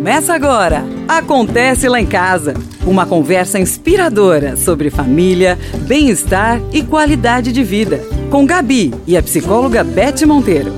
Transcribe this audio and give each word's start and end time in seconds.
Começa 0.00 0.32
agora! 0.32 0.82
Acontece 1.06 1.86
lá 1.86 2.00
em 2.00 2.06
casa. 2.06 2.54
Uma 2.86 3.04
conversa 3.04 3.58
inspiradora 3.60 4.56
sobre 4.56 4.88
família, 4.88 5.58
bem-estar 5.86 6.58
e 6.72 6.82
qualidade 6.82 7.52
de 7.52 7.62
vida. 7.62 8.00
Com 8.30 8.46
Gabi 8.46 8.94
e 9.06 9.14
a 9.14 9.22
psicóloga 9.22 9.84
Beth 9.84 10.24
Monteiro. 10.26 10.72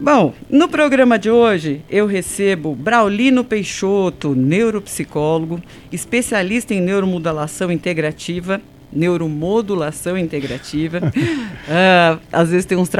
Bom, 0.00 0.34
no 0.50 0.68
programa 0.68 1.20
de 1.20 1.30
hoje 1.30 1.82
eu 1.88 2.04
recebo 2.04 2.74
Braulino 2.74 3.44
Peixoto, 3.44 4.34
neuropsicólogo, 4.34 5.62
especialista 5.92 6.74
em 6.74 6.80
neuromodulação 6.80 7.70
integrativa 7.70 8.60
neuromodulação 8.92 10.16
integrativa. 10.16 10.98
uh, 10.98 12.20
às 12.32 12.50
vezes 12.50 12.64
tem 12.64 12.78
uns 12.78 12.90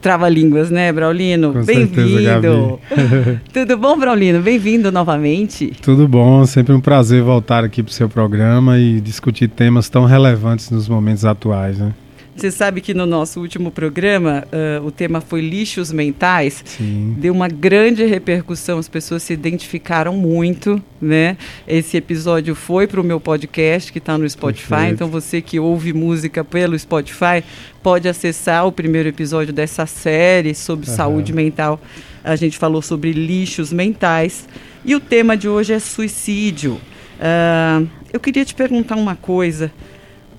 trava-línguas, 0.00 0.70
né, 0.70 0.92
Braulino? 0.92 1.52
Bem-vindo! 1.64 2.80
Tudo 3.52 3.76
bom, 3.76 3.98
Braulino? 3.98 4.40
Bem-vindo 4.40 4.90
novamente. 4.90 5.72
Tudo 5.82 6.08
bom, 6.08 6.44
sempre 6.46 6.74
um 6.74 6.80
prazer 6.80 7.22
voltar 7.22 7.64
aqui 7.64 7.82
para 7.82 7.90
o 7.90 7.94
seu 7.94 8.08
programa 8.08 8.78
e 8.78 9.00
discutir 9.00 9.48
temas 9.48 9.88
tão 9.88 10.04
relevantes 10.04 10.70
nos 10.70 10.88
momentos 10.88 11.24
atuais, 11.24 11.78
né? 11.78 11.92
Você 12.36 12.50
sabe 12.50 12.80
que 12.80 12.92
no 12.92 13.06
nosso 13.06 13.40
último 13.40 13.70
programa 13.70 14.44
uh, 14.52 14.84
o 14.84 14.90
tema 14.90 15.20
foi 15.20 15.40
lixos 15.40 15.92
mentais. 15.92 16.62
Sim. 16.64 17.14
Deu 17.16 17.32
uma 17.32 17.48
grande 17.48 18.04
repercussão, 18.04 18.78
as 18.78 18.88
pessoas 18.88 19.22
se 19.22 19.32
identificaram 19.32 20.16
muito, 20.16 20.82
né? 21.00 21.36
Esse 21.66 21.96
episódio 21.96 22.54
foi 22.54 22.88
para 22.88 23.00
o 23.00 23.04
meu 23.04 23.20
podcast 23.20 23.92
que 23.92 23.98
está 23.98 24.18
no 24.18 24.28
Spotify. 24.28 24.68
Perfeito. 24.68 24.94
Então 24.94 25.08
você 25.08 25.40
que 25.40 25.60
ouve 25.60 25.92
música 25.92 26.42
pelo 26.42 26.76
Spotify 26.76 27.44
pode 27.82 28.08
acessar 28.08 28.66
o 28.66 28.72
primeiro 28.72 29.08
episódio 29.08 29.52
dessa 29.52 29.86
série 29.86 30.54
sobre 30.54 30.90
uhum. 30.90 30.96
saúde 30.96 31.32
mental. 31.32 31.80
A 32.24 32.34
gente 32.34 32.58
falou 32.58 32.82
sobre 32.82 33.12
lixos 33.12 33.72
mentais 33.72 34.48
e 34.84 34.96
o 34.96 35.00
tema 35.00 35.36
de 35.36 35.48
hoje 35.48 35.72
é 35.72 35.78
suicídio. 35.78 36.80
Uh, 37.14 37.86
eu 38.12 38.18
queria 38.18 38.44
te 38.44 38.54
perguntar 38.54 38.96
uma 38.96 39.14
coisa. 39.14 39.72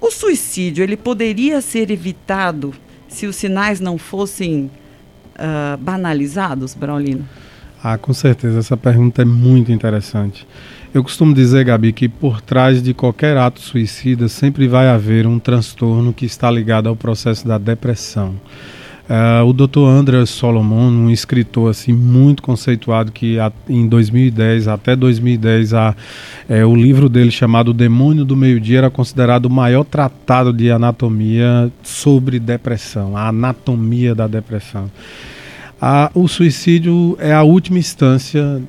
O 0.06 0.12
suicídio 0.12 0.84
ele 0.84 0.96
poderia 0.96 1.60
ser 1.62 1.90
evitado 1.90 2.76
se 3.08 3.26
os 3.26 3.36
sinais 3.36 3.80
não 3.80 3.98
fossem 3.98 4.70
uh, 5.34 5.76
banalizados, 5.80 6.76
Braulino? 6.76 7.28
Ah, 7.84 7.98
com 7.98 8.14
certeza. 8.14 8.60
Essa 8.60 8.78
pergunta 8.78 9.24
é 9.24 9.26
muito 9.26 9.72
interessante. 9.72 10.46
Eu 10.94 11.02
costumo 11.02 11.34
dizer, 11.34 11.66
Gabi, 11.66 11.92
que 11.92 12.08
por 12.08 12.40
trás 12.40 12.84
de 12.84 12.94
qualquer 12.94 13.36
ato 13.36 13.60
suicida 13.60 14.28
sempre 14.28 14.68
vai 14.68 14.88
haver 14.88 15.26
um 15.26 15.40
transtorno 15.40 16.14
que 16.14 16.28
está 16.28 16.52
ligado 16.52 16.88
ao 16.88 16.96
processo 16.96 17.48
da 17.48 17.58
depressão. 17.58 18.36
Uh, 19.08 19.46
o 19.46 19.54
Dr. 19.54 19.82
André 19.88 20.26
Solomon, 20.26 20.90
um 20.90 21.12
escritor 21.12 21.70
assim 21.70 21.94
muito 21.94 22.42
conceituado 22.42 23.12
que 23.12 23.40
a, 23.40 23.52
em 23.70 23.88
2010 23.88 24.68
até 24.68 24.96
2010 24.96 25.76
a, 25.76 25.96
é, 26.50 26.66
o 26.66 26.76
livro 26.76 27.08
dele 27.08 27.30
chamado 27.30 27.70
O 27.70 27.74
Demônio 27.74 28.26
do 28.26 28.36
Meio 28.36 28.60
Dia 28.60 28.80
era 28.80 28.90
considerado 28.90 29.46
o 29.46 29.50
maior 29.50 29.84
tratado 29.84 30.52
de 30.52 30.72
anatomia 30.72 31.72
sobre 31.84 32.40
depressão, 32.40 33.16
a 33.16 33.28
anatomia 33.28 34.16
da 34.16 34.26
depressão. 34.26 34.90
A, 35.80 36.10
o 36.16 36.28
suicídio 36.28 37.16
é 37.20 37.32
a 37.32 37.44
última 37.44 37.78
instância 37.78 38.60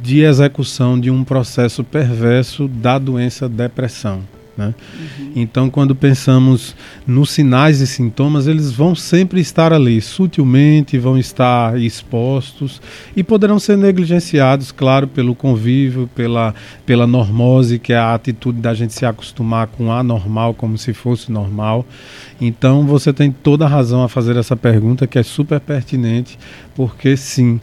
de 0.00 0.20
execução 0.20 1.00
de 1.00 1.10
um 1.10 1.24
processo 1.24 1.82
perverso 1.82 2.68
da 2.68 2.96
doença 2.96 3.48
depressão. 3.48 4.22
Né? 4.56 4.74
Uhum. 4.94 5.32
Então, 5.36 5.70
quando 5.70 5.94
pensamos 5.94 6.74
nos 7.06 7.30
sinais 7.30 7.80
e 7.80 7.86
sintomas, 7.86 8.46
eles 8.46 8.72
vão 8.72 8.94
sempre 8.94 9.40
estar 9.40 9.72
ali, 9.72 10.00
sutilmente, 10.00 10.98
vão 10.98 11.16
estar 11.16 11.80
expostos 11.80 12.80
e 13.16 13.22
poderão 13.22 13.58
ser 13.58 13.78
negligenciados, 13.78 14.72
claro, 14.72 15.06
pelo 15.08 15.34
convívio, 15.34 16.10
pela, 16.14 16.54
pela 16.84 17.06
normose, 17.06 17.78
que 17.78 17.92
é 17.92 17.98
a 17.98 18.14
atitude 18.14 18.60
da 18.60 18.74
gente 18.74 18.92
se 18.92 19.06
acostumar 19.06 19.68
com 19.68 19.86
o 19.86 19.92
anormal 19.92 20.52
como 20.54 20.76
se 20.76 20.92
fosse 20.92 21.32
normal. 21.32 21.86
Então, 22.40 22.86
você 22.86 23.12
tem 23.12 23.30
toda 23.30 23.64
a 23.64 23.68
razão 23.68 24.02
a 24.02 24.08
fazer 24.08 24.36
essa 24.36 24.56
pergunta, 24.56 25.06
que 25.06 25.18
é 25.18 25.22
super 25.22 25.60
pertinente, 25.60 26.38
porque 26.74 27.16
sim 27.16 27.60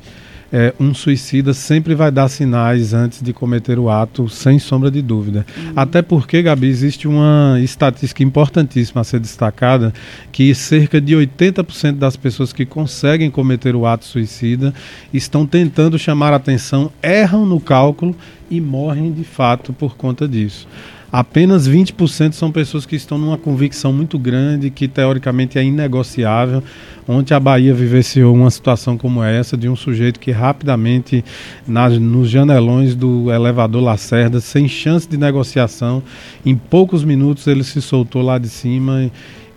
é, 0.51 0.73
um 0.79 0.93
suicida 0.93 1.53
sempre 1.53 1.93
vai 1.93 2.11
dar 2.11 2.29
sinais 2.29 2.93
antes 2.93 3.21
de 3.21 3.33
cometer 3.33 3.77
o 3.77 3.89
ato, 3.89 4.29
sem 4.29 4.59
sombra 4.59 4.89
de 4.89 5.01
dúvida. 5.01 5.45
Uhum. 5.57 5.73
Até 5.75 6.01
porque, 6.01 6.41
Gabi, 6.41 6.67
existe 6.67 7.07
uma 7.07 7.59
estatística 7.61 8.23
importantíssima 8.23 9.01
a 9.01 9.03
ser 9.03 9.19
destacada, 9.19 9.93
que 10.31 10.53
cerca 10.55 11.01
de 11.01 11.13
80% 11.13 11.93
das 11.93 12.15
pessoas 12.15 12.53
que 12.53 12.65
conseguem 12.65 13.29
cometer 13.29 13.75
o 13.75 13.85
ato 13.85 14.05
suicida 14.05 14.73
estão 15.13 15.45
tentando 15.45 15.99
chamar 15.99 16.33
a 16.33 16.37
atenção, 16.37 16.91
erram 17.01 17.45
no 17.45 17.59
cálculo 17.59 18.15
e 18.49 18.61
morrem 18.61 19.11
de 19.11 19.23
fato 19.23 19.73
por 19.73 19.95
conta 19.97 20.27
disso 20.27 20.67
apenas 21.12 21.68
20% 21.68 22.34
são 22.34 22.51
pessoas 22.51 22.85
que 22.85 22.95
estão 22.95 23.18
numa 23.18 23.38
convicção 23.38 23.94
muito 23.94 24.18
grande, 24.19 24.69
que 24.69 24.88
teoricamente 24.88 25.57
é 25.57 25.63
inegociável. 25.63 26.63
Ontem 27.07 27.34
a 27.34 27.40
Bahia 27.40 27.73
vivenciou 27.73 28.35
uma 28.35 28.51
situação 28.51 28.97
como 28.97 29.23
essa, 29.23 29.56
de 29.56 29.69
um 29.69 29.75
sujeito 29.75 30.19
que 30.19 30.31
rapidamente, 30.31 31.23
nas, 31.66 31.97
nos 31.97 32.29
janelões 32.29 32.95
do 32.95 33.31
elevador 33.31 33.81
Lacerda, 33.81 34.41
sem 34.41 34.68
chance 34.68 35.07
de 35.07 35.18
negociação, 35.18 36.03
em 36.45 36.56
poucos 36.56 37.03
minutos 37.03 37.47
ele 37.47 37.63
se 37.63 37.81
soltou 37.81 38.22
lá 38.22 38.38
de 38.38 38.50
cima 38.50 39.03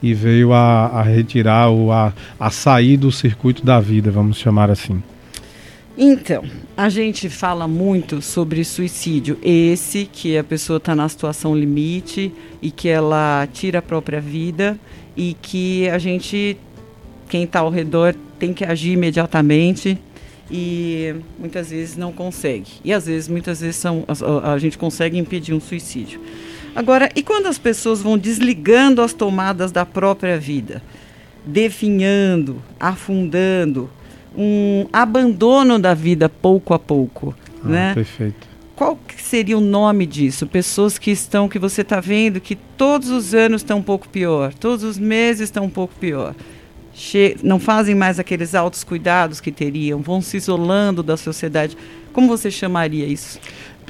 e, 0.02 0.10
e 0.10 0.14
veio 0.14 0.52
a, 0.52 0.86
a 0.86 1.02
retirar 1.02 1.68
ou 1.68 1.90
a, 1.92 2.12
a 2.38 2.50
sair 2.50 2.96
do 2.96 3.10
circuito 3.10 3.64
da 3.64 3.80
vida, 3.80 4.10
vamos 4.10 4.38
chamar 4.38 4.70
assim. 4.70 5.02
Então, 6.02 6.42
a 6.74 6.88
gente 6.88 7.28
fala 7.28 7.68
muito 7.68 8.22
sobre 8.22 8.64
suicídio, 8.64 9.38
esse 9.42 10.08
que 10.10 10.38
a 10.38 10.42
pessoa 10.42 10.78
está 10.78 10.94
na 10.94 11.06
situação 11.06 11.54
limite 11.54 12.32
e 12.62 12.70
que 12.70 12.88
ela 12.88 13.46
tira 13.52 13.80
a 13.80 13.82
própria 13.82 14.18
vida 14.18 14.80
e 15.14 15.36
que 15.42 15.90
a 15.90 15.98
gente, 15.98 16.56
quem 17.28 17.44
está 17.44 17.60
ao 17.60 17.68
redor, 17.68 18.14
tem 18.38 18.54
que 18.54 18.64
agir 18.64 18.92
imediatamente 18.92 19.98
e 20.50 21.14
muitas 21.38 21.68
vezes 21.68 21.98
não 21.98 22.14
consegue. 22.14 22.70
E 22.82 22.94
às 22.94 23.04
vezes, 23.04 23.28
muitas 23.28 23.60
vezes 23.60 23.76
são, 23.76 24.02
a, 24.08 24.54
a 24.54 24.58
gente 24.58 24.78
consegue 24.78 25.18
impedir 25.18 25.52
um 25.52 25.60
suicídio. 25.60 26.18
Agora, 26.74 27.10
e 27.14 27.22
quando 27.22 27.44
as 27.44 27.58
pessoas 27.58 28.00
vão 28.00 28.16
desligando 28.16 29.02
as 29.02 29.12
tomadas 29.12 29.70
da 29.70 29.84
própria 29.84 30.38
vida, 30.38 30.82
definhando, 31.44 32.62
afundando, 32.80 33.90
um 34.36 34.86
abandono 34.92 35.78
da 35.78 35.94
vida 35.94 36.28
pouco 36.28 36.74
a 36.74 36.78
pouco, 36.78 37.34
ah, 37.64 37.68
né? 37.68 37.94
Perfeito. 37.94 38.48
Qual 38.76 38.98
seria 39.18 39.58
o 39.58 39.60
nome 39.60 40.06
disso? 40.06 40.46
Pessoas 40.46 40.98
que 40.98 41.10
estão, 41.10 41.48
que 41.48 41.58
você 41.58 41.82
está 41.82 42.00
vendo 42.00 42.40
que 42.40 42.56
todos 42.56 43.10
os 43.10 43.34
anos 43.34 43.60
estão 43.60 43.78
um 43.78 43.82
pouco 43.82 44.08
pior, 44.08 44.54
todos 44.54 44.82
os 44.82 44.98
meses 44.98 45.42
estão 45.42 45.64
um 45.64 45.70
pouco 45.70 45.94
pior. 46.00 46.34
Che 46.94 47.36
não 47.42 47.60
fazem 47.60 47.94
mais 47.94 48.18
aqueles 48.18 48.54
altos 48.54 48.82
cuidados 48.82 49.40
que 49.40 49.52
teriam, 49.52 50.00
vão 50.00 50.20
se 50.20 50.38
isolando 50.38 51.02
da 51.02 51.16
sociedade. 51.16 51.76
Como 52.12 52.26
você 52.26 52.50
chamaria 52.50 53.06
isso? 53.06 53.38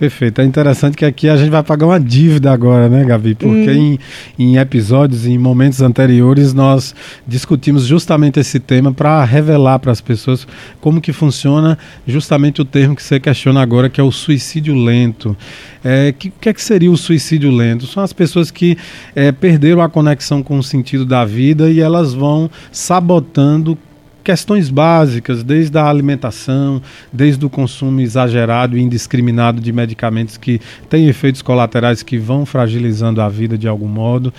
Perfeito. 0.00 0.40
É 0.40 0.44
interessante 0.46 0.96
que 0.96 1.04
aqui 1.04 1.28
a 1.28 1.36
gente 1.36 1.50
vai 1.50 1.62
pagar 1.62 1.84
uma 1.84 2.00
dívida 2.00 2.50
agora, 2.50 2.88
né, 2.88 3.04
Gabi? 3.04 3.34
Porque 3.34 3.70
hum. 3.70 3.98
em, 3.98 3.98
em 4.38 4.56
episódios, 4.56 5.26
em 5.26 5.36
momentos 5.36 5.82
anteriores, 5.82 6.54
nós 6.54 6.94
discutimos 7.26 7.84
justamente 7.84 8.40
esse 8.40 8.58
tema 8.58 8.94
para 8.94 9.22
revelar 9.24 9.78
para 9.78 9.92
as 9.92 10.00
pessoas 10.00 10.48
como 10.80 11.02
que 11.02 11.12
funciona 11.12 11.76
justamente 12.06 12.62
o 12.62 12.64
termo 12.64 12.96
que 12.96 13.02
você 13.02 13.20
questiona 13.20 13.60
agora, 13.60 13.90
que 13.90 14.00
é 14.00 14.02
o 14.02 14.10
suicídio 14.10 14.74
lento. 14.74 15.36
É, 15.84 16.14
que, 16.18 16.28
o 16.28 16.32
que 16.40 16.48
é 16.48 16.54
que 16.54 16.62
seria 16.62 16.90
o 16.90 16.96
suicídio 16.96 17.50
lento? 17.50 17.86
São 17.86 18.02
as 18.02 18.14
pessoas 18.14 18.50
que 18.50 18.78
é, 19.14 19.30
perderam 19.30 19.82
a 19.82 19.88
conexão 19.90 20.42
com 20.42 20.58
o 20.58 20.62
sentido 20.62 21.04
da 21.04 21.26
vida 21.26 21.68
e 21.68 21.78
elas 21.78 22.14
vão 22.14 22.50
sabotando 22.72 23.76
questões 24.22 24.68
básicas, 24.68 25.42
desde 25.42 25.76
a 25.78 25.88
alimentação, 25.88 26.80
desde 27.12 27.44
o 27.44 27.50
consumo 27.50 28.00
exagerado 28.00 28.76
e 28.76 28.80
indiscriminado 28.80 29.60
de 29.60 29.72
medicamentos 29.72 30.36
que 30.36 30.60
têm 30.88 31.08
efeitos 31.08 31.42
colaterais 31.42 32.02
que 32.02 32.18
vão 32.18 32.44
fragilizando 32.44 33.20
a 33.20 33.28
vida 33.28 33.56
de 33.56 33.68
algum 33.68 33.88
modo. 33.88 34.32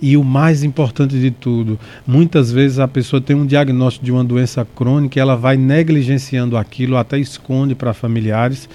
E 0.00 0.16
o 0.16 0.24
mais 0.24 0.62
importante 0.62 1.18
de 1.18 1.30
tudo, 1.30 1.78
muitas 2.06 2.50
vezes 2.52 2.78
a 2.78 2.88
pessoa 2.88 3.20
tem 3.20 3.36
um 3.36 3.46
diagnóstico 3.46 4.04
de 4.04 4.12
uma 4.12 4.24
doença 4.24 4.66
crônica 4.76 5.18
e 5.18 5.20
ela 5.20 5.36
vai 5.36 5.56
negligenciando 5.56 6.56
aquilo, 6.56 6.96
até 6.96 7.18
esconde 7.18 7.74
para 7.74 7.92
familiares 7.92 8.68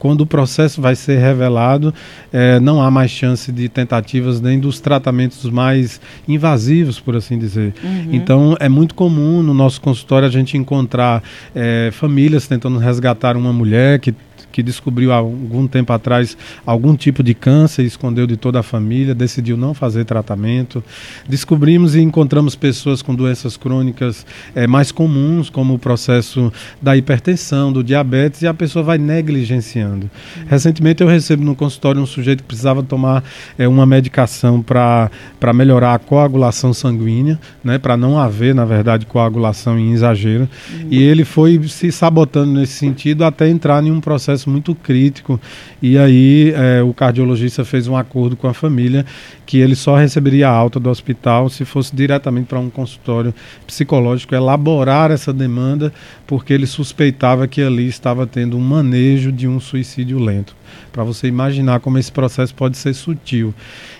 quando 0.00 0.22
o 0.22 0.26
processo 0.26 0.80
vai 0.80 0.96
ser 0.96 1.18
revelado, 1.18 1.94
é, 2.32 2.58
não 2.58 2.82
há 2.82 2.90
mais 2.90 3.10
chance 3.10 3.52
de 3.52 3.68
tentativas 3.68 4.40
nem 4.40 4.58
dos 4.58 4.80
tratamentos 4.80 5.48
mais 5.50 6.00
invasivos, 6.26 6.98
por 6.98 7.14
assim 7.14 7.38
dizer. 7.38 7.74
Uhum. 7.84 8.08
Então, 8.10 8.56
é 8.58 8.68
muito 8.68 8.94
comum 8.94 9.42
no 9.42 9.52
nosso 9.52 9.78
consultório 9.80 10.26
a 10.26 10.30
gente 10.30 10.56
encontrar 10.56 11.22
é, 11.54 11.90
famílias 11.92 12.48
tentando 12.48 12.78
resgatar 12.78 13.36
uma 13.36 13.52
mulher 13.52 14.00
que 14.00 14.14
que 14.52 14.62
descobriu 14.62 15.12
há 15.12 15.16
algum 15.16 15.66
tempo 15.66 15.92
atrás 15.92 16.36
algum 16.66 16.96
tipo 16.96 17.22
de 17.22 17.34
câncer, 17.34 17.84
escondeu 17.84 18.26
de 18.26 18.36
toda 18.36 18.60
a 18.60 18.62
família, 18.62 19.14
decidiu 19.14 19.56
não 19.56 19.74
fazer 19.74 20.04
tratamento. 20.04 20.82
Descobrimos 21.28 21.94
e 21.94 22.00
encontramos 22.00 22.54
pessoas 22.54 23.02
com 23.02 23.14
doenças 23.14 23.56
crônicas 23.56 24.26
é, 24.54 24.66
mais 24.66 24.92
comuns, 24.92 25.48
como 25.48 25.74
o 25.74 25.78
processo 25.78 26.52
da 26.80 26.96
hipertensão, 26.96 27.72
do 27.72 27.82
diabetes, 27.82 28.42
e 28.42 28.46
a 28.46 28.54
pessoa 28.54 28.82
vai 28.82 28.98
negligenciando. 28.98 30.10
Recentemente 30.48 31.02
eu 31.02 31.08
recebo 31.08 31.44
no 31.44 31.54
consultório 31.54 32.00
um 32.00 32.06
sujeito 32.06 32.42
que 32.42 32.48
precisava 32.48 32.82
tomar 32.82 33.24
é, 33.58 33.66
uma 33.68 33.86
medicação 33.86 34.62
para 34.62 35.10
melhorar 35.54 35.94
a 35.94 35.98
coagulação 35.98 36.72
sanguínea, 36.72 37.38
né, 37.62 37.78
para 37.78 37.96
não 37.96 38.18
haver, 38.18 38.54
na 38.54 38.64
verdade, 38.64 39.06
coagulação 39.06 39.78
em 39.78 39.92
exagero. 39.92 40.48
E 40.90 41.02
ele 41.02 41.24
foi 41.24 41.60
se 41.68 41.92
sabotando 41.92 42.52
nesse 42.52 42.74
sentido 42.74 43.24
até 43.24 43.48
entrar 43.48 43.82
em 43.84 43.90
um 43.90 44.00
processo 44.00 44.49
muito 44.50 44.74
crítico. 44.74 45.40
E 45.80 45.96
aí 45.96 46.52
é, 46.54 46.82
o 46.82 46.92
cardiologista 46.92 47.64
fez 47.64 47.88
um 47.88 47.96
acordo 47.96 48.36
com 48.36 48.48
a 48.48 48.54
família 48.54 49.06
que 49.46 49.58
ele 49.58 49.74
só 49.74 49.96
receberia 49.96 50.48
alta 50.48 50.78
do 50.78 50.90
hospital 50.90 51.48
se 51.48 51.64
fosse 51.64 51.94
diretamente 51.94 52.46
para 52.46 52.58
um 52.58 52.70
consultório 52.70 53.34
psicológico 53.66 54.34
elaborar 54.34 55.10
essa 55.10 55.32
demanda, 55.32 55.92
porque 56.26 56.52
ele 56.52 56.66
suspeitava 56.66 57.48
que 57.48 57.62
ali 57.62 57.88
estava 57.88 58.26
tendo 58.26 58.56
um 58.56 58.60
manejo 58.60 59.32
de 59.32 59.48
um 59.48 59.58
suicídio 59.58 60.18
lento 60.18 60.54
para 60.92 61.04
você 61.04 61.26
imaginar 61.26 61.80
como 61.80 61.98
esse 61.98 62.10
processo 62.10 62.54
pode 62.54 62.76
ser 62.76 62.94
sutil. 62.94 63.54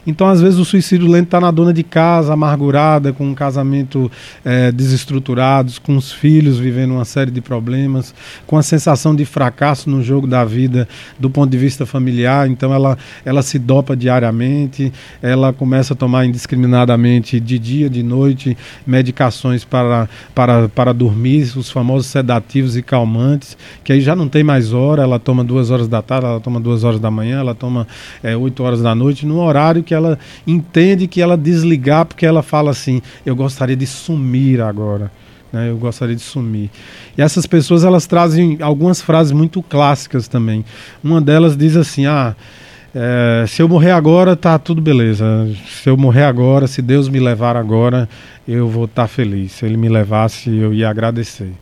Então, 0.06 0.26
às 0.26 0.40
vezes, 0.40 0.58
o 0.58 0.64
suicídio 0.64 1.06
lento 1.06 1.26
está 1.26 1.40
na 1.40 1.50
dona 1.50 1.72
de 1.72 1.82
casa, 1.82 2.32
amargurada, 2.32 3.12
com 3.12 3.26
um 3.26 3.34
casamento 3.34 4.10
é, 4.44 4.72
desestruturado, 4.72 5.72
com 5.82 5.96
os 5.96 6.10
filhos 6.10 6.58
vivendo 6.58 6.92
uma 6.92 7.04
série 7.04 7.30
de 7.30 7.40
problemas, 7.40 8.14
com 8.46 8.56
a 8.56 8.62
sensação 8.62 9.14
de 9.14 9.24
fracasso 9.24 9.88
no 9.90 10.02
jogo 10.02 10.26
da 10.30 10.44
vida 10.44 10.88
do 11.18 11.28
ponto 11.28 11.50
de 11.50 11.58
vista 11.58 11.84
familiar. 11.84 12.48
Então, 12.48 12.72
ela, 12.72 12.96
ela 13.24 13.42
se 13.42 13.58
dopa 13.58 13.96
diariamente, 13.96 14.92
ela 15.20 15.52
começa 15.52 15.92
a 15.92 15.96
tomar 15.96 16.24
indiscriminadamente, 16.24 17.38
de 17.38 17.58
dia, 17.58 17.90
de 17.90 18.02
noite, 18.02 18.56
medicações 18.86 19.64
para, 19.64 20.08
para, 20.34 20.68
para 20.68 20.94
dormir, 20.94 21.50
os 21.56 21.70
famosos 21.70 22.06
sedativos 22.06 22.76
e 22.76 22.82
calmantes, 22.82 23.56
que 23.82 23.92
aí 23.92 24.00
já 24.00 24.14
não 24.14 24.28
tem 24.28 24.44
mais 24.44 24.72
hora, 24.72 25.02
ela 25.02 25.18
toma 25.18 25.42
duas 25.42 25.70
horas 25.70 25.88
da 25.88 26.00
tarde, 26.02 26.26
ela 26.26 26.40
toma 26.40 26.60
duas 26.60 26.84
horas 26.84 27.00
da 27.00 27.10
manhã, 27.10 27.40
ela 27.40 27.54
toma 27.54 27.86
é, 28.22 28.36
oito 28.36 28.62
horas 28.62 28.82
da 28.82 28.94
noite, 28.94 29.26
no 29.26 29.40
horário 29.40 29.82
que 29.82 29.94
ela 29.94 30.18
entende 30.46 31.06
que 31.06 31.20
ela 31.20 31.36
desligar, 31.36 32.04
porque 32.04 32.26
ela 32.26 32.42
fala 32.42 32.70
assim: 32.70 33.02
eu 33.24 33.34
gostaria 33.34 33.76
de 33.76 33.86
sumir 33.86 34.60
agora. 34.60 35.10
Né, 35.52 35.70
eu 35.70 35.76
gostaria 35.76 36.14
de 36.14 36.22
sumir. 36.22 36.70
E 37.18 37.22
essas 37.22 37.46
pessoas 37.46 37.84
elas 37.84 38.06
trazem 38.06 38.58
algumas 38.60 39.02
frases 39.02 39.32
muito 39.32 39.62
clássicas 39.62 40.28
também. 40.28 40.64
Uma 41.02 41.20
delas 41.20 41.56
diz 41.56 41.76
assim: 41.76 42.06
ah, 42.06 42.36
é, 42.94 43.44
se 43.46 43.62
eu 43.62 43.68
morrer 43.68 43.90
agora, 43.90 44.36
tá 44.36 44.58
tudo 44.58 44.80
beleza. 44.80 45.48
Se 45.68 45.88
eu 45.88 45.96
morrer 45.96 46.24
agora, 46.24 46.66
se 46.66 46.80
Deus 46.80 47.08
me 47.08 47.20
levar 47.20 47.56
agora, 47.56 48.08
eu 48.46 48.68
vou 48.68 48.84
estar 48.84 49.02
tá 49.02 49.08
feliz. 49.08 49.52
Se 49.52 49.66
Ele 49.66 49.76
me 49.76 49.88
levasse, 49.88 50.50
eu 50.50 50.72
ia 50.72 50.88
agradecer. 50.88 51.52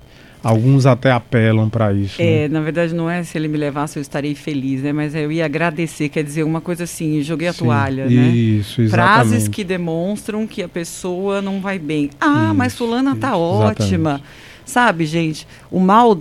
Alguns 0.48 0.86
até 0.86 1.10
apelam 1.12 1.68
para 1.68 1.92
isso. 1.92 2.20
É, 2.22 2.42
né? 2.42 2.48
na 2.48 2.60
verdade 2.62 2.94
não 2.94 3.10
é 3.10 3.22
se 3.22 3.36
ele 3.36 3.48
me 3.48 3.58
levasse 3.58 3.98
eu 3.98 4.00
estarei 4.00 4.34
feliz, 4.34 4.82
né? 4.82 4.92
Mas 4.92 5.14
eu 5.14 5.30
ia 5.30 5.44
agradecer, 5.44 6.08
quer 6.08 6.24
dizer, 6.24 6.42
uma 6.42 6.60
coisa 6.60 6.84
assim, 6.84 7.20
joguei 7.22 7.48
a 7.48 7.52
Sim, 7.52 7.64
toalha, 7.64 8.06
isso, 8.06 8.14
né? 8.14 8.28
Isso, 8.28 8.82
exatamente. 8.82 9.14
Frases 9.14 9.48
que 9.48 9.62
demonstram 9.62 10.46
que 10.46 10.62
a 10.62 10.68
pessoa 10.68 11.42
não 11.42 11.60
vai 11.60 11.78
bem. 11.78 12.08
Ah, 12.18 12.46
isso, 12.46 12.54
mas 12.54 12.74
fulana 12.74 13.14
tá 13.14 13.36
ótima. 13.36 14.10
Exatamente. 14.10 14.47
Sabe, 14.68 15.06
gente, 15.06 15.48
o 15.70 15.80
mal, 15.80 16.20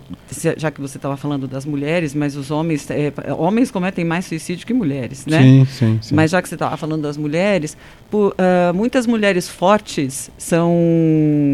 já 0.56 0.72
que 0.72 0.80
você 0.80 0.98
estava 0.98 1.18
falando 1.18 1.50
das 1.50 1.66
mulheres, 1.66 2.16
mas 2.16 2.38
os 2.38 2.50
homens, 2.50 2.90
é, 2.90 3.12
homens 3.38 3.70
cometem 3.70 4.06
mais 4.06 4.26
suicídio 4.26 4.66
que 4.66 4.74
mulheres, 4.74 5.26
né? 5.26 5.42
Sim, 5.42 5.66
sim, 5.66 6.00
sim. 6.02 6.16
Mas 6.16 6.32
já 6.32 6.42
que 6.42 6.48
você 6.48 6.56
estava 6.56 6.78
falando 6.78 7.02
das 7.02 7.18
mulheres, 7.18 7.76
por, 8.10 8.32
uh, 8.32 8.74
muitas 8.74 9.06
mulheres 9.06 9.50
fortes 9.50 10.32
são 10.38 10.74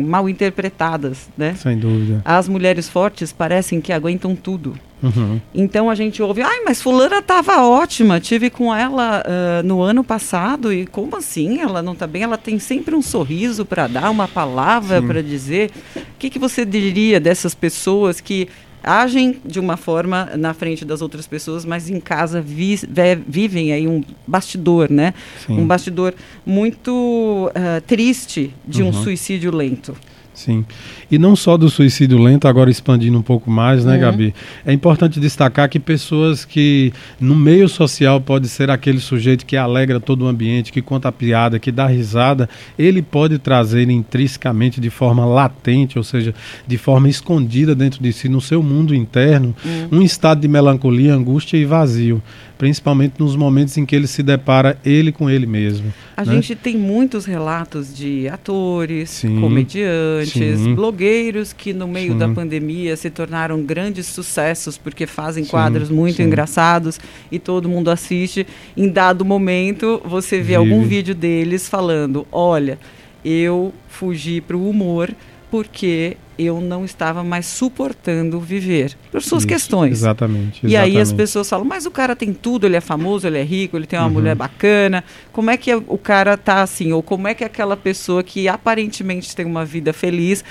mal 0.06 0.30
interpretadas, 0.30 1.28
né? 1.36 1.56
Sem 1.56 1.80
dúvida. 1.80 2.22
As 2.24 2.48
mulheres 2.48 2.88
fortes 2.88 3.34
parecem 3.34 3.82
que 3.82 3.92
aguentam 3.92 4.36
tudo. 4.36 4.78
Uhum. 5.04 5.42
Então 5.54 5.90
a 5.90 5.96
gente 5.96 6.24
ouve, 6.24 6.42
ai, 6.42 6.62
mas 6.66 6.82
fulana 6.82 7.20
estava 7.20 7.62
ótima, 7.62 8.22
tive 8.22 8.50
com 8.50 8.74
ela 8.74 9.22
uh, 9.22 9.68
no 9.68 9.82
ano 9.82 10.02
passado 10.02 10.72
e 10.72 10.88
como 10.88 11.18
assim? 11.18 11.60
Ela 11.60 11.82
não 11.82 11.92
está 11.92 12.08
bem? 12.08 12.24
Ela 12.24 12.38
tem 12.38 12.58
sempre 12.58 12.96
um 12.96 13.02
sorriso 13.02 13.66
para 13.66 13.86
dar, 13.88 14.10
uma 14.10 14.30
palavra 14.30 15.02
para 15.02 15.22
dizer. 15.22 15.72
O 15.96 16.02
que, 16.18 16.30
que 16.30 16.40
você 16.40 16.66
diria 16.66 17.20
dessas 17.20 17.54
pessoas 17.54 18.22
que 18.22 18.48
agem 18.82 19.38
de 19.46 19.60
uma 19.60 19.78
forma 19.78 20.32
na 20.38 20.54
frente 20.54 20.84
das 20.84 21.02
outras 21.02 21.26
pessoas, 21.26 21.64
mas 21.64 21.90
em 21.90 22.00
casa 22.00 22.42
vi, 22.42 22.80
vivem 23.26 23.72
aí 23.72 23.88
um 23.88 24.04
bastidor, 24.28 24.92
né? 24.92 25.14
Sim. 25.46 25.60
Um 25.60 25.66
bastidor 25.66 26.14
muito 26.46 27.50
uh, 27.50 27.82
triste 27.88 28.54
de 28.68 28.84
uhum. 28.84 28.90
um 28.90 28.94
suicídio 28.94 29.56
lento. 29.56 29.96
Sim. 30.34 30.66
E 31.12 31.20
não 31.20 31.36
só 31.36 31.56
do 31.58 31.70
suicídio 31.70 32.18
lento, 32.18 32.48
agora 32.48 32.72
expandindo 32.72 33.18
um 33.18 33.22
pouco 33.22 33.52
mais, 33.52 33.86
né, 33.86 33.96
uhum. 33.96 34.02
Gabi? 34.02 34.34
É 34.66 34.74
importante 34.74 35.20
destacar 35.20 35.70
que 35.70 35.80
pessoas 35.80 36.44
que 36.44 36.92
no 37.20 37.36
meio 37.36 37.70
social 37.70 38.20
pode 38.20 38.50
ser 38.50 38.72
aquele 38.72 39.00
sujeito 39.00 39.46
que 39.46 39.56
alegra 39.56 40.00
todo 40.00 40.24
o 40.26 40.28
ambiente, 40.28 40.72
que 40.72 40.82
conta 40.82 41.10
a 41.10 41.12
piada, 41.12 41.60
que 41.60 41.72
dá 41.72 41.86
risada, 41.86 42.50
ele 42.78 43.02
pode 43.02 43.38
trazer 43.38 43.90
intrinsecamente 43.90 44.82
de 44.82 44.90
forma 44.90 45.24
latente, 45.24 45.98
ou 45.98 46.04
seja, 46.04 46.34
de 46.66 46.78
forma 46.78 47.08
escondida 47.08 47.76
dentro 47.76 48.02
de 48.02 48.12
si, 48.12 48.28
no 48.28 48.42
seu 48.42 48.64
mundo 48.64 48.96
interno, 48.96 49.56
uhum. 49.64 50.00
um 50.00 50.02
estado 50.02 50.42
de 50.42 50.48
melancolia, 50.48 51.14
angústia 51.14 51.58
e 51.58 51.66
vazio 51.66 52.22
principalmente 52.64 53.16
nos 53.20 53.36
momentos 53.36 53.78
em 53.78 53.86
que 53.86 53.94
ele 53.94 54.08
se 54.08 54.24
depara 54.24 54.80
ele 54.86 55.12
com 55.12 55.30
ele 55.30 55.46
mesmo. 55.46 55.94
A 56.16 56.24
né? 56.24 56.32
gente 56.36 56.56
tem 56.56 56.78
muitos 56.78 57.26
relatos 57.26 57.94
de 57.94 58.30
atores, 58.30 59.10
sim, 59.10 59.42
comediantes, 59.42 60.60
sim, 60.60 60.74
blogueiros 60.74 61.52
que 61.52 61.74
no 61.74 61.90
meio 61.90 62.14
sim. 62.14 62.18
da 62.20 62.30
pandemia 62.30 62.96
se 62.96 63.10
tornaram 63.10 63.62
grandes 63.62 64.06
sucessos 64.06 64.78
porque 64.78 65.06
fazem 65.06 65.44
quadros 65.44 65.90
muito 65.90 66.22
engraçados 66.22 67.02
e 67.30 67.38
todo 67.38 67.68
mundo 67.68 67.92
assiste. 67.92 68.48
Em 68.78 68.88
dado 68.88 69.26
momento, 69.26 70.02
você 70.06 70.38
vê 70.38 70.44
Vive. 70.44 70.56
algum 70.56 70.84
vídeo 70.84 71.14
deles 71.14 71.68
falando: 71.68 72.26
"Olha, 72.32 72.80
eu 73.26 73.74
fugi 73.90 74.40
para 74.40 74.56
o 74.56 74.70
humor 74.70 75.14
porque 75.52 76.16
eu 76.38 76.60
não 76.60 76.84
estava 76.84 77.24
mais 77.24 77.46
suportando 77.46 78.40
viver 78.40 78.96
por 79.12 79.22
suas 79.22 79.42
Isso, 79.42 79.48
questões. 79.48 79.92
Exatamente, 79.92 80.66
exatamente, 80.66 80.68
E 80.68 80.76
aí 80.76 81.00
as 81.00 81.12
pessoas 81.12 81.50
falam, 81.50 81.66
mas 81.66 81.86
o 81.86 81.92
cara 81.92 82.16
tem 82.16 82.34
tudo, 82.34 82.66
ele 82.66 82.76
é 82.76 82.82
famoso, 82.82 83.28
ele 83.28 83.38
é 83.38 83.44
rico, 83.44 83.78
ele 83.78 83.86
tem 83.86 84.00
uma 84.00 84.08
uhum. 84.08 84.14
mulher 84.14 84.36
bacana. 84.36 85.04
Como 85.32 85.50
é 85.50 85.58
que 85.58 85.74
o 85.74 85.98
cara 85.98 86.38
tá 86.38 86.62
assim? 86.62 86.92
Ou 86.92 87.04
como 87.04 87.28
é 87.28 87.34
que 87.34 87.44
aquela 87.44 87.78
pessoa 87.78 88.24
que 88.24 88.48
aparentemente 88.48 89.36
tem 89.36 89.46
uma 89.46 89.66
vida 89.66 89.94
feliz 89.94 90.44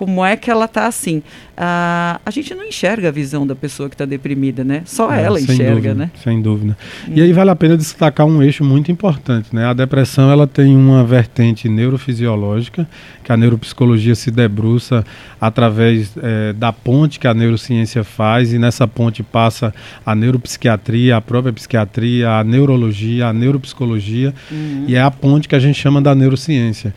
como 0.00 0.24
é 0.24 0.34
que 0.34 0.50
ela 0.50 0.64
está 0.64 0.86
assim. 0.86 1.22
Ah, 1.54 2.18
a 2.24 2.30
gente 2.30 2.54
não 2.54 2.64
enxerga 2.64 3.08
a 3.08 3.10
visão 3.10 3.46
da 3.46 3.54
pessoa 3.54 3.86
que 3.86 3.94
está 3.94 4.06
deprimida, 4.06 4.64
né? 4.64 4.80
Só 4.86 5.12
é, 5.12 5.22
ela 5.22 5.38
enxerga, 5.38 5.74
dúvida, 5.74 5.94
né? 5.94 6.10
Sem 6.24 6.40
dúvida. 6.40 6.74
Hum. 7.06 7.12
E 7.14 7.20
aí 7.20 7.34
vale 7.34 7.50
a 7.50 7.54
pena 7.54 7.76
destacar 7.76 8.26
um 8.26 8.42
eixo 8.42 8.64
muito 8.64 8.90
importante, 8.90 9.54
né? 9.54 9.66
A 9.66 9.74
depressão 9.74 10.30
ela 10.30 10.46
tem 10.46 10.74
uma 10.74 11.04
vertente 11.04 11.68
neurofisiológica, 11.68 12.88
que 13.22 13.30
a 13.30 13.36
neuropsicologia 13.36 14.14
se 14.14 14.30
debruça 14.30 15.04
através 15.38 16.16
é, 16.22 16.54
da 16.54 16.72
ponte 16.72 17.20
que 17.20 17.26
a 17.26 17.34
neurociência 17.34 18.02
faz, 18.02 18.54
e 18.54 18.58
nessa 18.58 18.88
ponte 18.88 19.22
passa 19.22 19.74
a 20.04 20.14
neuropsiquiatria, 20.14 21.18
a 21.18 21.20
própria 21.20 21.52
psiquiatria, 21.52 22.38
a 22.38 22.42
neurologia, 22.42 23.26
a 23.26 23.34
neuropsicologia, 23.34 24.32
uhum. 24.50 24.86
e 24.88 24.94
é 24.94 25.02
a 25.02 25.10
ponte 25.10 25.46
que 25.46 25.54
a 25.54 25.60
gente 25.60 25.78
chama 25.78 26.00
da 26.00 26.14
neurociência. 26.14 26.94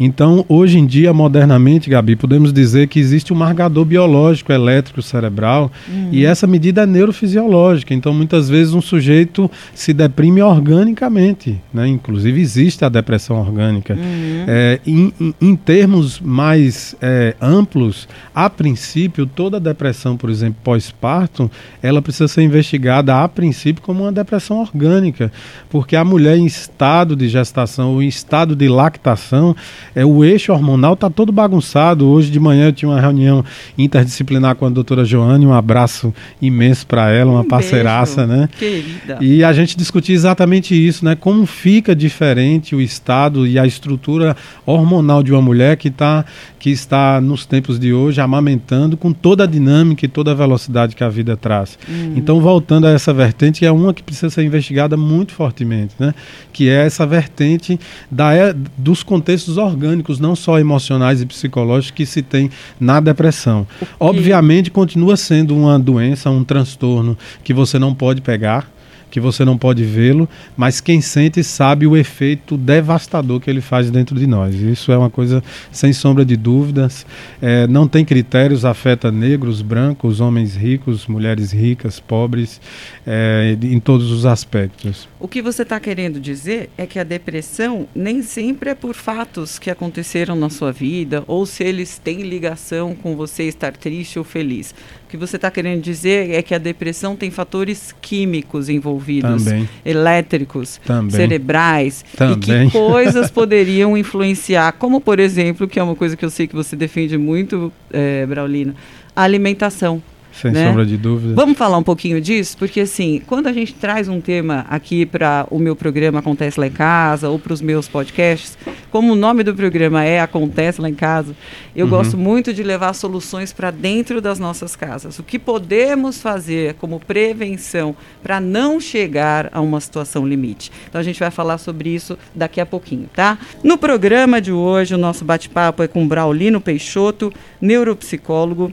Então, 0.00 0.42
hoje 0.48 0.78
em 0.78 0.86
dia, 0.86 1.12
modernamente, 1.12 1.90
Gabi, 1.90 2.16
podemos 2.16 2.45
podemos 2.46 2.52
dizer 2.52 2.88
que 2.88 2.98
existe 2.98 3.32
um 3.32 3.36
marcador 3.36 3.84
biológico 3.84 4.52
elétrico 4.52 5.02
cerebral 5.02 5.70
uhum. 5.88 6.08
e 6.12 6.24
essa 6.24 6.46
medida 6.46 6.82
é 6.82 6.86
neurofisiológica. 6.86 7.94
Então, 7.94 8.12
muitas 8.12 8.48
vezes, 8.48 8.74
um 8.74 8.80
sujeito 8.80 9.50
se 9.74 9.92
deprime 9.92 10.42
organicamente. 10.42 11.60
Né? 11.72 11.88
Inclusive, 11.88 12.40
existe 12.40 12.84
a 12.84 12.88
depressão 12.88 13.40
orgânica. 13.40 13.94
Uhum. 13.94 14.44
É, 14.46 14.80
em, 14.86 15.12
em, 15.20 15.34
em, 15.40 15.56
termos 15.56 16.20
mais 16.20 16.94
é, 17.00 17.34
amplos, 17.40 18.08
a 18.34 18.48
princípio, 18.48 19.26
toda 19.26 19.58
depressão, 19.58 20.16
por 20.16 20.30
exemplo, 20.30 20.56
pós-parto, 20.62 21.50
ela 21.82 22.02
precisa 22.02 22.28
ser 22.28 22.42
investigada 22.42 23.22
a 23.22 23.28
princípio 23.28 23.82
como 23.82 24.04
uma 24.04 24.12
depressão 24.12 24.60
orgânica, 24.60 25.32
porque 25.68 25.96
a 25.96 26.04
mulher 26.04 26.36
em 26.36 26.46
estado 26.46 27.16
de 27.16 27.28
gestação 27.28 27.94
ou 27.94 28.02
em 28.02 28.08
estado 28.08 28.54
de 28.54 28.68
lactação, 28.68 29.56
é, 29.94 30.04
o 30.04 30.24
eixo 30.24 30.52
hormonal 30.52 30.94
está 30.94 31.08
todo 31.10 31.32
bagunçado. 31.32 32.06
Hoje 32.06 32.35
de 32.36 32.40
manhã 32.40 32.66
eu 32.66 32.72
tinha 32.72 32.88
uma 32.90 33.00
reunião 33.00 33.42
interdisciplinar 33.78 34.54
com 34.56 34.66
a 34.66 34.68
doutora 34.68 35.04
Joane, 35.04 35.46
um 35.46 35.54
abraço 35.54 36.12
imenso 36.40 36.86
para 36.86 37.10
ela, 37.10 37.30
uma 37.32 37.40
um 37.40 37.48
parceiraça, 37.48 38.26
beijo, 38.26 38.40
né? 38.40 38.48
Querida. 38.58 39.18
E 39.22 39.42
a 39.42 39.52
gente 39.52 39.76
discutia 39.76 40.14
exatamente 40.14 40.74
isso, 40.74 41.04
né? 41.04 41.14
Como 41.14 41.46
fica 41.46 41.96
diferente 41.96 42.76
o 42.76 42.80
estado 42.80 43.46
e 43.46 43.58
a 43.58 43.66
estrutura 43.66 44.36
hormonal 44.66 45.22
de 45.22 45.32
uma 45.32 45.40
mulher 45.40 45.76
que, 45.76 45.90
tá, 45.90 46.26
que 46.58 46.70
está 46.70 47.20
nos 47.20 47.46
tempos 47.46 47.78
de 47.78 47.92
hoje 47.92 48.20
amamentando 48.20 48.96
com 48.96 49.12
toda 49.12 49.44
a 49.44 49.46
dinâmica 49.46 50.04
e 50.04 50.08
toda 50.08 50.32
a 50.32 50.34
velocidade 50.34 50.94
que 50.94 51.02
a 51.02 51.08
vida 51.08 51.36
traz. 51.36 51.78
Hum. 51.88 52.12
Então, 52.16 52.40
voltando 52.40 52.86
a 52.86 52.90
essa 52.90 53.14
vertente, 53.14 53.64
é 53.64 53.72
uma 53.72 53.94
que 53.94 54.02
precisa 54.02 54.28
ser 54.28 54.42
investigada 54.42 54.96
muito 54.96 55.32
fortemente, 55.32 55.94
né? 55.98 56.14
Que 56.52 56.68
é 56.68 56.84
essa 56.84 57.06
vertente 57.06 57.80
da, 58.10 58.30
dos 58.76 59.02
contextos 59.02 59.56
orgânicos, 59.56 60.20
não 60.20 60.36
só 60.36 60.58
emocionais 60.58 61.22
e 61.22 61.26
psicológicos, 61.26 61.92
que 61.92 62.04
se 62.04 62.15
tem 62.22 62.50
na 62.78 63.00
depressão. 63.00 63.66
Obviamente, 63.98 64.70
continua 64.70 65.16
sendo 65.16 65.56
uma 65.56 65.78
doença, 65.78 66.30
um 66.30 66.44
transtorno 66.44 67.16
que 67.42 67.54
você 67.54 67.78
não 67.78 67.94
pode 67.94 68.20
pegar, 68.20 68.68
que 69.10 69.20
você 69.20 69.44
não 69.44 69.56
pode 69.56 69.84
vê-lo, 69.84 70.28
mas 70.56 70.80
quem 70.80 71.00
sente 71.00 71.42
sabe 71.42 71.86
o 71.86 71.96
efeito 71.96 72.56
devastador 72.56 73.40
que 73.40 73.48
ele 73.48 73.60
faz 73.60 73.90
dentro 73.90 74.18
de 74.18 74.26
nós. 74.26 74.54
Isso 74.54 74.90
é 74.92 74.98
uma 74.98 75.10
coisa 75.10 75.42
sem 75.70 75.92
sombra 75.92 76.24
de 76.24 76.36
dúvidas. 76.36 77.06
É, 77.40 77.66
não 77.66 77.86
tem 77.86 78.04
critérios, 78.04 78.64
afeta 78.64 79.10
negros, 79.10 79.62
brancos, 79.62 80.20
homens 80.20 80.56
ricos, 80.56 81.06
mulheres 81.06 81.52
ricas, 81.52 82.00
pobres, 82.00 82.60
é, 83.06 83.56
em 83.62 83.80
todos 83.80 84.10
os 84.10 84.26
aspectos. 84.26 85.08
O 85.18 85.28
que 85.28 85.40
você 85.40 85.62
está 85.62 85.78
querendo 85.80 86.20
dizer 86.20 86.70
é 86.76 86.86
que 86.86 86.98
a 86.98 87.04
depressão 87.04 87.88
nem 87.94 88.22
sempre 88.22 88.70
é 88.70 88.74
por 88.74 88.94
fatos 88.94 89.58
que 89.58 89.70
aconteceram 89.70 90.36
na 90.36 90.50
sua 90.50 90.72
vida 90.72 91.24
ou 91.26 91.46
se 91.46 91.64
eles 91.64 91.98
têm 91.98 92.22
ligação 92.22 92.94
com 92.94 93.16
você 93.16 93.44
estar 93.44 93.76
triste 93.76 94.18
ou 94.18 94.24
feliz. 94.24 94.74
Que 95.16 95.26
você 95.26 95.36
está 95.36 95.50
querendo 95.50 95.80
dizer 95.80 96.30
é 96.30 96.42
que 96.42 96.54
a 96.54 96.58
depressão 96.58 97.16
tem 97.16 97.30
fatores 97.30 97.94
químicos 98.00 98.68
envolvidos, 98.68 99.44
Também. 99.44 99.68
elétricos, 99.84 100.80
Também. 100.84 101.10
cerebrais, 101.10 102.04
Também. 102.16 102.66
e 102.66 102.70
que 102.70 102.70
coisas 102.78 103.30
poderiam 103.30 103.96
influenciar, 103.96 104.72
como 104.72 105.00
por 105.00 105.18
exemplo, 105.18 105.66
que 105.66 105.78
é 105.78 105.82
uma 105.82 105.94
coisa 105.94 106.16
que 106.16 106.24
eu 106.24 106.30
sei 106.30 106.46
que 106.46 106.54
você 106.54 106.76
defende 106.76 107.16
muito, 107.16 107.72
é, 107.92 108.26
Braulina, 108.26 108.74
a 109.14 109.22
alimentação. 109.22 110.02
Sem 110.32 110.52
né? 110.52 110.68
sombra 110.68 110.84
de 110.84 110.98
dúvida. 110.98 111.34
Vamos 111.34 111.56
falar 111.56 111.78
um 111.78 111.82
pouquinho 111.82 112.20
disso? 112.20 112.58
Porque, 112.58 112.80
assim, 112.80 113.22
quando 113.26 113.46
a 113.46 113.52
gente 113.52 113.72
traz 113.72 114.06
um 114.06 114.20
tema 114.20 114.66
aqui 114.68 115.06
para 115.06 115.46
o 115.50 115.58
meu 115.58 115.74
programa 115.74 116.18
Acontece 116.18 116.60
Lá 116.60 116.66
em 116.66 116.70
Casa 116.70 117.30
ou 117.30 117.38
para 117.38 117.54
os 117.54 117.62
meus 117.62 117.88
podcasts, 117.88 118.58
como 118.96 119.12
o 119.12 119.14
nome 119.14 119.42
do 119.42 119.54
programa 119.54 120.04
é 120.04 120.20
Acontece 120.20 120.80
Lá 120.80 120.88
em 120.88 120.94
Casa, 120.94 121.36
eu 121.74 121.84
uhum. 121.84 121.90
gosto 121.90 122.16
muito 122.16 122.50
de 122.50 122.62
levar 122.62 122.94
soluções 122.94 123.52
para 123.52 123.70
dentro 123.70 124.22
das 124.22 124.38
nossas 124.38 124.74
casas. 124.74 125.18
O 125.18 125.22
que 125.22 125.38
podemos 125.38 126.18
fazer 126.18 126.72
como 126.76 126.98
prevenção 126.98 127.94
para 128.22 128.40
não 128.40 128.80
chegar 128.80 129.50
a 129.52 129.60
uma 129.60 129.82
situação 129.82 130.26
limite. 130.26 130.72
Então, 130.88 130.98
a 130.98 131.04
gente 131.04 131.20
vai 131.20 131.30
falar 131.30 131.58
sobre 131.58 131.90
isso 131.90 132.16
daqui 132.34 132.58
a 132.58 132.64
pouquinho, 132.64 133.06
tá? 133.14 133.36
No 133.62 133.76
programa 133.76 134.40
de 134.40 134.50
hoje, 134.50 134.94
o 134.94 134.98
nosso 134.98 135.26
bate-papo 135.26 135.82
é 135.82 135.88
com 135.88 136.08
Braulino 136.08 136.58
Peixoto, 136.58 137.30
neuropsicólogo 137.60 138.72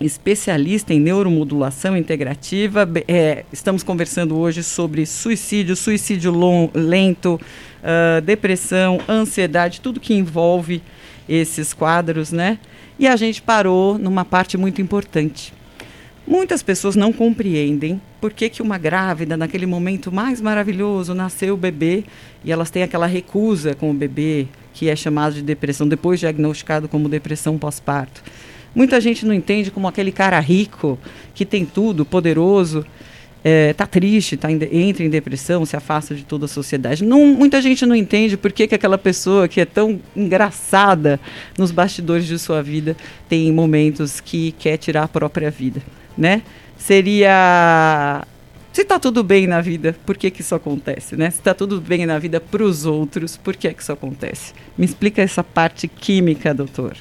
especialista 0.00 0.94
em 0.94 1.00
neuromodulação 1.00 1.96
integrativa. 1.96 2.88
É, 3.06 3.44
estamos 3.52 3.82
conversando 3.82 4.36
hoje 4.38 4.62
sobre 4.62 5.04
suicídio, 5.04 5.76
suicídio 5.76 6.32
lento, 6.74 7.38
uh, 7.82 8.20
depressão, 8.20 9.00
ansiedade, 9.08 9.80
tudo 9.80 10.00
que 10.00 10.14
envolve 10.14 10.82
esses 11.28 11.72
quadros, 11.72 12.32
né? 12.32 12.58
E 12.98 13.06
a 13.06 13.16
gente 13.16 13.40
parou 13.40 13.98
numa 13.98 14.24
parte 14.24 14.56
muito 14.56 14.82
importante. 14.82 15.52
Muitas 16.26 16.62
pessoas 16.62 16.94
não 16.94 17.12
compreendem 17.12 18.00
por 18.20 18.32
que, 18.32 18.48
que 18.48 18.62
uma 18.62 18.78
grávida, 18.78 19.36
naquele 19.36 19.66
momento 19.66 20.12
mais 20.12 20.40
maravilhoso, 20.40 21.14
nasceu 21.14 21.54
o 21.54 21.56
bebê 21.56 22.04
e 22.44 22.52
elas 22.52 22.70
têm 22.70 22.82
aquela 22.82 23.06
recusa 23.06 23.74
com 23.74 23.90
o 23.90 23.94
bebê, 23.94 24.46
que 24.74 24.88
é 24.88 24.94
chamado 24.94 25.34
de 25.34 25.42
depressão, 25.42 25.88
depois 25.88 26.20
diagnosticado 26.20 26.88
como 26.88 27.08
depressão 27.08 27.58
pós-parto. 27.58 28.22
Muita 28.74 29.00
gente 29.00 29.26
não 29.26 29.34
entende 29.34 29.70
como 29.70 29.88
aquele 29.88 30.12
cara 30.12 30.38
rico, 30.38 30.98
que 31.34 31.44
tem 31.44 31.64
tudo, 31.64 32.04
poderoso, 32.04 32.86
é, 33.42 33.72
tá 33.72 33.86
triste, 33.86 34.36
tá 34.36 34.50
em, 34.50 34.58
entra 34.72 35.04
em 35.04 35.10
depressão, 35.10 35.64
se 35.64 35.76
afasta 35.76 36.14
de 36.14 36.24
toda 36.24 36.44
a 36.44 36.48
sociedade. 36.48 37.04
Não, 37.04 37.26
muita 37.26 37.60
gente 37.60 37.86
não 37.86 37.94
entende 37.94 38.36
por 38.36 38.52
que, 38.52 38.66
que 38.66 38.74
aquela 38.74 38.98
pessoa 38.98 39.48
que 39.48 39.60
é 39.60 39.64
tão 39.64 40.00
engraçada 40.14 41.18
nos 41.56 41.70
bastidores 41.70 42.26
de 42.26 42.38
sua 42.38 42.62
vida 42.62 42.96
tem 43.28 43.50
momentos 43.52 44.20
que 44.20 44.52
quer 44.52 44.76
tirar 44.76 45.04
a 45.04 45.08
própria 45.08 45.50
vida, 45.50 45.82
né? 46.16 46.42
Seria 46.76 48.24
se 48.72 48.82
está 48.82 49.00
tudo 49.00 49.24
bem 49.24 49.48
na 49.48 49.60
vida, 49.60 49.96
por 50.06 50.16
que, 50.16 50.30
que 50.30 50.42
isso 50.42 50.54
acontece, 50.54 51.16
né? 51.16 51.28
Se 51.30 51.38
está 51.38 51.52
tudo 51.52 51.80
bem 51.80 52.06
na 52.06 52.18
vida 52.20 52.40
para 52.40 52.62
os 52.62 52.86
outros, 52.86 53.36
por 53.36 53.56
que, 53.56 53.72
que 53.74 53.82
isso 53.82 53.92
acontece? 53.92 54.52
Me 54.78 54.84
explica 54.84 55.20
essa 55.20 55.42
parte 55.42 55.88
química, 55.88 56.54
doutor. 56.54 56.96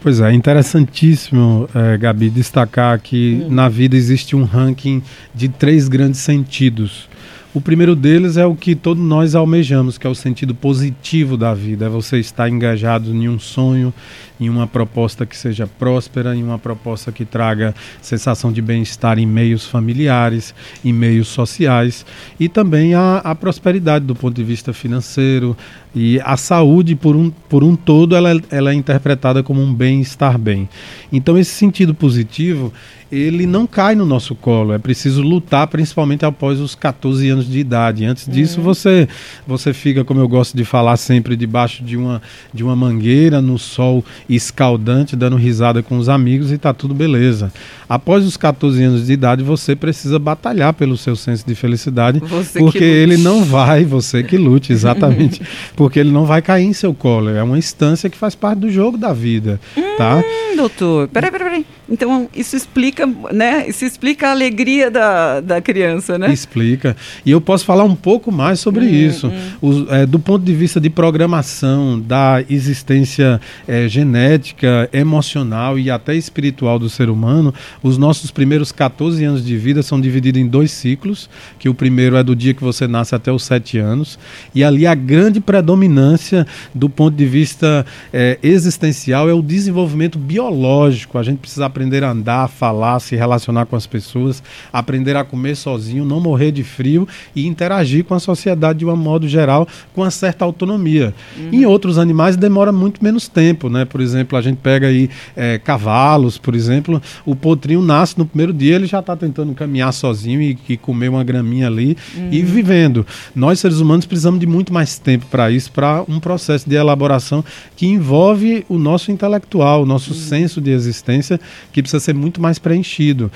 Pois 0.00 0.20
é, 0.20 0.32
interessantíssimo, 0.32 1.68
é, 1.74 1.98
Gabi, 1.98 2.30
destacar 2.30 3.00
que 3.00 3.42
hum. 3.42 3.52
na 3.52 3.68
vida 3.68 3.96
existe 3.96 4.36
um 4.36 4.44
ranking 4.44 5.02
de 5.34 5.48
três 5.48 5.88
grandes 5.88 6.20
sentidos. 6.20 7.08
O 7.54 7.60
primeiro 7.60 7.96
deles 7.96 8.36
é 8.36 8.46
o 8.46 8.54
que 8.54 8.76
todos 8.76 9.02
nós 9.02 9.34
almejamos, 9.34 9.96
que 9.98 10.06
é 10.06 10.10
o 10.10 10.14
sentido 10.14 10.54
positivo 10.54 11.36
da 11.36 11.54
vida. 11.54 11.86
É 11.86 11.88
você 11.88 12.18
estar 12.18 12.48
engajado 12.48 13.10
em 13.10 13.28
um 13.28 13.38
sonho, 13.38 13.92
em 14.38 14.48
uma 14.48 14.66
proposta 14.66 15.24
que 15.24 15.36
seja 15.36 15.66
próspera, 15.66 16.36
em 16.36 16.44
uma 16.44 16.58
proposta 16.58 17.10
que 17.10 17.24
traga 17.24 17.74
sensação 18.00 18.52
de 18.52 18.60
bem-estar 18.62 19.18
em 19.18 19.26
meios 19.26 19.66
familiares, 19.66 20.54
em 20.84 20.92
meios 20.92 21.28
sociais 21.28 22.04
e 22.38 22.48
também 22.48 22.94
a, 22.94 23.16
a 23.24 23.34
prosperidade 23.34 24.04
do 24.04 24.14
ponto 24.14 24.36
de 24.36 24.44
vista 24.44 24.72
financeiro 24.72 25.56
e 25.98 26.20
a 26.24 26.36
saúde 26.36 26.94
por 26.94 27.16
um, 27.16 27.28
por 27.48 27.64
um 27.64 27.74
todo 27.74 28.14
ela, 28.14 28.40
ela 28.52 28.70
é 28.70 28.74
interpretada 28.74 29.42
como 29.42 29.60
um 29.60 29.74
bem-estar 29.74 30.38
bem. 30.38 30.68
Então 31.12 31.36
esse 31.36 31.50
sentido 31.50 31.92
positivo 31.92 32.72
ele 33.10 33.46
não 33.46 33.66
cai 33.66 33.94
no 33.94 34.04
nosso 34.04 34.34
colo. 34.34 34.72
É 34.72 34.78
preciso 34.78 35.22
lutar, 35.22 35.66
principalmente 35.66 36.24
após 36.24 36.60
os 36.60 36.74
14 36.74 37.28
anos 37.28 37.50
de 37.50 37.58
idade. 37.58 38.04
Antes 38.04 38.30
disso, 38.30 38.58
uhum. 38.58 38.64
você 38.64 39.08
você 39.46 39.72
fica, 39.72 40.04
como 40.04 40.20
eu 40.20 40.28
gosto 40.28 40.56
de 40.56 40.64
falar 40.64 40.96
sempre, 40.98 41.34
debaixo 41.34 41.82
de 41.82 41.96
uma, 41.96 42.20
de 42.52 42.62
uma 42.62 42.76
mangueira, 42.76 43.40
no 43.40 43.58
sol 43.58 44.04
escaldante, 44.28 45.16
dando 45.16 45.36
risada 45.36 45.82
com 45.82 45.96
os 45.96 46.08
amigos 46.08 46.50
e 46.50 46.54
está 46.54 46.74
tudo 46.74 46.94
beleza. 46.94 47.50
Após 47.88 48.26
os 48.26 48.36
14 48.36 48.82
anos 48.82 49.06
de 49.06 49.12
idade, 49.14 49.42
você 49.42 49.74
precisa 49.74 50.18
batalhar 50.18 50.74
pelo 50.74 50.96
seu 50.96 51.16
senso 51.16 51.46
de 51.46 51.54
felicidade, 51.54 52.18
você 52.18 52.58
porque 52.58 52.84
ele 52.84 53.16
não 53.16 53.42
vai, 53.42 53.84
você 53.84 54.22
que 54.22 54.36
lute, 54.36 54.72
exatamente, 54.74 55.40
porque 55.74 55.87
ele 55.96 56.10
não 56.10 56.26
vai 56.26 56.42
cair 56.42 56.64
em 56.64 56.72
seu 56.72 56.92
colo. 56.92 57.30
É 57.30 57.42
uma 57.42 57.56
instância 57.56 58.10
que 58.10 58.16
faz 58.16 58.34
parte 58.34 58.58
do 58.58 58.70
jogo 58.70 58.98
da 58.98 59.12
vida, 59.12 59.60
tá? 59.74 59.80
hum, 59.80 59.96
tá? 59.96 60.24
Doutor, 60.56 61.08
peraí, 61.08 61.30
peraí, 61.30 61.48
peraí. 61.48 61.66
Então, 61.90 62.28
isso 62.34 62.54
explica, 62.54 63.06
né? 63.32 63.66
Isso 63.66 63.84
explica 63.84 64.28
a 64.28 64.30
alegria 64.32 64.90
da, 64.90 65.40
da 65.40 65.60
criança, 65.60 66.18
né? 66.18 66.30
Explica. 66.32 66.96
E 67.24 67.30
eu 67.30 67.40
posso 67.40 67.64
falar 67.64 67.84
um 67.84 67.94
pouco 67.94 68.30
mais 68.30 68.60
sobre 68.60 68.84
hum, 68.84 68.88
isso. 68.88 69.32
Hum. 69.62 69.86
é, 69.90 70.04
do 70.04 70.18
ponto 70.18 70.44
de 70.44 70.54
vista 70.54 70.78
de 70.80 70.90
programação, 70.90 71.98
da 71.98 72.44
existência 72.48 73.40
é, 73.66 73.88
genética, 73.88 74.88
emocional 74.92 75.78
e 75.78 75.90
até 75.90 76.14
espiritual 76.14 76.78
do 76.78 76.90
ser 76.90 77.08
humano, 77.08 77.54
os 77.82 77.96
nossos 77.96 78.30
primeiros 78.30 78.70
14 78.70 79.24
anos 79.24 79.44
de 79.44 79.56
vida 79.56 79.82
são 79.82 80.00
divididos 80.00 80.40
em 80.40 80.46
dois 80.46 80.70
ciclos, 80.70 81.30
que 81.58 81.68
o 81.68 81.74
primeiro 81.74 82.16
é 82.16 82.22
do 82.22 82.36
dia 82.36 82.52
que 82.52 82.62
você 82.62 82.86
nasce 82.86 83.14
até 83.14 83.32
os 83.32 83.44
7 83.44 83.78
anos, 83.78 84.18
e 84.54 84.62
ali 84.62 84.86
a 84.86 84.94
grande 84.94 85.40
predominância 85.40 86.46
do 86.74 86.88
ponto 86.88 87.16
de 87.16 87.24
vista 87.24 87.86
é, 88.12 88.38
existencial 88.42 89.28
é 89.28 89.32
o 89.32 89.42
desenvolvimento 89.42 90.18
biológico. 90.18 91.16
A 91.16 91.22
gente 91.22 91.38
precisa 91.38 91.66
aprender 91.78 92.02
a 92.02 92.10
andar, 92.10 92.48
falar, 92.48 92.98
se 92.98 93.14
relacionar 93.14 93.64
com 93.66 93.76
as 93.76 93.86
pessoas, 93.86 94.42
aprender 94.72 95.14
a 95.14 95.22
comer 95.22 95.54
sozinho, 95.54 96.04
não 96.04 96.20
morrer 96.20 96.50
de 96.50 96.64
frio 96.64 97.06
e 97.36 97.46
interagir 97.46 98.04
com 98.04 98.14
a 98.14 98.18
sociedade 98.18 98.80
de 98.80 98.84
um 98.84 98.96
modo 98.96 99.28
geral 99.28 99.66
com 99.94 100.00
uma 100.00 100.10
certa 100.10 100.44
autonomia. 100.44 101.14
Uhum. 101.36 101.50
Em 101.52 101.64
outros 101.66 101.96
animais 101.96 102.36
demora 102.36 102.72
muito 102.72 103.02
menos 103.02 103.28
tempo, 103.28 103.70
né? 103.70 103.84
Por 103.84 104.00
exemplo, 104.00 104.36
a 104.36 104.42
gente 104.42 104.56
pega 104.56 104.88
aí 104.88 105.08
é, 105.36 105.56
cavalos, 105.58 106.36
por 106.36 106.56
exemplo, 106.56 107.00
o 107.24 107.36
potrinho 107.36 107.80
nasce 107.80 108.18
no 108.18 108.26
primeiro 108.26 108.52
dia, 108.52 108.74
ele 108.74 108.86
já 108.86 108.98
está 108.98 109.14
tentando 109.14 109.54
caminhar 109.54 109.92
sozinho 109.92 110.42
e, 110.42 110.58
e, 110.68 110.76
comer 110.76 111.08
uma 111.08 111.22
graminha 111.22 111.68
ali 111.68 111.96
uhum. 112.16 112.28
e 112.32 112.42
vivendo. 112.42 113.06
Nós, 113.36 113.60
seres 113.60 113.78
humanos, 113.78 114.04
precisamos 114.04 114.40
de 114.40 114.46
muito 114.46 114.72
mais 114.72 114.98
tempo 114.98 115.26
para 115.26 115.48
isso, 115.48 115.70
para 115.70 116.02
um 116.08 116.18
processo 116.18 116.68
de 116.68 116.74
elaboração 116.74 117.44
que 117.76 117.86
envolve 117.86 118.66
o 118.68 118.78
nosso 118.78 119.12
intelectual, 119.12 119.82
o 119.82 119.86
nosso 119.86 120.10
uhum. 120.10 120.18
senso 120.18 120.60
de 120.60 120.72
existência, 120.72 121.38
que 121.78 121.82
precisa 121.82 122.00
ser 122.00 122.14
muito 122.14 122.40
mais 122.40 122.58
preenchido. 122.58 123.30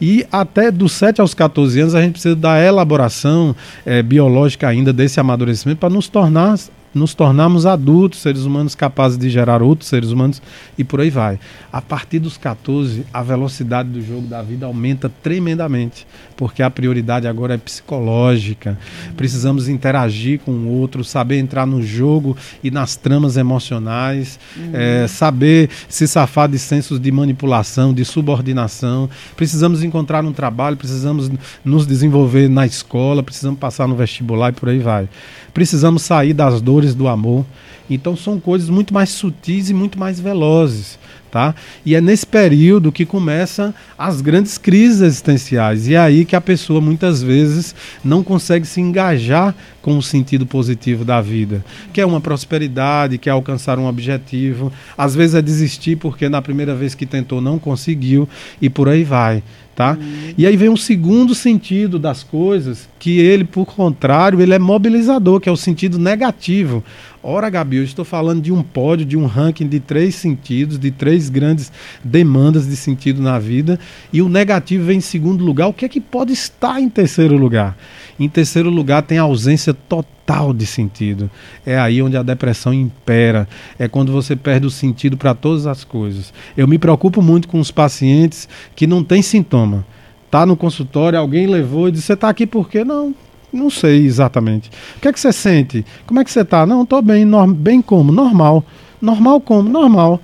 E 0.00 0.26
até 0.30 0.70
dos 0.70 0.92
7 0.92 1.20
aos 1.20 1.34
14 1.34 1.80
anos 1.80 1.94
a 1.94 2.02
gente 2.02 2.12
precisa 2.12 2.36
da 2.36 2.62
elaboração 2.62 3.54
é, 3.86 4.02
biológica 4.02 4.68
ainda 4.68 4.92
desse 4.92 5.20
amadurecimento 5.20 5.78
para 5.78 5.90
nos 5.90 6.08
tornar 6.08 6.56
nos 6.94 7.14
tornarmos 7.14 7.66
adultos, 7.66 8.20
seres 8.20 8.44
humanos 8.44 8.74
capazes 8.74 9.18
de 9.18 9.28
gerar 9.28 9.62
outros 9.62 9.88
seres 9.88 10.10
humanos 10.10 10.40
e 10.78 10.84
por 10.84 11.00
aí 11.00 11.10
vai. 11.10 11.38
A 11.72 11.82
partir 11.82 12.18
dos 12.18 12.36
14, 12.36 13.04
a 13.12 13.22
velocidade 13.22 13.88
do 13.88 14.00
jogo 14.00 14.26
da 14.26 14.42
vida 14.42 14.66
aumenta 14.66 15.10
tremendamente, 15.22 16.06
porque 16.36 16.62
a 16.62 16.70
prioridade 16.70 17.26
agora 17.26 17.54
é 17.54 17.58
psicológica. 17.58 18.78
Precisamos 19.16 19.68
interagir 19.68 20.40
com 20.40 20.52
o 20.52 20.68
outro, 20.68 21.02
saber 21.02 21.38
entrar 21.38 21.66
no 21.66 21.82
jogo 21.82 22.36
e 22.62 22.70
nas 22.70 22.96
tramas 22.96 23.36
emocionais, 23.36 24.38
uhum. 24.56 24.70
é, 24.72 25.06
saber 25.08 25.68
se 25.88 26.06
safar 26.06 26.48
de 26.48 26.58
sensos 26.58 27.00
de 27.00 27.10
manipulação, 27.10 27.92
de 27.92 28.04
subordinação. 28.04 29.08
Precisamos 29.36 29.82
encontrar 29.82 30.24
um 30.24 30.32
trabalho, 30.32 30.76
precisamos 30.76 31.30
nos 31.64 31.86
desenvolver 31.86 32.48
na 32.48 32.66
escola, 32.66 33.22
precisamos 33.22 33.58
passar 33.58 33.88
no 33.88 33.96
vestibular 33.96 34.50
e 34.50 34.52
por 34.52 34.68
aí 34.68 34.78
vai. 34.78 35.08
Precisamos 35.52 36.02
sair 36.02 36.34
das 36.34 36.60
dores 36.60 36.83
do 36.92 37.06
amor. 37.06 37.46
Então 37.88 38.16
são 38.16 38.40
coisas 38.40 38.68
muito 38.68 38.92
mais 38.92 39.10
sutis 39.10 39.70
e 39.70 39.74
muito 39.74 39.96
mais 39.96 40.18
velozes. 40.18 40.98
Tá? 41.30 41.52
E 41.84 41.96
é 41.96 42.00
nesse 42.00 42.24
período 42.24 42.92
que 42.92 43.04
começam 43.04 43.74
as 43.98 44.20
grandes 44.20 44.56
crises 44.56 45.00
existenciais. 45.00 45.88
E 45.88 45.94
é 45.94 45.98
aí 45.98 46.24
que 46.24 46.36
a 46.36 46.40
pessoa 46.40 46.80
muitas 46.80 47.20
vezes 47.20 47.74
não 48.04 48.22
consegue 48.22 48.64
se 48.64 48.80
engajar 48.80 49.52
com 49.82 49.98
o 49.98 50.02
sentido 50.02 50.46
positivo 50.46 51.04
da 51.04 51.20
vida, 51.20 51.64
que 51.92 52.00
é 52.00 52.06
uma 52.06 52.20
prosperidade, 52.20 53.18
que 53.18 53.28
é 53.28 53.32
alcançar 53.32 53.80
um 53.80 53.88
objetivo. 53.88 54.72
Às 54.96 55.16
vezes 55.16 55.34
é 55.34 55.42
desistir 55.42 55.96
porque 55.96 56.28
na 56.28 56.40
primeira 56.40 56.72
vez 56.72 56.94
que 56.94 57.04
tentou 57.04 57.40
não 57.40 57.58
conseguiu 57.58 58.28
e 58.62 58.70
por 58.70 58.88
aí 58.88 59.02
vai 59.02 59.42
tá? 59.74 59.96
Uhum. 60.00 60.34
E 60.38 60.46
aí 60.46 60.56
vem 60.56 60.68
um 60.68 60.76
segundo 60.76 61.34
sentido 61.34 61.98
das 61.98 62.22
coisas, 62.22 62.88
que 62.98 63.18
ele, 63.18 63.44
por 63.44 63.66
contrário, 63.66 64.40
ele 64.40 64.54
é 64.54 64.58
mobilizador, 64.58 65.40
que 65.40 65.48
é 65.48 65.52
o 65.52 65.56
sentido 65.56 65.98
negativo. 65.98 66.82
Ora, 67.26 67.48
Gabi, 67.48 67.78
eu 67.78 67.84
estou 67.84 68.04
falando 68.04 68.42
de 68.42 68.52
um 68.52 68.62
pódio, 68.62 69.06
de 69.06 69.16
um 69.16 69.24
ranking 69.24 69.66
de 69.66 69.80
três 69.80 70.14
sentidos, 70.14 70.78
de 70.78 70.90
três 70.90 71.30
grandes 71.30 71.72
demandas 72.04 72.68
de 72.68 72.76
sentido 72.76 73.22
na 73.22 73.38
vida, 73.38 73.80
e 74.12 74.20
o 74.20 74.28
negativo 74.28 74.84
vem 74.84 74.98
em 74.98 75.00
segundo 75.00 75.42
lugar. 75.42 75.68
O 75.68 75.72
que 75.72 75.86
é 75.86 75.88
que 75.88 76.02
pode 76.02 76.34
estar 76.34 76.78
em 76.78 76.88
terceiro 76.90 77.34
lugar? 77.38 77.78
Em 78.20 78.28
terceiro 78.28 78.68
lugar, 78.68 79.00
tem 79.04 79.16
a 79.16 79.22
ausência 79.22 79.72
total 79.72 80.52
de 80.52 80.66
sentido. 80.66 81.30
É 81.64 81.78
aí 81.78 82.02
onde 82.02 82.14
a 82.14 82.22
depressão 82.22 82.74
impera. 82.74 83.48
É 83.78 83.88
quando 83.88 84.12
você 84.12 84.36
perde 84.36 84.66
o 84.66 84.70
sentido 84.70 85.16
para 85.16 85.34
todas 85.34 85.66
as 85.66 85.82
coisas. 85.82 86.30
Eu 86.54 86.68
me 86.68 86.78
preocupo 86.78 87.22
muito 87.22 87.48
com 87.48 87.58
os 87.58 87.70
pacientes 87.70 88.46
que 88.76 88.86
não 88.86 89.02
têm 89.02 89.22
sintoma. 89.22 89.86
Tá 90.30 90.44
no 90.44 90.58
consultório, 90.58 91.18
alguém 91.18 91.46
levou 91.46 91.88
e 91.88 91.92
disse: 91.92 92.04
Você 92.04 92.12
está 92.12 92.28
aqui 92.28 92.46
por 92.46 92.68
quê? 92.68 92.84
Não, 92.84 93.14
não 93.54 93.70
sei 93.70 94.04
exatamente. 94.04 94.70
O 94.96 95.00
que 95.00 95.08
é 95.08 95.12
que 95.12 95.20
você 95.20 95.32
sente? 95.32 95.84
Como 96.06 96.20
é 96.20 96.24
que 96.24 96.30
você 96.30 96.40
está? 96.40 96.66
Não, 96.66 96.82
estou 96.82 97.00
bem. 97.00 97.26
Bem 97.56 97.80
como? 97.80 98.12
Normal. 98.12 98.64
Normal 99.00 99.40
como? 99.40 99.68
Normal. 99.68 100.20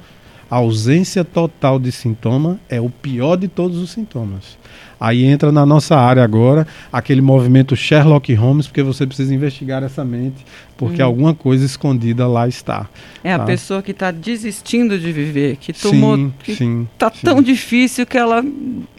A 0.50 0.56
ausência 0.56 1.24
total 1.24 1.78
de 1.78 1.92
sintoma 1.92 2.58
é 2.68 2.80
o 2.80 2.90
pior 2.90 3.36
de 3.36 3.46
todos 3.46 3.78
os 3.78 3.90
sintomas. 3.90 4.58
Aí 5.00 5.24
entra 5.24 5.50
na 5.50 5.64
nossa 5.64 5.96
área 5.96 6.22
agora 6.22 6.66
aquele 6.92 7.22
movimento 7.22 7.74
Sherlock 7.74 8.34
Holmes, 8.34 8.66
porque 8.66 8.82
você 8.82 9.06
precisa 9.06 9.34
investigar 9.34 9.82
essa 9.82 10.04
mente, 10.04 10.44
porque 10.76 11.02
hum. 11.02 11.06
alguma 11.06 11.34
coisa 11.34 11.64
escondida 11.64 12.26
lá 12.26 12.46
está. 12.46 12.86
É 13.24 13.34
tá? 13.34 13.42
a 13.42 13.46
pessoa 13.46 13.82
que 13.82 13.92
está 13.92 14.10
desistindo 14.10 14.98
de 14.98 15.10
viver, 15.10 15.56
que 15.56 15.72
tomou. 15.72 16.16
Sim, 16.16 16.32
que 16.42 16.54
sim, 16.54 16.88
tá 16.98 17.10
sim. 17.10 17.20
tão 17.22 17.40
difícil 17.40 18.06
que 18.06 18.18
ela, 18.18 18.44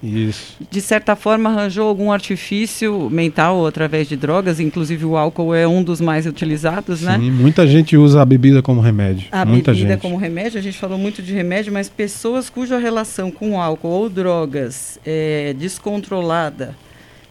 Isso. 0.01 0.57
de 0.71 0.81
certa 0.81 1.15
forma, 1.15 1.51
arranjou 1.51 1.87
algum 1.87 2.11
artifício 2.11 3.07
mental 3.11 3.67
através 3.67 4.07
de 4.07 4.15
drogas, 4.15 4.59
inclusive 4.59 5.05
o 5.05 5.15
álcool 5.15 5.53
é 5.53 5.67
um 5.67 5.83
dos 5.83 6.01
mais 6.01 6.25
utilizados, 6.25 6.99
sim, 6.99 7.05
né? 7.05 7.19
Sim, 7.19 7.29
muita 7.29 7.67
gente 7.67 7.95
usa 7.95 8.23
a 8.23 8.25
bebida 8.25 8.63
como 8.63 8.81
remédio. 8.81 9.27
A 9.31 9.45
muita 9.45 9.71
bebida 9.71 9.93
gente. 9.93 10.01
como 10.01 10.17
remédio, 10.17 10.57
a 10.57 10.63
gente 10.63 10.79
falou 10.79 10.97
muito 10.97 11.21
de 11.21 11.31
remédio, 11.31 11.71
mas 11.71 11.87
pessoas 11.87 12.49
cuja 12.49 12.79
relação 12.79 13.29
com 13.29 13.61
álcool 13.61 13.89
ou 13.89 14.09
drogas 14.09 14.99
é 15.05 15.53
descontrolada 15.61 16.75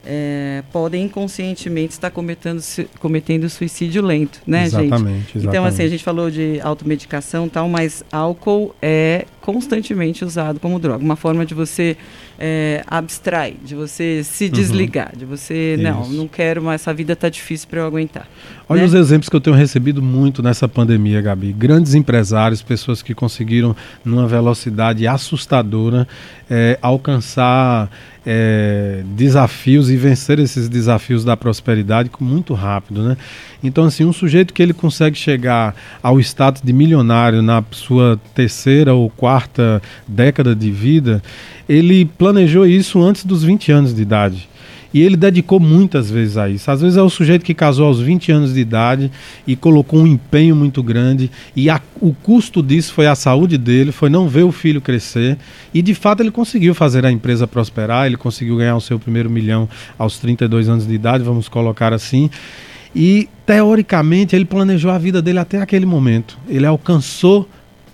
é, 0.05 0.63
podem 0.73 1.05
inconscientemente 1.05 1.93
estar 1.93 2.11
cometendo, 2.11 2.63
cometendo 2.99 3.49
suicídio 3.51 4.03
lento, 4.03 4.41
né, 4.47 4.65
exatamente, 4.65 4.95
gente? 4.95 5.11
Exatamente. 5.11 5.47
Então, 5.47 5.65
assim, 5.65 5.83
a 5.83 5.89
gente 5.89 6.03
falou 6.03 6.31
de 6.31 6.59
automedicação 6.63 7.47
e 7.47 7.51
tal, 7.51 7.69
mas 7.69 8.03
álcool 8.11 8.75
é 8.81 9.27
constantemente 9.41 10.25
usado 10.25 10.59
como 10.59 10.79
droga. 10.79 11.05
Uma 11.05 11.17
forma 11.17 11.45
de 11.45 11.55
você 11.55 11.97
é, 12.41 12.83
abstrair, 12.87 13.57
de 13.63 13.75
você 13.75 14.23
se 14.25 14.47
uhum. 14.47 14.51
desligar, 14.51 15.13
de 15.15 15.27
você, 15.27 15.75
Isso. 15.75 15.83
não, 15.83 16.09
não 16.09 16.27
quero 16.27 16.63
mais, 16.63 16.81
essa 16.81 16.95
vida 16.95 17.13
está 17.13 17.29
difícil 17.29 17.69
para 17.69 17.81
eu 17.81 17.87
aguentar. 17.87 18.27
Olha 18.67 18.81
né? 18.81 18.87
os 18.87 18.95
exemplos 18.95 19.29
que 19.29 19.37
eu 19.37 19.41
tenho 19.41 19.55
recebido 19.55 20.01
muito 20.01 20.43
nessa 20.43 20.67
pandemia, 20.67 21.21
Gabi. 21.21 21.53
Grandes 21.53 21.95
empresários, 21.95 22.63
pessoas 22.63 23.03
que 23.03 23.15
conseguiram, 23.15 23.77
numa 24.03 24.27
velocidade 24.27 25.07
assustadora, 25.07 26.09
é, 26.49 26.79
alcançar 26.81 27.91
é, 28.25 29.03
desafios 29.17 29.91
e 29.91 29.97
vencer 29.97 30.39
esses 30.39 30.69
desafios 30.69 31.25
da 31.25 31.37
prosperidade 31.37 32.11
muito 32.21 32.55
rápido, 32.55 33.03
né? 33.03 33.17
Então, 33.63 33.85
assim, 33.85 34.05
um 34.05 34.13
sujeito 34.13 34.55
que 34.55 34.63
ele 34.63 34.73
consegue 34.73 35.17
chegar 35.17 35.75
ao 36.03 36.19
status 36.21 36.63
de 36.63 36.73
milionário 36.73 37.43
na 37.43 37.63
sua 37.71 38.19
terceira 38.35 38.95
ou 38.95 39.11
quarta 39.11 39.83
década 40.09 40.55
de 40.55 40.71
vida, 40.71 41.23
ele 41.69 42.05
planejou 42.31 42.65
isso 42.65 43.03
antes 43.03 43.25
dos 43.25 43.43
20 43.43 43.73
anos 43.73 43.95
de 43.95 44.03
idade. 44.03 44.49
E 44.95 45.01
ele 45.03 45.17
dedicou 45.17 45.61
muitas 45.61 46.11
vezes 46.11 46.37
a 46.37 46.49
isso. 46.49 46.71
Às 46.71 46.81
vezes 46.81 46.97
é 46.97 47.03
o 47.03 47.11
sujeito 47.11 47.45
que 47.45 47.55
casou 47.55 47.87
aos 47.87 48.01
20 48.01 48.33
anos 48.33 48.55
de 48.55 48.61
idade 48.61 49.11
e 49.47 49.55
colocou 49.55 50.01
um 50.01 50.07
empenho 50.07 50.55
muito 50.55 50.83
grande, 50.83 51.31
e 51.55 51.71
a, 51.71 51.81
o 52.01 52.13
custo 52.13 52.61
disso 52.63 52.93
foi 52.93 53.07
a 53.07 53.15
saúde 53.15 53.57
dele, 53.57 53.93
foi 53.93 54.09
não 54.09 54.29
ver 54.29 54.43
o 54.43 54.53
filho 54.53 54.81
crescer. 54.81 55.39
E 55.73 55.83
de 55.83 55.95
fato 55.95 56.23
ele 56.23 56.31
conseguiu 56.31 56.75
fazer 56.75 57.05
a 57.05 57.11
empresa 57.11 57.47
prosperar, 57.47 58.07
ele 58.07 58.17
conseguiu 58.17 58.57
ganhar 58.57 58.77
o 58.77 58.81
seu 58.81 58.99
primeiro 58.99 59.31
milhão 59.31 59.69
aos 59.99 60.19
32 60.19 60.69
anos 60.69 60.87
de 60.87 60.95
idade, 60.95 61.23
vamos 61.25 61.49
colocar 61.49 61.93
assim. 61.93 62.31
E 62.95 63.29
teoricamente 63.47 64.35
ele 64.35 64.45
planejou 64.45 64.91
a 64.91 64.99
vida 64.99 65.23
dele 65.23 65.39
até 65.39 65.61
aquele 65.61 65.87
momento. 65.87 66.37
Ele 66.49 66.67
alcançou 66.67 67.49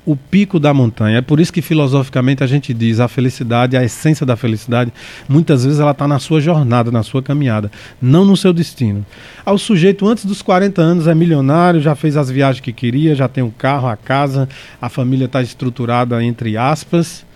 o 0.07 0.15
pico 0.15 0.61
da 0.61 0.73
montanha. 0.73 1.19
É 1.19 1.21
por 1.21 1.41
isso 1.41 1.53
que 1.53 1.61
filosoficamente 1.61 2.45
a 2.45 2.47
gente 2.47 2.73
diz 2.73 3.01
a 3.01 3.09
felicidade, 3.09 3.77
a 3.77 3.83
essência 3.83 4.25
da 4.25 4.37
felicidade, 4.37 4.93
muitas 5.29 5.65
vezes 5.65 5.81
ela 5.81 5.91
está 5.91 6.07
na 6.07 6.21
sua 6.21 6.41
jornada, 6.41 6.93
na 6.93 7.03
sua 7.03 7.21
caminhada, 7.21 7.71
não 8.01 8.25
no 8.25 8.37
seu 8.37 8.53
destino. 8.53 9.05
Ao 9.45 9.59
sujeito 9.59 10.07
antes 10.07 10.25
dos 10.25 10.41
40 10.41 10.81
anos 10.81 11.07
é 11.09 11.15
milionário, 11.15 11.81
já 11.81 11.97
fez 11.97 12.17
as 12.17 12.31
viagens 12.31 12.61
que 12.61 12.73
queria, 12.73 13.17
já 13.17 13.27
tem 13.27 13.43
um 13.43 13.51
carro, 13.51 13.89
a 13.89 13.97
casa, 13.97 14.49
a 14.81 14.89
família 14.89 15.25
está 15.25 15.43
estruturada 15.43 16.23
entre 16.23 16.57
aspas. 16.57 17.27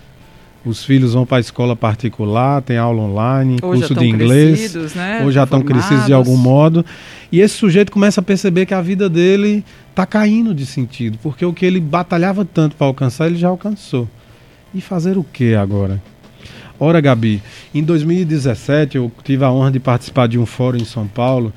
Os 0.64 0.84
filhos 0.84 1.14
vão 1.14 1.24
para 1.24 1.38
a 1.38 1.40
escola 1.40 1.74
particular, 1.74 2.60
tem 2.60 2.76
aula 2.76 3.00
online, 3.00 3.56
ou 3.62 3.72
curso 3.72 3.94
de 3.94 4.04
inglês, 4.04 4.74
né? 4.94 5.22
ou 5.24 5.32
já 5.32 5.44
estão 5.44 5.62
crescidos 5.62 6.04
de 6.04 6.12
algum 6.12 6.36
modo. 6.36 6.84
E 7.32 7.40
esse 7.40 7.54
sujeito 7.54 7.90
começa 7.90 8.20
a 8.20 8.22
perceber 8.22 8.66
que 8.66 8.74
a 8.74 8.82
vida 8.82 9.08
dele 9.08 9.64
está 9.90 10.06
caindo 10.06 10.54
de 10.54 10.64
sentido, 10.64 11.18
porque 11.22 11.44
o 11.44 11.52
que 11.52 11.66
ele 11.66 11.80
batalhava 11.80 12.44
tanto 12.44 12.76
para 12.76 12.86
alcançar, 12.86 13.26
ele 13.26 13.36
já 13.36 13.48
alcançou. 13.48 14.08
E 14.72 14.80
fazer 14.80 15.18
o 15.18 15.24
que 15.24 15.54
agora? 15.54 16.00
Ora, 16.82 16.98
Gabi, 16.98 17.42
em 17.74 17.82
2017 17.82 18.96
eu 18.96 19.12
tive 19.22 19.44
a 19.44 19.50
honra 19.50 19.70
de 19.70 19.78
participar 19.78 20.26
de 20.26 20.38
um 20.38 20.46
fórum 20.46 20.78
em 20.78 20.84
São 20.86 21.06
Paulo 21.06 21.52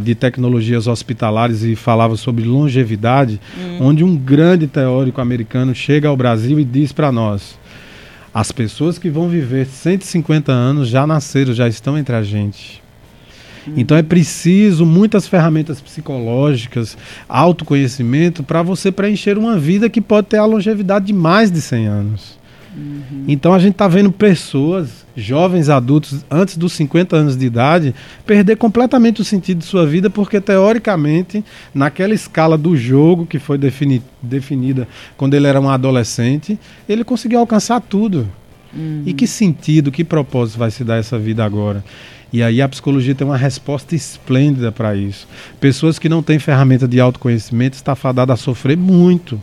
de, 0.00 0.14
tecnologias 0.14 0.86
hospitalares 0.86 1.64
e 1.64 1.74
falava 1.74 2.16
sobre 2.16 2.44
longevidade, 2.44 3.40
hum. 3.58 3.78
onde 3.80 4.04
um 4.04 4.16
grande 4.16 4.68
teórico 4.68 5.20
americano 5.20 5.74
chega 5.74 6.08
ao 6.08 6.16
Brasil 6.16 6.60
e 6.60 6.64
diz 6.64 6.92
para 6.92 7.10
nós: 7.10 7.58
as 8.32 8.52
pessoas 8.52 8.96
que 8.96 9.10
vão 9.10 9.28
viver 9.28 9.66
150 9.66 10.52
anos 10.52 10.88
já 10.88 11.04
nasceram, 11.04 11.52
já 11.52 11.66
estão 11.66 11.98
entre 11.98 12.14
a 12.14 12.22
gente. 12.22 12.80
Então 13.76 13.96
é 13.96 14.02
preciso 14.02 14.86
muitas 14.86 15.26
ferramentas 15.26 15.80
psicológicas, 15.80 16.96
autoconhecimento 17.28 18.42
para 18.42 18.62
você 18.62 18.90
preencher 18.90 19.36
uma 19.38 19.58
vida 19.58 19.88
que 19.88 20.00
pode 20.00 20.28
ter 20.28 20.38
a 20.38 20.44
longevidade 20.44 21.06
de 21.06 21.12
mais 21.12 21.50
de 21.50 21.60
100 21.60 21.86
anos. 21.86 22.40
Uhum. 22.76 23.24
Então 23.26 23.52
a 23.52 23.58
gente 23.58 23.72
está 23.72 23.88
vendo 23.88 24.12
pessoas, 24.12 25.04
jovens 25.16 25.68
adultos, 25.68 26.24
antes 26.30 26.56
dos 26.56 26.72
50 26.74 27.16
anos 27.16 27.36
de 27.36 27.44
idade, 27.44 27.94
perder 28.24 28.56
completamente 28.56 29.20
o 29.20 29.24
sentido 29.24 29.58
de 29.58 29.64
sua 29.64 29.86
vida, 29.86 30.08
porque 30.08 30.40
teoricamente, 30.40 31.44
naquela 31.74 32.14
escala 32.14 32.56
do 32.56 32.76
jogo 32.76 33.26
que 33.26 33.38
foi 33.38 33.58
defini 33.58 34.02
definida 34.22 34.86
quando 35.16 35.34
ele 35.34 35.46
era 35.46 35.60
um 35.60 35.68
adolescente, 35.68 36.58
ele 36.88 37.04
conseguiu 37.04 37.40
alcançar 37.40 37.80
tudo. 37.80 38.28
Uhum. 38.72 39.02
E 39.04 39.12
que 39.12 39.26
sentido, 39.26 39.90
que 39.90 40.04
propósito 40.04 40.58
vai 40.58 40.70
se 40.70 40.84
dar 40.84 40.96
essa 40.96 41.18
vida 41.18 41.44
agora? 41.44 41.84
E 42.32 42.42
aí 42.42 42.62
a 42.62 42.68
psicologia 42.68 43.14
tem 43.14 43.26
uma 43.26 43.36
resposta 43.36 43.94
esplêndida 43.94 44.70
para 44.70 44.94
isso. 44.94 45.26
Pessoas 45.58 45.98
que 45.98 46.08
não 46.08 46.22
têm 46.22 46.38
ferramenta 46.38 46.86
de 46.86 47.00
autoconhecimento 47.00 47.74
estão 47.74 47.96
fadadas 47.96 48.34
a 48.34 48.42
sofrer 48.42 48.76
muito 48.76 49.40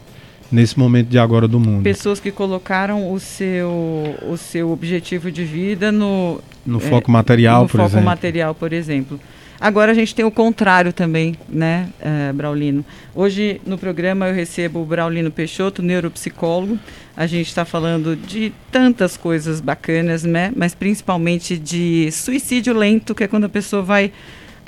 nesse 0.51 0.79
momento 0.79 1.09
de 1.09 1.19
agora 1.19 1.47
do 1.47 1.59
mundo. 1.59 1.83
Pessoas 1.83 2.19
que 2.19 2.31
colocaram 2.31 3.11
o 3.11 3.19
seu, 3.19 4.15
o 4.29 4.37
seu 4.37 4.71
objetivo 4.71 5.31
de 5.31 5.43
vida 5.43 5.91
no, 5.91 6.39
no 6.65 6.79
foco 6.79 7.11
material, 7.11 7.63
no 7.63 7.69
por 7.69 7.77
foco 7.77 7.89
exemplo. 7.89 8.05
material, 8.05 8.55
por 8.55 8.73
exemplo. 8.73 9.19
Agora 9.59 9.91
a 9.91 9.95
gente 9.95 10.13
tem 10.13 10.23
o 10.23 10.29
contrário 10.29 10.93
também, 10.93 11.35
né, 11.49 11.89
uh, 11.99 12.33
Braulino? 12.33 12.85
Hoje 13.15 13.59
no 13.65 13.77
programa 13.77 14.27
eu 14.27 14.33
recebo 14.33 14.81
o 14.81 14.85
Braulino 14.85 15.31
Peixoto, 15.31 15.81
neuropsicólogo. 15.81 16.77
A 17.15 17.25
gente 17.25 17.47
está 17.47 17.65
falando 17.65 18.15
de 18.15 18.53
tantas 18.71 19.17
coisas 19.17 19.59
bacanas, 19.59 20.23
né? 20.23 20.53
Mas 20.55 20.75
principalmente 20.75 21.57
de 21.57 22.11
suicídio 22.11 22.77
lento, 22.77 23.15
que 23.15 23.23
é 23.23 23.27
quando 23.27 23.45
a 23.45 23.49
pessoa 23.49 23.81
vai 23.81 24.11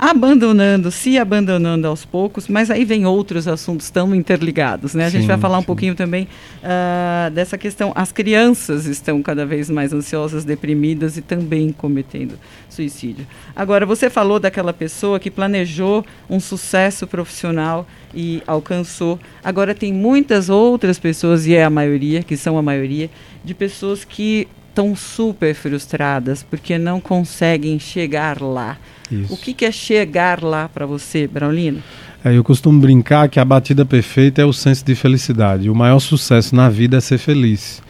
abandonando, 0.00 0.90
se 0.90 1.18
abandonando 1.18 1.86
aos 1.86 2.06
poucos, 2.06 2.48
mas 2.48 2.70
aí 2.70 2.86
vem 2.86 3.04
outros 3.04 3.46
assuntos 3.46 3.90
tão 3.90 4.14
interligados, 4.14 4.94
né? 4.94 5.04
A 5.04 5.10
sim, 5.10 5.18
gente 5.18 5.26
vai 5.26 5.36
falar 5.36 5.58
um 5.58 5.62
pouquinho 5.62 5.94
também 5.94 6.26
uh, 6.64 7.30
dessa 7.30 7.58
questão. 7.58 7.92
As 7.94 8.10
crianças 8.10 8.86
estão 8.86 9.22
cada 9.22 9.44
vez 9.44 9.68
mais 9.68 9.92
ansiosas, 9.92 10.42
deprimidas 10.42 11.18
e 11.18 11.20
também 11.20 11.70
cometendo 11.70 12.38
suicídio. 12.66 13.26
Agora, 13.54 13.84
você 13.84 14.08
falou 14.08 14.40
daquela 14.40 14.72
pessoa 14.72 15.20
que 15.20 15.30
planejou 15.30 16.02
um 16.30 16.40
sucesso 16.40 17.06
profissional 17.06 17.86
e 18.14 18.42
alcançou. 18.46 19.20
Agora 19.44 19.74
tem 19.74 19.92
muitas 19.92 20.48
outras 20.48 20.98
pessoas, 20.98 21.46
e 21.46 21.54
é 21.54 21.62
a 21.62 21.68
maioria, 21.68 22.22
que 22.22 22.38
são 22.38 22.56
a 22.56 22.62
maioria, 22.62 23.10
de 23.44 23.52
pessoas 23.52 24.02
que 24.02 24.48
estão 24.70 24.96
super 24.96 25.54
frustradas 25.54 26.42
porque 26.42 26.78
não 26.78 27.02
conseguem 27.02 27.78
chegar 27.78 28.40
lá. 28.40 28.78
Isso. 29.10 29.32
O 29.32 29.36
que, 29.36 29.52
que 29.52 29.64
é 29.64 29.72
chegar 29.72 30.42
lá 30.42 30.68
para 30.68 30.86
você, 30.86 31.26
Braulino? 31.26 31.82
É, 32.24 32.36
eu 32.36 32.44
costumo 32.44 32.80
brincar 32.80 33.28
que 33.28 33.40
a 33.40 33.44
batida 33.44 33.84
perfeita 33.84 34.42
é 34.42 34.44
o 34.44 34.52
senso 34.52 34.84
de 34.84 34.94
felicidade. 34.94 35.70
O 35.70 35.74
maior 35.74 35.98
sucesso 36.00 36.54
na 36.54 36.68
vida 36.68 36.98
é 36.98 37.00
ser 37.00 37.18
feliz. 37.18 37.82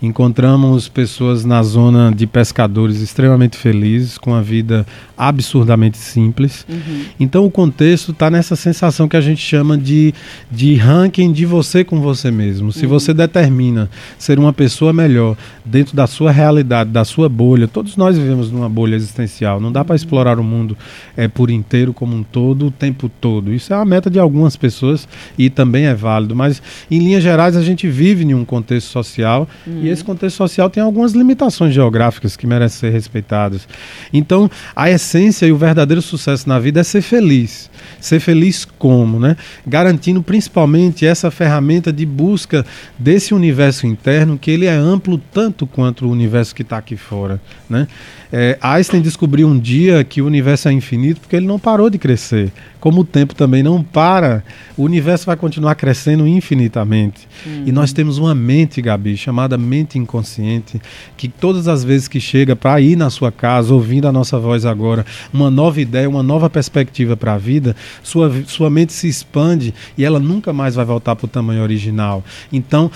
Encontramos 0.00 0.88
pessoas 0.88 1.44
na 1.44 1.60
zona 1.62 2.12
de 2.14 2.26
pescadores 2.26 3.00
extremamente 3.00 3.56
felizes, 3.56 4.16
com 4.16 4.32
a 4.32 4.40
vida 4.40 4.86
absurdamente 5.16 5.98
simples. 5.98 6.64
Uhum. 6.68 7.04
Então 7.18 7.44
o 7.44 7.50
contexto 7.50 8.12
está 8.12 8.30
nessa 8.30 8.54
sensação 8.54 9.08
que 9.08 9.16
a 9.16 9.20
gente 9.20 9.40
chama 9.40 9.76
de, 9.76 10.14
de 10.48 10.76
ranking 10.76 11.32
de 11.32 11.44
você 11.44 11.82
com 11.82 12.00
você 12.00 12.30
mesmo. 12.30 12.70
Se 12.70 12.84
uhum. 12.84 12.90
você 12.90 13.12
determina 13.12 13.90
ser 14.16 14.38
uma 14.38 14.52
pessoa 14.52 14.92
melhor 14.92 15.36
dentro 15.64 15.96
da 15.96 16.06
sua 16.06 16.30
realidade, 16.30 16.90
da 16.90 17.04
sua 17.04 17.28
bolha, 17.28 17.66
todos 17.66 17.96
nós 17.96 18.16
vivemos 18.16 18.52
numa 18.52 18.68
bolha 18.68 18.94
existencial. 18.94 19.58
Não 19.58 19.72
dá 19.72 19.84
para 19.84 19.94
uhum. 19.94 19.96
explorar 19.96 20.38
o 20.38 20.44
mundo 20.44 20.78
é, 21.16 21.26
por 21.26 21.50
inteiro, 21.50 21.92
como 21.92 22.14
um 22.14 22.22
todo, 22.22 22.66
o 22.66 22.70
tempo 22.70 23.10
todo. 23.20 23.52
Isso 23.52 23.72
é 23.72 23.76
a 23.76 23.84
meta 23.84 24.08
de 24.08 24.20
algumas 24.20 24.54
pessoas 24.54 25.08
e 25.36 25.50
também 25.50 25.86
é 25.86 25.94
válido. 25.94 26.36
Mas 26.36 26.62
em 26.88 27.00
linhas 27.00 27.22
gerais 27.24 27.56
a 27.56 27.62
gente 27.62 27.88
vive 27.88 28.24
em 28.24 28.34
um 28.34 28.44
contexto 28.44 28.88
social 28.88 29.48
e 29.66 29.87
esse 29.88 30.04
contexto 30.04 30.36
social 30.36 30.70
tem 30.70 30.82
algumas 30.82 31.12
limitações 31.12 31.74
geográficas 31.74 32.36
que 32.36 32.46
merecem 32.46 32.80
ser 32.80 32.90
respeitadas. 32.90 33.68
Então, 34.12 34.50
a 34.74 34.90
essência 34.90 35.46
e 35.46 35.52
o 35.52 35.56
verdadeiro 35.56 36.02
sucesso 36.02 36.48
na 36.48 36.58
vida 36.58 36.80
é 36.80 36.82
ser 36.82 37.02
feliz. 37.02 37.70
Ser 38.00 38.20
feliz 38.20 38.64
como, 38.64 39.18
né? 39.18 39.36
Garantindo 39.66 40.22
principalmente 40.22 41.06
essa 41.06 41.30
ferramenta 41.30 41.92
de 41.92 42.04
busca 42.04 42.64
desse 42.98 43.34
universo 43.34 43.86
interno, 43.86 44.38
que 44.38 44.50
ele 44.50 44.66
é 44.66 44.74
amplo 44.74 45.18
tanto 45.32 45.66
quanto 45.66 46.06
o 46.06 46.10
universo 46.10 46.54
que 46.54 46.62
está 46.62 46.78
aqui 46.78 46.96
fora, 46.96 47.40
né? 47.68 47.86
É, 48.30 48.58
Einstein 48.60 49.00
descobriu 49.00 49.48
um 49.48 49.58
dia 49.58 50.04
que 50.04 50.20
o 50.20 50.26
universo 50.26 50.68
é 50.68 50.72
infinito 50.72 51.20
porque 51.20 51.34
ele 51.34 51.46
não 51.46 51.58
parou 51.58 51.88
de 51.88 51.96
crescer. 51.98 52.52
Como 52.78 53.00
o 53.00 53.04
tempo 53.04 53.34
também 53.34 53.62
não 53.62 53.82
para, 53.82 54.44
o 54.76 54.84
universo 54.84 55.26
vai 55.26 55.36
continuar 55.36 55.74
crescendo 55.74 56.26
infinitamente. 56.26 57.26
Uhum. 57.44 57.64
E 57.66 57.72
nós 57.72 57.92
temos 57.92 58.18
uma 58.18 58.34
mente, 58.34 58.82
Gabi, 58.82 59.16
chamada 59.16 59.56
mente 59.56 59.77
inconsciente, 59.98 60.80
que 61.16 61.28
todas 61.28 61.68
as 61.68 61.84
vezes 61.84 62.08
que 62.08 62.18
chega 62.18 62.56
para 62.56 62.80
ir 62.80 62.96
na 62.96 63.10
sua 63.10 63.30
casa, 63.30 63.72
ouvindo 63.74 64.08
a 64.08 64.12
nossa 64.12 64.38
voz 64.38 64.64
agora, 64.64 65.04
uma 65.32 65.50
nova 65.50 65.80
ideia, 65.80 66.08
uma 66.08 66.22
nova 66.22 66.48
perspectiva 66.48 67.16
para 67.16 67.34
a 67.34 67.38
vida, 67.38 67.76
sua, 68.02 68.32
sua 68.46 68.70
mente 68.70 68.92
se 68.92 69.06
expande 69.06 69.72
e 69.96 70.04
ela 70.04 70.18
nunca 70.18 70.52
mais 70.52 70.74
vai 70.74 70.84
voltar 70.84 71.14
para 71.14 71.26
o 71.26 71.28
tamanho 71.28 71.62
original. 71.62 72.24
Então, 72.52 72.90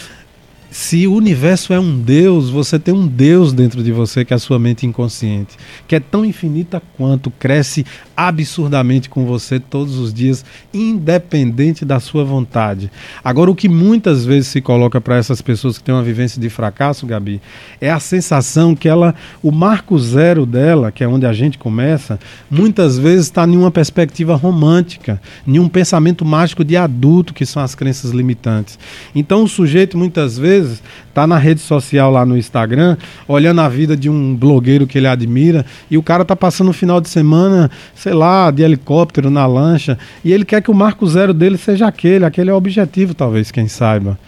se 0.72 1.06
o 1.06 1.12
universo 1.12 1.74
é 1.74 1.78
um 1.78 2.00
Deus, 2.00 2.48
você 2.48 2.78
tem 2.78 2.94
um 2.94 3.06
Deus 3.06 3.52
dentro 3.52 3.82
de 3.82 3.92
você 3.92 4.24
que 4.24 4.32
é 4.32 4.36
a 4.36 4.38
sua 4.38 4.58
mente 4.58 4.86
inconsciente, 4.86 5.54
que 5.86 5.94
é 5.94 6.00
tão 6.00 6.24
infinita 6.24 6.82
quanto, 6.96 7.30
cresce 7.30 7.84
absurdamente 8.16 9.08
com 9.08 9.26
você 9.26 9.58
todos 9.58 9.98
os 9.98 10.12
dias, 10.12 10.44
independente 10.72 11.84
da 11.84 12.00
sua 12.00 12.24
vontade. 12.24 12.90
Agora, 13.22 13.50
o 13.50 13.54
que 13.54 13.68
muitas 13.68 14.24
vezes 14.24 14.48
se 14.48 14.60
coloca 14.60 15.00
para 15.00 15.16
essas 15.16 15.42
pessoas 15.42 15.78
que 15.78 15.84
têm 15.84 15.94
uma 15.94 16.02
vivência 16.02 16.40
de 16.40 16.48
fracasso, 16.48 17.06
Gabi, 17.06 17.40
é 17.80 17.90
a 17.90 18.00
sensação 18.00 18.74
que 18.74 18.88
ela, 18.88 19.14
o 19.42 19.50
marco 19.50 19.98
zero 19.98 20.46
dela, 20.46 20.92
que 20.92 21.02
é 21.02 21.08
onde 21.08 21.26
a 21.26 21.32
gente 21.32 21.58
começa, 21.58 22.18
muitas 22.50 22.98
vezes 22.98 23.26
está 23.26 23.46
em 23.46 23.56
uma 23.56 23.70
perspectiva 23.70 24.36
romântica, 24.36 25.20
em 25.46 25.58
um 25.58 25.68
pensamento 25.68 26.24
mágico 26.24 26.64
de 26.64 26.76
adulto, 26.76 27.34
que 27.34 27.44
são 27.44 27.62
as 27.62 27.74
crenças 27.74 28.10
limitantes. 28.10 28.78
Então, 29.14 29.44
o 29.44 29.48
sujeito 29.48 29.98
muitas 29.98 30.38
vezes 30.38 30.52
vezes 30.52 30.82
tá 31.12 31.26
na 31.26 31.36
rede 31.36 31.60
social 31.60 32.10
lá 32.10 32.24
no 32.24 32.36
Instagram, 32.36 32.96
olhando 33.28 33.60
a 33.60 33.68
vida 33.68 33.96
de 33.96 34.08
um 34.08 34.34
blogueiro 34.34 34.86
que 34.86 34.96
ele 34.96 35.06
admira, 35.06 35.64
e 35.90 35.98
o 35.98 36.02
cara 36.02 36.24
tá 36.24 36.34
passando 36.34 36.70
o 36.70 36.72
final 36.72 37.00
de 37.00 37.08
semana, 37.08 37.70
sei 38.02 38.12
lá, 38.12 38.50
de 38.50 38.64
helicóptero 38.64 39.30
na 39.30 39.46
lancha, 39.46 39.96
e 40.24 40.32
ele 40.32 40.44
quer 40.44 40.60
que 40.60 40.72
o 40.72 40.74
marco 40.74 41.06
zero 41.06 41.32
dele 41.32 41.56
seja 41.56 41.86
aquele, 41.86 42.24
aquele 42.24 42.50
é 42.50 42.52
o 42.52 42.56
objetivo, 42.56 43.14
talvez, 43.14 43.52
quem 43.52 43.68
saiba. 43.68 44.18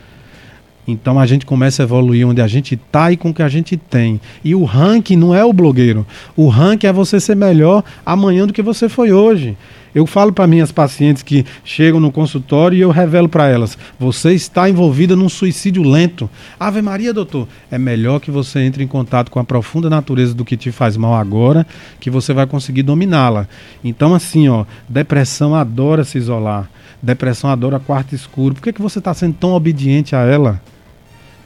Então 0.86 1.18
a 1.18 1.26
gente 1.26 1.44
começa 1.44 1.82
a 1.82 1.84
evoluir 1.84 2.24
onde 2.24 2.40
a 2.40 2.46
gente 2.46 2.74
está 2.76 3.10
e 3.10 3.16
com 3.16 3.30
o 3.30 3.34
que 3.34 3.42
a 3.42 3.48
gente 3.48 3.76
tem. 3.76 4.20
E 4.44 4.54
o 4.54 4.62
ranking 4.62 5.16
não 5.16 5.34
é 5.34 5.44
o 5.44 5.52
blogueiro. 5.52 6.06
O 6.36 6.46
ranking 6.46 6.86
é 6.86 6.92
você 6.92 7.18
ser 7.18 7.34
melhor 7.34 7.82
amanhã 8.06 8.46
do 8.46 8.52
que 8.52 8.62
você 8.62 8.88
foi 8.88 9.10
hoje. 9.10 9.56
Eu 9.94 10.06
falo 10.06 10.32
para 10.32 10.46
minhas 10.46 10.72
pacientes 10.72 11.22
que 11.22 11.46
chegam 11.64 12.00
no 12.00 12.10
consultório 12.10 12.76
e 12.76 12.80
eu 12.80 12.90
revelo 12.90 13.28
para 13.28 13.48
elas: 13.48 13.78
você 13.98 14.32
está 14.32 14.68
envolvida 14.68 15.14
num 15.14 15.28
suicídio 15.28 15.82
lento. 15.82 16.28
Ave 16.58 16.82
Maria, 16.82 17.14
doutor, 17.14 17.46
é 17.70 17.78
melhor 17.78 18.18
que 18.18 18.30
você 18.30 18.60
entre 18.60 18.82
em 18.82 18.88
contato 18.88 19.30
com 19.30 19.38
a 19.38 19.44
profunda 19.44 19.88
natureza 19.88 20.34
do 20.34 20.44
que 20.44 20.56
te 20.56 20.72
faz 20.72 20.96
mal 20.96 21.14
agora, 21.14 21.64
que 22.00 22.10
você 22.10 22.32
vai 22.32 22.46
conseguir 22.46 22.82
dominá-la. 22.82 23.46
Então, 23.84 24.14
assim, 24.14 24.48
ó, 24.48 24.64
depressão 24.88 25.54
adora 25.54 26.02
se 26.02 26.18
isolar. 26.18 26.68
Depressão 27.00 27.50
adora 27.50 27.78
quarto 27.78 28.14
escuro. 28.14 28.54
Por 28.54 28.62
que, 28.62 28.72
que 28.72 28.82
você 28.82 28.98
está 28.98 29.14
sendo 29.14 29.34
tão 29.34 29.52
obediente 29.52 30.16
a 30.16 30.22
ela? 30.22 30.60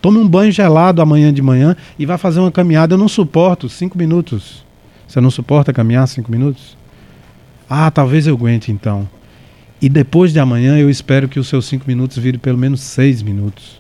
Tome 0.01 0.19
um 0.19 0.29
banho 0.29 0.53
gelado 0.53 1.03
amanhã 1.03 1.35
de 1.35 1.43
manhã 1.43 1.77
e 1.99 2.07
vá 2.07 2.17
fazer 2.17 2.39
uma 2.41 2.53
caminhada. 2.53 2.95
Eu 2.95 2.99
não 2.99 3.09
suporto 3.09 3.69
cinco 3.69 3.99
minutos. 3.99 4.65
Você 5.07 5.21
não 5.21 5.31
suporta 5.31 5.73
caminhar 5.73 6.07
cinco 6.07 6.31
minutos? 6.31 6.78
Ah, 7.69 7.91
talvez 7.91 8.27
eu 8.27 8.35
aguente 8.35 8.73
então. 8.73 9.09
E 9.81 9.89
depois 9.89 10.33
de 10.33 10.41
amanhã 10.41 10.77
eu 10.79 10.91
espero 10.91 11.29
que 11.29 11.39
os 11.39 11.49
seus 11.49 11.67
cinco 11.67 11.85
minutos 11.87 12.19
virem 12.19 12.41
pelo 12.41 12.59
menos 12.59 12.81
seis 12.81 13.23
minutos. 13.23 13.79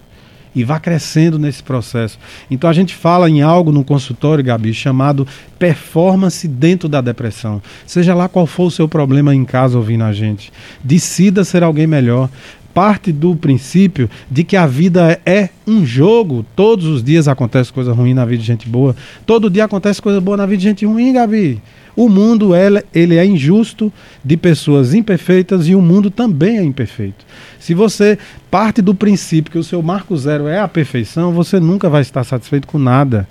E 0.54 0.64
vá 0.64 0.80
crescendo 0.80 1.38
nesse 1.38 1.62
processo. 1.62 2.18
Então 2.50 2.68
a 2.68 2.72
gente 2.72 2.94
fala 2.94 3.28
em 3.28 3.42
algo 3.42 3.70
no 3.70 3.84
consultório, 3.84 4.42
Gabi, 4.42 4.72
chamado 4.72 5.26
performance 5.58 6.46
dentro 6.48 6.88
da 6.88 7.00
depressão. 7.00 7.62
Seja 7.86 8.14
lá 8.14 8.28
qual 8.28 8.46
for 8.46 8.64
o 8.64 8.70
seu 8.70 8.88
problema 8.88 9.34
em 9.34 9.44
casa 9.44 9.76
ouvindo 9.76 10.04
a 10.04 10.12
gente. 10.12 10.52
Decida 10.82 11.44
ser 11.44 11.62
alguém 11.62 11.86
melhor 11.86 12.28
parte 12.78 13.10
do 13.10 13.34
princípio 13.34 14.08
de 14.30 14.44
que 14.44 14.56
a 14.56 14.64
vida 14.64 15.20
é 15.26 15.48
um 15.66 15.84
jogo. 15.84 16.46
Todos 16.54 16.86
os 16.86 17.02
dias 17.02 17.26
acontece 17.26 17.72
coisa 17.72 17.92
ruim 17.92 18.14
na 18.14 18.24
vida 18.24 18.40
de 18.40 18.46
gente 18.46 18.68
boa. 18.68 18.94
Todo 19.26 19.50
dia 19.50 19.64
acontece 19.64 20.00
coisa 20.00 20.20
boa 20.20 20.36
na 20.36 20.46
vida 20.46 20.58
de 20.58 20.62
gente 20.62 20.86
ruim, 20.86 21.12
Gabi. 21.12 21.60
O 21.96 22.08
mundo 22.08 22.54
ele, 22.54 22.80
ele 22.94 23.16
é 23.16 23.26
injusto 23.26 23.92
de 24.24 24.36
pessoas 24.36 24.94
imperfeitas 24.94 25.66
e 25.66 25.74
o 25.74 25.82
mundo 25.82 26.08
também 26.08 26.56
é 26.58 26.62
imperfeito. 26.62 27.26
Se 27.58 27.74
você 27.74 28.16
parte 28.48 28.80
do 28.80 28.94
princípio 28.94 29.50
que 29.50 29.58
o 29.58 29.64
seu 29.64 29.82
marco 29.82 30.16
zero 30.16 30.46
é 30.46 30.60
a 30.60 30.68
perfeição, 30.68 31.32
você 31.32 31.58
nunca 31.58 31.90
vai 31.90 32.02
estar 32.02 32.22
satisfeito 32.22 32.68
com 32.68 32.78
nada. 32.78 33.26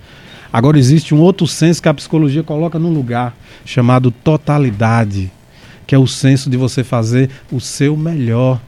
Agora 0.52 0.78
existe 0.78 1.16
um 1.16 1.22
outro 1.22 1.48
senso 1.48 1.82
que 1.82 1.88
a 1.88 1.94
psicologia 1.94 2.44
coloca 2.44 2.78
num 2.78 2.94
lugar 2.94 3.34
chamado 3.64 4.12
totalidade, 4.12 5.32
que 5.88 5.96
é 5.96 5.98
o 5.98 6.06
senso 6.06 6.50
de 6.50 6.58
você 6.58 6.84
fazer 6.84 7.30
o 7.50 7.62
seu 7.62 7.96
melhor. 7.96 8.60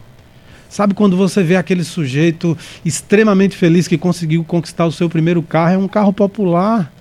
Sabe 0.70 0.94
quando 0.94 1.18
você 1.18 1.42
vê 1.42 1.56
aquele 1.56 1.84
sujeito 1.84 2.56
extremamente 2.86 3.58
feliz 3.58 3.88
que 3.88 3.98
conseguiu 3.98 4.44
conquistar 4.44 4.86
o 4.86 4.92
seu 4.92 5.10
primeiro 5.10 5.42
carro? 5.42 5.74
É 5.74 5.78
um 5.78 5.88
carro 5.88 6.14
popular. 6.14 6.94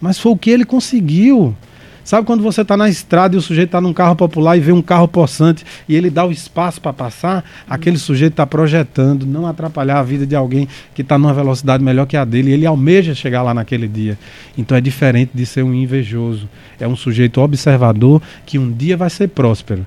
Mas 0.00 0.18
foi 0.18 0.32
o 0.32 0.36
que 0.36 0.50
ele 0.50 0.64
conseguiu. 0.64 1.54
Sabe 2.02 2.26
quando 2.26 2.42
você 2.42 2.62
está 2.62 2.74
na 2.74 2.88
estrada 2.88 3.34
e 3.34 3.38
o 3.38 3.42
sujeito 3.42 3.68
está 3.68 3.82
num 3.82 3.92
carro 3.92 4.16
popular 4.16 4.56
e 4.56 4.60
vê 4.60 4.72
um 4.72 4.80
carro 4.80 5.06
possante 5.06 5.62
e 5.86 5.94
ele 5.94 6.08
dá 6.08 6.24
o 6.24 6.32
espaço 6.32 6.80
para 6.80 6.90
passar? 6.90 7.44
Aquele 7.68 7.98
sujeito 7.98 8.32
está 8.32 8.46
projetando 8.46 9.26
não 9.26 9.46
atrapalhar 9.46 9.98
a 9.98 10.02
vida 10.02 10.26
de 10.26 10.34
alguém 10.34 10.66
que 10.94 11.02
está 11.02 11.18
numa 11.18 11.34
velocidade 11.34 11.84
melhor 11.84 12.06
que 12.06 12.16
a 12.16 12.24
dele 12.24 12.48
e 12.48 12.54
ele 12.54 12.64
almeja 12.64 13.14
chegar 13.14 13.42
lá 13.42 13.52
naquele 13.52 13.86
dia. 13.86 14.18
Então 14.56 14.74
é 14.74 14.80
diferente 14.80 15.32
de 15.34 15.44
ser 15.44 15.62
um 15.62 15.74
invejoso. 15.74 16.48
É 16.80 16.88
um 16.88 16.96
sujeito 16.96 17.42
observador 17.42 18.22
que 18.46 18.58
um 18.58 18.72
dia 18.72 18.96
vai 18.96 19.10
ser 19.10 19.28
próspero. 19.28 19.86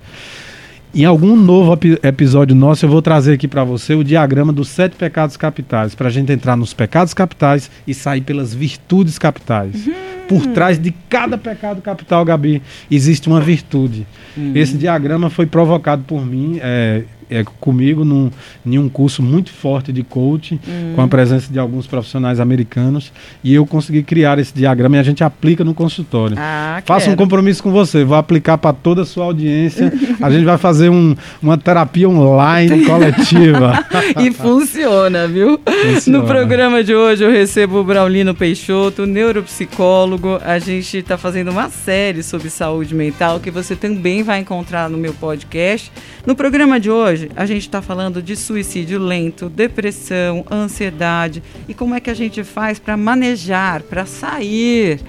Em 0.93 1.05
algum 1.05 1.37
novo 1.37 1.79
episódio 2.03 2.53
nosso, 2.53 2.85
eu 2.85 2.89
vou 2.89 3.01
trazer 3.01 3.33
aqui 3.33 3.47
para 3.47 3.63
você 3.63 3.95
o 3.95 4.03
diagrama 4.03 4.51
dos 4.51 4.67
sete 4.67 4.97
pecados 4.97 5.37
capitais, 5.37 5.95
para 5.95 6.09
a 6.09 6.11
gente 6.11 6.33
entrar 6.33 6.57
nos 6.57 6.73
pecados 6.73 7.13
capitais 7.13 7.71
e 7.87 7.93
sair 7.93 8.19
pelas 8.19 8.53
virtudes 8.53 9.17
capitais. 9.17 9.87
Uhum. 9.87 9.93
Por 10.27 10.47
trás 10.47 10.77
de 10.77 10.91
cada 11.09 11.37
pecado 11.37 11.81
capital, 11.81 12.25
Gabi, 12.25 12.61
existe 12.89 13.29
uma 13.29 13.39
virtude. 13.39 14.05
Hum. 14.37 14.51
Esse 14.53 14.77
diagrama 14.77 15.29
foi 15.29 15.45
provocado 15.45 16.03
por 16.03 16.25
mim. 16.25 16.59
É, 16.61 17.03
é, 17.31 17.43
comigo 17.59 18.03
num, 18.03 18.29
em 18.65 18.77
um 18.77 18.89
curso 18.89 19.23
muito 19.23 19.51
forte 19.51 19.93
de 19.93 20.03
coaching, 20.03 20.59
hum. 20.67 20.93
com 20.95 21.01
a 21.01 21.07
presença 21.07 21.51
de 21.51 21.57
alguns 21.57 21.87
profissionais 21.87 22.39
americanos, 22.39 23.11
e 23.43 23.53
eu 23.53 23.65
consegui 23.65 24.03
criar 24.03 24.37
esse 24.37 24.53
diagrama 24.53 24.97
e 24.97 24.99
a 24.99 25.03
gente 25.03 25.23
aplica 25.23 25.63
no 25.63 25.73
consultório. 25.73 26.35
Ah, 26.37 26.83
Faça 26.85 27.09
um 27.09 27.15
compromisso 27.15 27.63
com 27.63 27.71
você, 27.71 28.03
vou 28.03 28.17
aplicar 28.17 28.57
para 28.57 28.73
toda 28.73 29.03
a 29.03 29.05
sua 29.05 29.25
audiência. 29.25 29.91
a 30.21 30.29
gente 30.29 30.43
vai 30.43 30.57
fazer 30.57 30.89
um, 30.89 31.15
uma 31.41 31.57
terapia 31.57 32.09
online 32.09 32.85
coletiva. 32.85 33.85
e 34.21 34.31
funciona, 34.31 35.27
viu? 35.27 35.59
Funciona. 35.65 36.19
No 36.19 36.25
programa 36.25 36.83
de 36.83 36.93
hoje 36.93 37.23
eu 37.23 37.31
recebo 37.31 37.79
o 37.79 37.83
Braulino 37.83 38.35
Peixoto, 38.35 39.05
neuropsicólogo. 39.05 40.39
A 40.43 40.59
gente 40.59 40.97
está 40.97 41.17
fazendo 41.17 41.51
uma 41.51 41.69
série 41.69 42.21
sobre 42.21 42.49
saúde 42.49 42.93
mental 42.93 43.39
que 43.39 43.49
você 43.49 43.75
também 43.75 44.23
vai 44.23 44.39
encontrar 44.39 44.89
no 44.89 44.97
meu 44.97 45.13
podcast. 45.13 45.91
No 46.23 46.35
programa 46.35 46.79
de 46.79 46.91
hoje, 46.91 47.31
a 47.35 47.47
gente 47.47 47.63
está 47.63 47.81
falando 47.81 48.21
de 48.21 48.35
suicídio 48.35 48.99
lento, 48.99 49.49
depressão, 49.49 50.45
ansiedade 50.51 51.41
e 51.67 51.73
como 51.73 51.95
é 51.95 51.99
que 51.99 52.11
a 52.11 52.13
gente 52.13 52.43
faz 52.43 52.77
para 52.77 52.95
manejar, 52.95 53.81
para 53.81 54.05
sair 54.05 54.99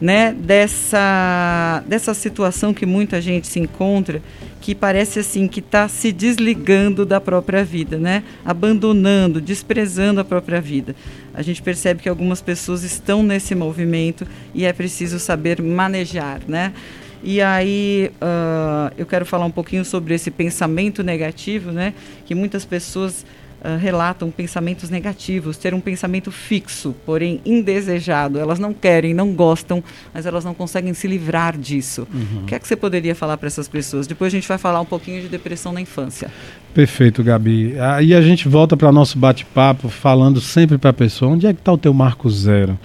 né, 0.00 0.32
dessa, 0.32 1.84
dessa 1.86 2.12
situação 2.12 2.74
que 2.74 2.84
muita 2.84 3.20
gente 3.20 3.46
se 3.46 3.60
encontra, 3.60 4.20
que 4.60 4.74
parece 4.74 5.20
assim 5.20 5.46
que 5.46 5.60
está 5.60 5.86
se 5.86 6.10
desligando 6.10 7.06
da 7.06 7.20
própria 7.20 7.62
vida, 7.64 7.96
né, 7.96 8.24
abandonando, 8.44 9.40
desprezando 9.40 10.20
a 10.20 10.24
própria 10.24 10.60
vida. 10.60 10.92
A 11.34 11.42
gente 11.42 11.62
percebe 11.62 12.02
que 12.02 12.08
algumas 12.08 12.40
pessoas 12.40 12.82
estão 12.82 13.22
nesse 13.22 13.54
movimento 13.54 14.26
e 14.52 14.64
é 14.64 14.72
preciso 14.72 15.20
saber 15.20 15.62
manejar, 15.62 16.40
né? 16.48 16.72
E 17.22 17.40
aí 17.40 18.10
uh, 18.14 18.92
eu 18.96 19.06
quero 19.06 19.26
falar 19.26 19.44
um 19.44 19.50
pouquinho 19.50 19.84
sobre 19.84 20.14
esse 20.14 20.30
pensamento 20.30 21.02
negativo, 21.02 21.72
né? 21.72 21.94
Que 22.24 22.34
muitas 22.34 22.64
pessoas 22.64 23.24
uh, 23.60 23.76
relatam 23.78 24.30
pensamentos 24.30 24.90
negativos, 24.90 25.56
ter 25.56 25.74
um 25.74 25.80
pensamento 25.80 26.30
fixo, 26.30 26.94
porém 27.04 27.40
indesejado. 27.44 28.38
Elas 28.38 28.58
não 28.58 28.72
querem, 28.72 29.14
não 29.14 29.32
gostam, 29.32 29.82
mas 30.12 30.26
elas 30.26 30.44
não 30.44 30.54
conseguem 30.54 30.94
se 30.94 31.06
livrar 31.06 31.56
disso. 31.56 32.06
Uhum. 32.12 32.42
O 32.42 32.46
que 32.46 32.54
é 32.54 32.58
que 32.58 32.66
você 32.68 32.76
poderia 32.76 33.14
falar 33.14 33.36
para 33.36 33.46
essas 33.46 33.68
pessoas? 33.68 34.06
Depois 34.06 34.32
a 34.32 34.36
gente 34.36 34.48
vai 34.48 34.58
falar 34.58 34.80
um 34.80 34.86
pouquinho 34.86 35.20
de 35.20 35.28
depressão 35.28 35.72
na 35.72 35.80
infância. 35.80 36.30
Perfeito, 36.72 37.24
Gabi. 37.24 37.74
Aí 37.80 38.14
a 38.14 38.20
gente 38.20 38.48
volta 38.48 38.76
para 38.76 38.92
nosso 38.92 39.18
bate-papo 39.18 39.88
falando 39.88 40.40
sempre 40.40 40.78
para 40.78 40.90
a 40.90 40.94
pessoa: 40.94 41.32
onde 41.32 41.46
é 41.46 41.52
que 41.52 41.60
está 41.60 41.72
o 41.72 41.78
teu 41.78 41.92
marco 41.92 42.30
zero? 42.30 42.78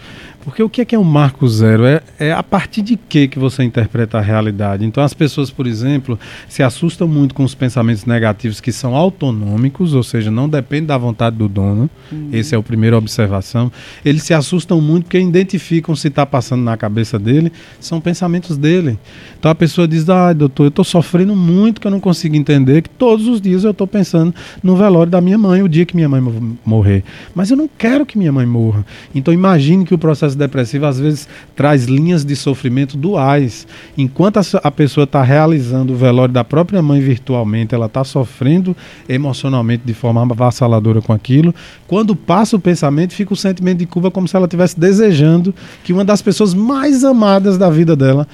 Porque 0.44 0.62
o 0.62 0.70
que 0.70 0.82
é, 0.82 0.86
que 0.86 0.96
é 0.96 1.00
um 1.00 1.04
marco 1.04 1.48
zero? 1.48 1.86
É, 1.86 2.02
é 2.20 2.32
a 2.32 2.44
partir 2.44 2.82
de 2.82 2.98
que 2.98 3.28
que 3.28 3.40
você 3.40 3.64
interpreta 3.64 4.18
a 4.18 4.22
realidade. 4.22 4.86
Então 4.86 5.04
as 5.04 5.14
pessoas, 5.14 5.50
por 5.50 5.66
exemplo, 5.66 6.20
se 6.50 6.62
assustam 6.62 7.08
muito 7.08 7.34
com 7.34 7.44
os 7.44 7.56
pensamentos 7.56 8.06
negativos 8.06 8.60
que 8.60 8.72
são 8.72 8.96
autonômicos, 8.96 9.94
ou 9.94 10.04
seja, 10.04 10.30
não 10.30 10.50
dependem 10.50 10.88
da 10.88 10.98
vontade 10.98 11.38
do 11.38 11.48
dono. 11.48 11.90
Uhum. 12.12 12.30
Essa 12.34 12.56
é 12.56 12.60
a 12.60 12.64
primeira 12.64 12.98
observação. 12.98 13.72
Eles 14.04 14.24
se 14.24 14.34
assustam 14.34 14.82
muito 14.82 15.06
porque 15.06 15.20
identificam 15.20 15.96
se 15.96 16.10
está 16.10 16.26
passando 16.26 16.64
na 16.64 16.76
cabeça 16.76 17.18
dele, 17.18 17.52
são 17.80 18.02
pensamentos 18.02 18.58
dele. 18.58 18.98
Então 19.40 19.50
a 19.50 19.56
pessoa 19.56 19.88
diz, 19.88 20.10
ah, 20.10 20.34
doutor, 20.34 20.64
eu 20.64 20.70
estou 20.70 20.86
sofrendo 20.86 21.36
muito 21.36 21.80
que 21.80 21.88
eu 21.88 21.92
não 21.92 22.00
consigo 22.00 22.36
entender 22.36 22.82
que 22.82 22.90
todos 22.90 23.28
os 23.28 23.40
dias 23.40 23.64
eu 23.64 23.72
estou 23.72 23.88
pensando 23.88 24.34
no 24.62 24.76
velório 24.76 25.12
da 25.12 25.22
minha 25.22 25.38
mãe, 25.38 25.64
o 25.64 25.70
dia 25.70 25.86
que 25.86 25.96
minha 25.96 26.10
mãe 26.10 26.22
morrer. 26.66 27.04
Mas 27.34 27.50
eu 27.50 27.58
não 27.58 27.70
quero 27.78 28.06
que 28.06 28.18
minha 28.18 28.32
mãe 28.32 28.46
morra. 28.46 28.86
Então 29.16 29.34
imagine 29.34 29.86
que 29.86 29.94
o 29.94 29.98
processo 29.98 30.33
processo 30.34 30.38
depressivo 30.38 30.86
às 30.86 31.00
vezes 31.00 31.28
traz 31.56 31.86
linhas 31.86 32.26
de 32.26 32.36
sofrimento 32.36 32.98
duais. 32.98 33.68
Enquanto 33.98 34.38
a, 34.38 34.44
a 34.64 34.72
pessoa 34.72 35.04
está 35.06 35.22
realizando 35.22 35.94
o 35.94 35.96
velório 35.96 36.34
da 36.34 36.44
própria 36.44 36.82
mãe 36.82 37.00
virtualmente, 37.00 37.74
ela 37.74 37.86
está 37.86 38.04
sofrendo 38.04 38.76
emocionalmente 39.08 39.84
de 39.86 39.94
forma 39.94 40.22
avassaladora 40.22 41.02
com 41.02 41.14
aquilo. 41.14 41.54
Quando 41.88 42.16
passa 42.16 42.56
o 42.56 42.60
pensamento, 42.60 43.14
fica 43.14 43.34
o 43.34 43.38
sentimento 43.38 43.80
de 43.80 43.86
culpa 43.86 44.12
como 44.12 44.28
se 44.28 44.36
ela 44.36 44.46
estivesse 44.46 44.80
desejando 44.80 45.54
que 45.84 45.94
uma 45.94 46.04
das 46.04 46.22
pessoas 46.22 46.54
mais 46.54 47.04
amadas 47.04 47.58
da 47.58 47.70
vida 47.70 47.96
dela 47.96 48.28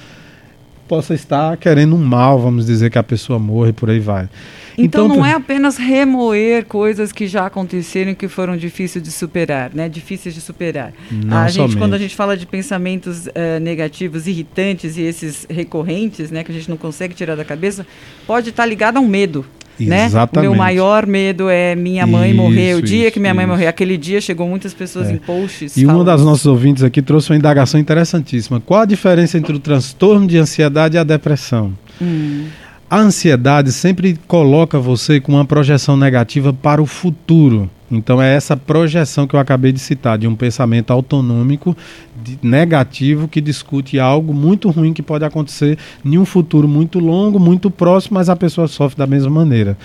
possa 0.90 1.14
estar 1.14 1.56
querendo 1.56 1.94
um 1.94 2.04
mal, 2.04 2.40
vamos 2.40 2.66
dizer, 2.66 2.90
que 2.90 2.98
a 2.98 3.02
pessoa 3.04 3.38
morra 3.38 3.68
e 3.68 3.72
por 3.72 3.88
aí 3.88 4.00
vai. 4.00 4.28
Então, 4.76 5.04
então 5.04 5.08
não 5.08 5.24
é 5.24 5.34
apenas 5.34 5.76
remoer 5.76 6.64
coisas 6.64 7.12
que 7.12 7.28
já 7.28 7.46
aconteceram 7.46 8.10
e 8.10 8.14
que 8.16 8.26
foram 8.26 8.56
difíceis 8.56 9.04
de 9.04 9.12
superar, 9.12 9.70
né? 9.72 9.88
Difíceis 9.88 10.34
de 10.34 10.40
superar. 10.40 10.92
Não 11.08 11.36
a 11.36 11.48
gente, 11.48 11.76
quando 11.76 11.94
a 11.94 11.98
gente 11.98 12.16
fala 12.16 12.36
de 12.36 12.44
pensamentos 12.44 13.28
uh, 13.28 13.60
negativos, 13.62 14.26
irritantes 14.26 14.96
e 14.96 15.02
esses 15.02 15.46
recorrentes, 15.48 16.32
né, 16.32 16.42
que 16.42 16.50
a 16.50 16.54
gente 16.54 16.68
não 16.68 16.76
consegue 16.76 17.14
tirar 17.14 17.36
da 17.36 17.44
cabeça, 17.44 17.86
pode 18.26 18.50
estar 18.50 18.66
ligado 18.66 18.96
a 18.96 19.00
um 19.00 19.06
medo. 19.06 19.46
Né? 19.86 20.06
Exatamente. 20.06 20.48
O 20.48 20.50
meu 20.50 20.58
maior 20.58 21.06
medo 21.06 21.48
é 21.48 21.74
minha 21.74 22.06
mãe 22.06 22.30
isso, 22.30 22.36
morrer. 22.36 22.74
O 22.74 22.82
dia 22.82 23.04
isso, 23.04 23.12
que 23.12 23.20
minha 23.20 23.34
mãe 23.34 23.46
morrer, 23.46 23.66
aquele 23.66 23.96
dia 23.96 24.20
chegou 24.20 24.48
muitas 24.48 24.74
pessoas 24.74 25.08
é. 25.08 25.12
em 25.12 25.16
posts. 25.16 25.76
E 25.76 25.86
um 25.86 26.04
das 26.04 26.22
nossos 26.22 26.46
ouvintes 26.46 26.82
aqui 26.82 27.00
trouxe 27.00 27.30
uma 27.30 27.36
indagação 27.36 27.80
interessantíssima. 27.80 28.60
Qual 28.60 28.80
a 28.80 28.86
diferença 28.86 29.38
entre 29.38 29.54
o 29.54 29.58
transtorno 29.58 30.26
de 30.26 30.38
ansiedade 30.38 30.96
e 30.96 30.98
a 30.98 31.04
depressão? 31.04 31.72
Hum. 32.00 32.46
A 32.88 32.98
ansiedade 32.98 33.70
sempre 33.72 34.18
coloca 34.26 34.78
você 34.78 35.20
com 35.20 35.32
uma 35.32 35.44
projeção 35.44 35.96
negativa 35.96 36.52
para 36.52 36.82
o 36.82 36.86
futuro. 36.86 37.70
Então 37.90 38.22
é 38.22 38.34
essa 38.34 38.56
projeção 38.56 39.26
que 39.26 39.34
eu 39.34 39.40
acabei 39.40 39.72
de 39.72 39.80
citar, 39.80 40.16
de 40.16 40.26
um 40.26 40.36
pensamento 40.36 40.92
autonômico, 40.92 41.76
de, 42.22 42.38
negativo, 42.42 43.26
que 43.26 43.40
discute 43.40 43.98
algo 43.98 44.32
muito 44.32 44.70
ruim 44.70 44.92
que 44.92 45.02
pode 45.02 45.24
acontecer 45.24 45.76
em 46.04 46.16
um 46.16 46.24
futuro 46.24 46.68
muito 46.68 46.98
longo, 46.98 47.40
muito 47.40 47.70
próximo, 47.70 48.14
mas 48.14 48.28
a 48.28 48.36
pessoa 48.36 48.68
sofre 48.68 48.98
da 48.98 49.06
mesma 49.06 49.30
maneira. 49.30 49.76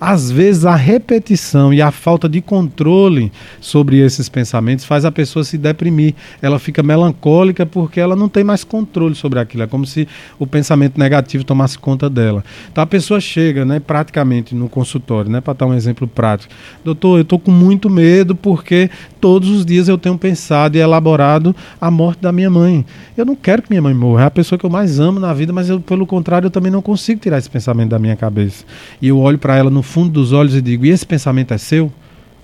Às 0.00 0.30
vezes 0.30 0.64
a 0.64 0.74
repetição 0.74 1.72
e 1.72 1.80
a 1.80 1.90
falta 1.90 2.28
de 2.28 2.40
controle 2.40 3.30
sobre 3.60 3.98
esses 3.98 4.28
pensamentos 4.28 4.84
faz 4.84 5.04
a 5.04 5.12
pessoa 5.12 5.44
se 5.44 5.56
deprimir. 5.56 6.14
Ela 6.40 6.58
fica 6.58 6.82
melancólica 6.82 7.64
porque 7.64 8.00
ela 8.00 8.16
não 8.16 8.28
tem 8.28 8.42
mais 8.42 8.64
controle 8.64 9.14
sobre 9.14 9.38
aquilo. 9.38 9.62
É 9.62 9.66
como 9.66 9.86
se 9.86 10.08
o 10.38 10.46
pensamento 10.46 10.98
negativo 10.98 11.44
tomasse 11.44 11.78
conta 11.78 12.10
dela. 12.10 12.44
Então 12.70 12.82
a 12.82 12.86
pessoa 12.86 13.20
chega, 13.20 13.64
né, 13.64 13.78
praticamente 13.78 14.54
no 14.54 14.68
consultório, 14.68 15.30
né, 15.30 15.40
para 15.40 15.54
dar 15.54 15.66
um 15.66 15.74
exemplo 15.74 16.08
prático. 16.08 16.52
Doutor, 16.84 17.18
eu 17.18 17.22
estou 17.22 17.38
com 17.38 17.51
muito 17.52 17.88
medo 17.88 18.34
porque 18.34 18.90
todos 19.20 19.48
os 19.48 19.64
dias 19.64 19.88
eu 19.88 19.96
tenho 19.96 20.18
pensado 20.18 20.76
e 20.76 20.80
elaborado 20.80 21.54
a 21.80 21.90
morte 21.90 22.20
da 22.20 22.32
minha 22.32 22.50
mãe. 22.50 22.84
Eu 23.16 23.24
não 23.24 23.36
quero 23.36 23.62
que 23.62 23.70
minha 23.70 23.82
mãe 23.82 23.94
morra, 23.94 24.24
é 24.24 24.26
a 24.26 24.30
pessoa 24.30 24.58
que 24.58 24.64
eu 24.64 24.70
mais 24.70 24.98
amo 24.98 25.20
na 25.20 25.32
vida, 25.32 25.52
mas 25.52 25.68
eu, 25.68 25.80
pelo 25.80 26.06
contrário, 26.06 26.46
eu 26.46 26.50
também 26.50 26.72
não 26.72 26.82
consigo 26.82 27.20
tirar 27.20 27.38
esse 27.38 27.50
pensamento 27.50 27.90
da 27.90 27.98
minha 27.98 28.16
cabeça. 28.16 28.64
E 29.00 29.08
eu 29.08 29.18
olho 29.18 29.38
para 29.38 29.56
ela 29.56 29.70
no 29.70 29.82
fundo 29.82 30.10
dos 30.10 30.32
olhos 30.32 30.54
e 30.54 30.62
digo: 30.62 30.84
"E 30.86 30.90
esse 30.90 31.06
pensamento 31.06 31.54
é 31.54 31.58
seu?" 31.58 31.92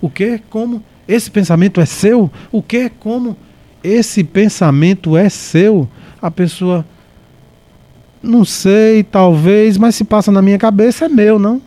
O 0.00 0.08
quê? 0.08 0.40
Como? 0.48 0.82
Esse 1.08 1.30
pensamento 1.30 1.80
é 1.80 1.86
seu? 1.86 2.30
O 2.52 2.62
quê? 2.62 2.90
Como? 3.00 3.36
Esse 3.82 4.22
pensamento 4.22 5.16
é 5.16 5.28
seu? 5.28 5.88
A 6.20 6.30
pessoa 6.30 6.84
não 8.22 8.44
sei, 8.44 9.02
talvez, 9.02 9.78
mas 9.78 9.94
se 9.94 10.04
passa 10.04 10.30
na 10.30 10.42
minha 10.42 10.58
cabeça 10.58 11.06
é 11.06 11.08
meu, 11.08 11.38
não? 11.38 11.62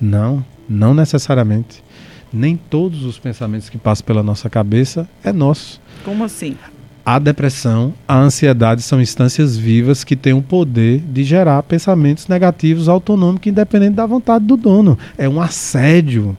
Não, 0.00 0.44
não 0.68 0.94
necessariamente 0.94 1.82
nem 2.32 2.56
todos 2.56 3.04
os 3.04 3.18
pensamentos 3.18 3.68
que 3.68 3.78
passam 3.78 4.04
pela 4.04 4.22
nossa 4.22 4.48
cabeça 4.50 5.08
é 5.22 5.32
nosso. 5.32 5.80
Como 6.04 6.24
assim? 6.24 6.56
A 7.04 7.18
depressão, 7.18 7.94
a 8.06 8.18
ansiedade 8.18 8.82
são 8.82 9.00
instâncias 9.00 9.56
vivas 9.56 10.04
que 10.04 10.14
têm 10.14 10.34
o 10.34 10.42
poder 10.42 11.00
de 11.00 11.24
gerar 11.24 11.62
pensamentos 11.62 12.28
negativos 12.28 12.86
autonômicos 12.86 13.46
independente 13.46 13.94
da 13.94 14.04
vontade 14.04 14.44
do 14.44 14.58
dono. 14.58 14.98
É 15.16 15.26
um 15.26 15.40
assédio. 15.40 16.36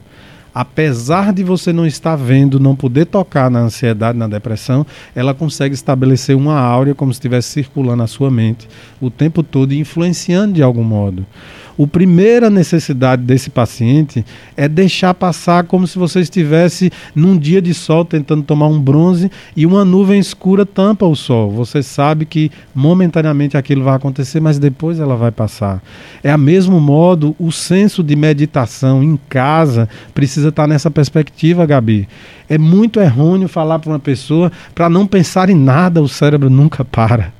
Apesar 0.54 1.32
de 1.32 1.42
você 1.42 1.72
não 1.72 1.86
estar 1.86 2.14
vendo, 2.16 2.60
não 2.60 2.76
poder 2.76 3.06
tocar 3.06 3.50
na 3.50 3.60
ansiedade, 3.60 4.18
na 4.18 4.28
depressão, 4.28 4.86
ela 5.14 5.32
consegue 5.32 5.74
estabelecer 5.74 6.36
uma 6.36 6.58
áurea 6.58 6.94
como 6.94 7.12
se 7.12 7.18
estivesse 7.18 7.48
circulando 7.48 7.96
na 7.96 8.06
sua 8.06 8.30
mente 8.30 8.68
o 9.00 9.10
tempo 9.10 9.42
todo 9.42 9.72
e 9.72 9.78
influenciando 9.78 10.54
de 10.54 10.62
algum 10.62 10.84
modo. 10.84 11.26
A 11.82 11.86
primeira 11.86 12.50
necessidade 12.50 13.22
desse 13.22 13.48
paciente 13.48 14.22
é 14.54 14.68
deixar 14.68 15.14
passar 15.14 15.64
como 15.64 15.86
se 15.86 15.98
você 15.98 16.20
estivesse 16.20 16.92
num 17.14 17.38
dia 17.38 17.62
de 17.62 17.72
sol 17.72 18.04
tentando 18.04 18.42
tomar 18.42 18.66
um 18.66 18.78
bronze 18.78 19.30
e 19.56 19.64
uma 19.64 19.82
nuvem 19.82 20.20
escura 20.20 20.66
tampa 20.66 21.06
o 21.06 21.16
sol. 21.16 21.50
Você 21.52 21.82
sabe 21.82 22.26
que 22.26 22.50
momentaneamente 22.74 23.56
aquilo 23.56 23.82
vai 23.82 23.96
acontecer, 23.96 24.40
mas 24.40 24.58
depois 24.58 25.00
ela 25.00 25.16
vai 25.16 25.30
passar. 25.30 25.82
É 26.22 26.30
a 26.30 26.36
mesmo 26.36 26.78
modo 26.78 27.34
o 27.38 27.50
senso 27.50 28.02
de 28.02 28.14
meditação 28.14 29.02
em 29.02 29.18
casa 29.30 29.88
precisa 30.12 30.50
estar 30.50 30.66
nessa 30.66 30.90
perspectiva, 30.90 31.64
Gabi. 31.64 32.06
É 32.46 32.58
muito 32.58 33.00
errôneo 33.00 33.48
falar 33.48 33.78
para 33.78 33.90
uma 33.90 33.98
pessoa 33.98 34.52
para 34.74 34.90
não 34.90 35.06
pensar 35.06 35.48
em 35.48 35.56
nada, 35.56 36.02
o 36.02 36.08
cérebro 36.08 36.50
nunca 36.50 36.84
para. 36.84 37.39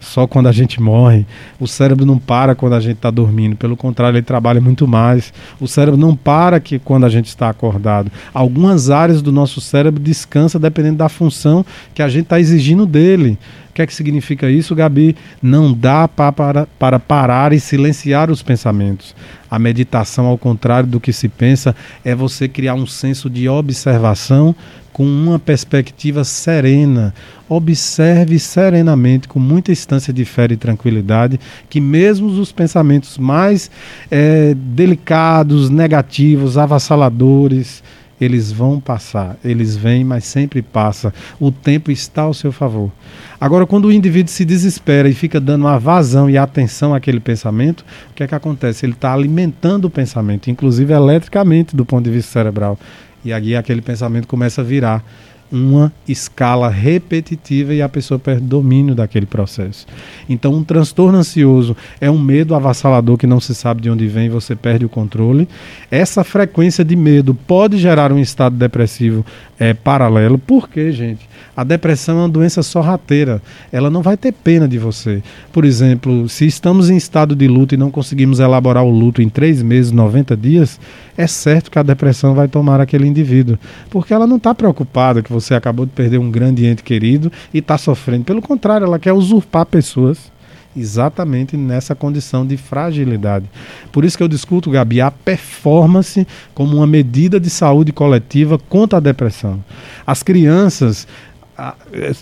Só 0.00 0.26
quando 0.26 0.48
a 0.48 0.52
gente 0.52 0.80
morre. 0.80 1.26
O 1.60 1.68
cérebro 1.68 2.04
não 2.06 2.18
para 2.18 2.54
quando 2.54 2.74
a 2.74 2.80
gente 2.80 2.96
está 2.96 3.10
dormindo, 3.10 3.54
pelo 3.54 3.76
contrário, 3.76 4.16
ele 4.16 4.24
trabalha 4.24 4.60
muito 4.60 4.88
mais. 4.88 5.32
O 5.60 5.68
cérebro 5.68 6.00
não 6.00 6.16
para 6.16 6.58
que 6.58 6.78
quando 6.78 7.04
a 7.04 7.08
gente 7.08 7.26
está 7.26 7.48
acordado. 7.48 8.10
Algumas 8.32 8.90
áreas 8.90 9.22
do 9.22 9.30
nosso 9.30 9.60
cérebro 9.60 10.00
descansam 10.00 10.60
dependendo 10.60 10.96
da 10.96 11.08
função 11.08 11.64
que 11.94 12.02
a 12.02 12.08
gente 12.08 12.24
está 12.24 12.40
exigindo 12.40 12.86
dele. 12.86 13.38
O 13.70 13.72
que 13.72 13.82
é 13.82 13.86
que 13.86 13.94
significa 13.94 14.50
isso, 14.50 14.74
Gabi? 14.74 15.14
Não 15.40 15.72
dá 15.72 16.08
para, 16.08 16.66
para 16.78 16.98
parar 16.98 17.52
e 17.52 17.60
silenciar 17.60 18.28
os 18.28 18.42
pensamentos. 18.42 19.14
A 19.48 19.60
meditação, 19.60 20.26
ao 20.26 20.36
contrário 20.36 20.88
do 20.88 20.98
que 20.98 21.12
se 21.12 21.28
pensa, 21.28 21.74
é 22.04 22.12
você 22.12 22.48
criar 22.48 22.74
um 22.74 22.86
senso 22.86 23.30
de 23.30 23.48
observação 23.48 24.56
com 24.92 25.04
uma 25.04 25.38
perspectiva 25.38 26.24
serena. 26.24 27.14
Observe 27.48 28.38
serenamente, 28.38 29.28
com 29.28 29.38
muita 29.38 29.72
instância 29.72 30.12
de 30.12 30.24
fé 30.24 30.46
e 30.50 30.56
tranquilidade, 30.56 31.38
que 31.68 31.80
mesmo 31.80 32.28
os 32.28 32.52
pensamentos 32.52 33.18
mais 33.18 33.70
é, 34.10 34.54
delicados, 34.54 35.68
negativos, 35.68 36.56
avassaladores, 36.56 37.82
eles 38.20 38.52
vão 38.52 38.78
passar, 38.78 39.36
eles 39.42 39.76
vêm, 39.76 40.04
mas 40.04 40.24
sempre 40.24 40.60
passa. 40.60 41.12
O 41.40 41.50
tempo 41.50 41.90
está 41.90 42.22
ao 42.22 42.34
seu 42.34 42.52
favor. 42.52 42.92
Agora, 43.40 43.66
quando 43.66 43.86
o 43.86 43.92
indivíduo 43.92 44.30
se 44.30 44.44
desespera 44.44 45.08
e 45.08 45.14
fica 45.14 45.40
dando 45.40 45.62
uma 45.62 45.78
vazão 45.78 46.28
e 46.28 46.36
atenção 46.36 46.94
àquele 46.94 47.18
pensamento, 47.18 47.80
o 48.10 48.14
que 48.14 48.22
é 48.22 48.26
que 48.28 48.34
acontece? 48.34 48.84
Ele 48.84 48.92
está 48.92 49.14
alimentando 49.14 49.86
o 49.86 49.90
pensamento, 49.90 50.50
inclusive 50.50 50.92
eletricamente, 50.92 51.74
do 51.74 51.86
ponto 51.86 52.04
de 52.04 52.10
vista 52.10 52.32
cerebral. 52.32 52.78
E 53.24 53.32
aí 53.32 53.54
aquele 53.54 53.82
pensamento 53.82 54.26
começa 54.26 54.60
a 54.60 54.64
virar 54.64 55.04
uma 55.52 55.92
escala 56.06 56.68
repetitiva 56.68 57.74
e 57.74 57.82
a 57.82 57.88
pessoa 57.88 58.18
perde 58.18 58.42
domínio 58.42 58.94
daquele 58.94 59.26
processo. 59.26 59.86
Então, 60.28 60.54
um 60.54 60.62
transtorno 60.62 61.18
ansioso 61.18 61.76
é 62.00 62.10
um 62.10 62.18
medo 62.18 62.54
avassalador 62.54 63.16
que 63.16 63.26
não 63.26 63.40
se 63.40 63.54
sabe 63.54 63.82
de 63.82 63.90
onde 63.90 64.06
vem 64.06 64.28
você 64.28 64.54
perde 64.54 64.84
o 64.84 64.88
controle. 64.88 65.48
Essa 65.90 66.22
frequência 66.22 66.84
de 66.84 66.94
medo 66.94 67.34
pode 67.34 67.78
gerar 67.78 68.12
um 68.12 68.18
estado 68.18 68.56
depressivo 68.56 69.26
é, 69.60 69.74
paralelo. 69.74 70.38
Por 70.38 70.70
quê, 70.70 70.90
gente? 70.90 71.28
A 71.54 71.62
depressão 71.62 72.16
é 72.16 72.22
uma 72.22 72.28
doença 72.30 72.62
sorrateira. 72.62 73.42
Ela 73.70 73.90
não 73.90 74.00
vai 74.00 74.16
ter 74.16 74.32
pena 74.32 74.66
de 74.66 74.78
você. 74.78 75.22
Por 75.52 75.66
exemplo, 75.66 76.26
se 76.30 76.46
estamos 76.46 76.88
em 76.88 76.96
estado 76.96 77.36
de 77.36 77.46
luto 77.46 77.74
e 77.74 77.78
não 77.78 77.90
conseguimos 77.90 78.40
elaborar 78.40 78.82
o 78.82 78.90
luto 78.90 79.20
em 79.20 79.28
três 79.28 79.62
meses, 79.62 79.92
90 79.92 80.34
dias, 80.34 80.80
é 81.14 81.26
certo 81.26 81.70
que 81.70 81.78
a 81.78 81.82
depressão 81.82 82.34
vai 82.34 82.48
tomar 82.48 82.80
aquele 82.80 83.06
indivíduo. 83.06 83.58
Porque 83.90 84.14
ela 84.14 84.26
não 84.26 84.38
está 84.38 84.54
preocupada 84.54 85.22
que 85.22 85.30
você 85.30 85.54
acabou 85.54 85.84
de 85.84 85.92
perder 85.92 86.18
um 86.18 86.30
grande 86.30 86.64
ente 86.64 86.82
querido 86.82 87.30
e 87.52 87.58
está 87.58 87.76
sofrendo. 87.76 88.24
Pelo 88.24 88.40
contrário, 88.40 88.86
ela 88.86 88.98
quer 88.98 89.12
usurpar 89.12 89.66
pessoas 89.66 90.32
exatamente 90.76 91.56
nessa 91.56 91.94
condição 91.94 92.46
de 92.46 92.56
fragilidade. 92.56 93.46
Por 93.90 94.04
isso 94.04 94.16
que 94.16 94.22
eu 94.22 94.28
discuto, 94.28 94.70
Gabi, 94.70 95.00
a 95.00 95.10
performance 95.10 96.26
como 96.54 96.76
uma 96.76 96.86
medida 96.86 97.40
de 97.40 97.50
saúde 97.50 97.92
coletiva 97.92 98.58
contra 98.58 98.98
a 98.98 99.00
depressão. 99.00 99.62
As 100.06 100.22
crianças, 100.22 101.06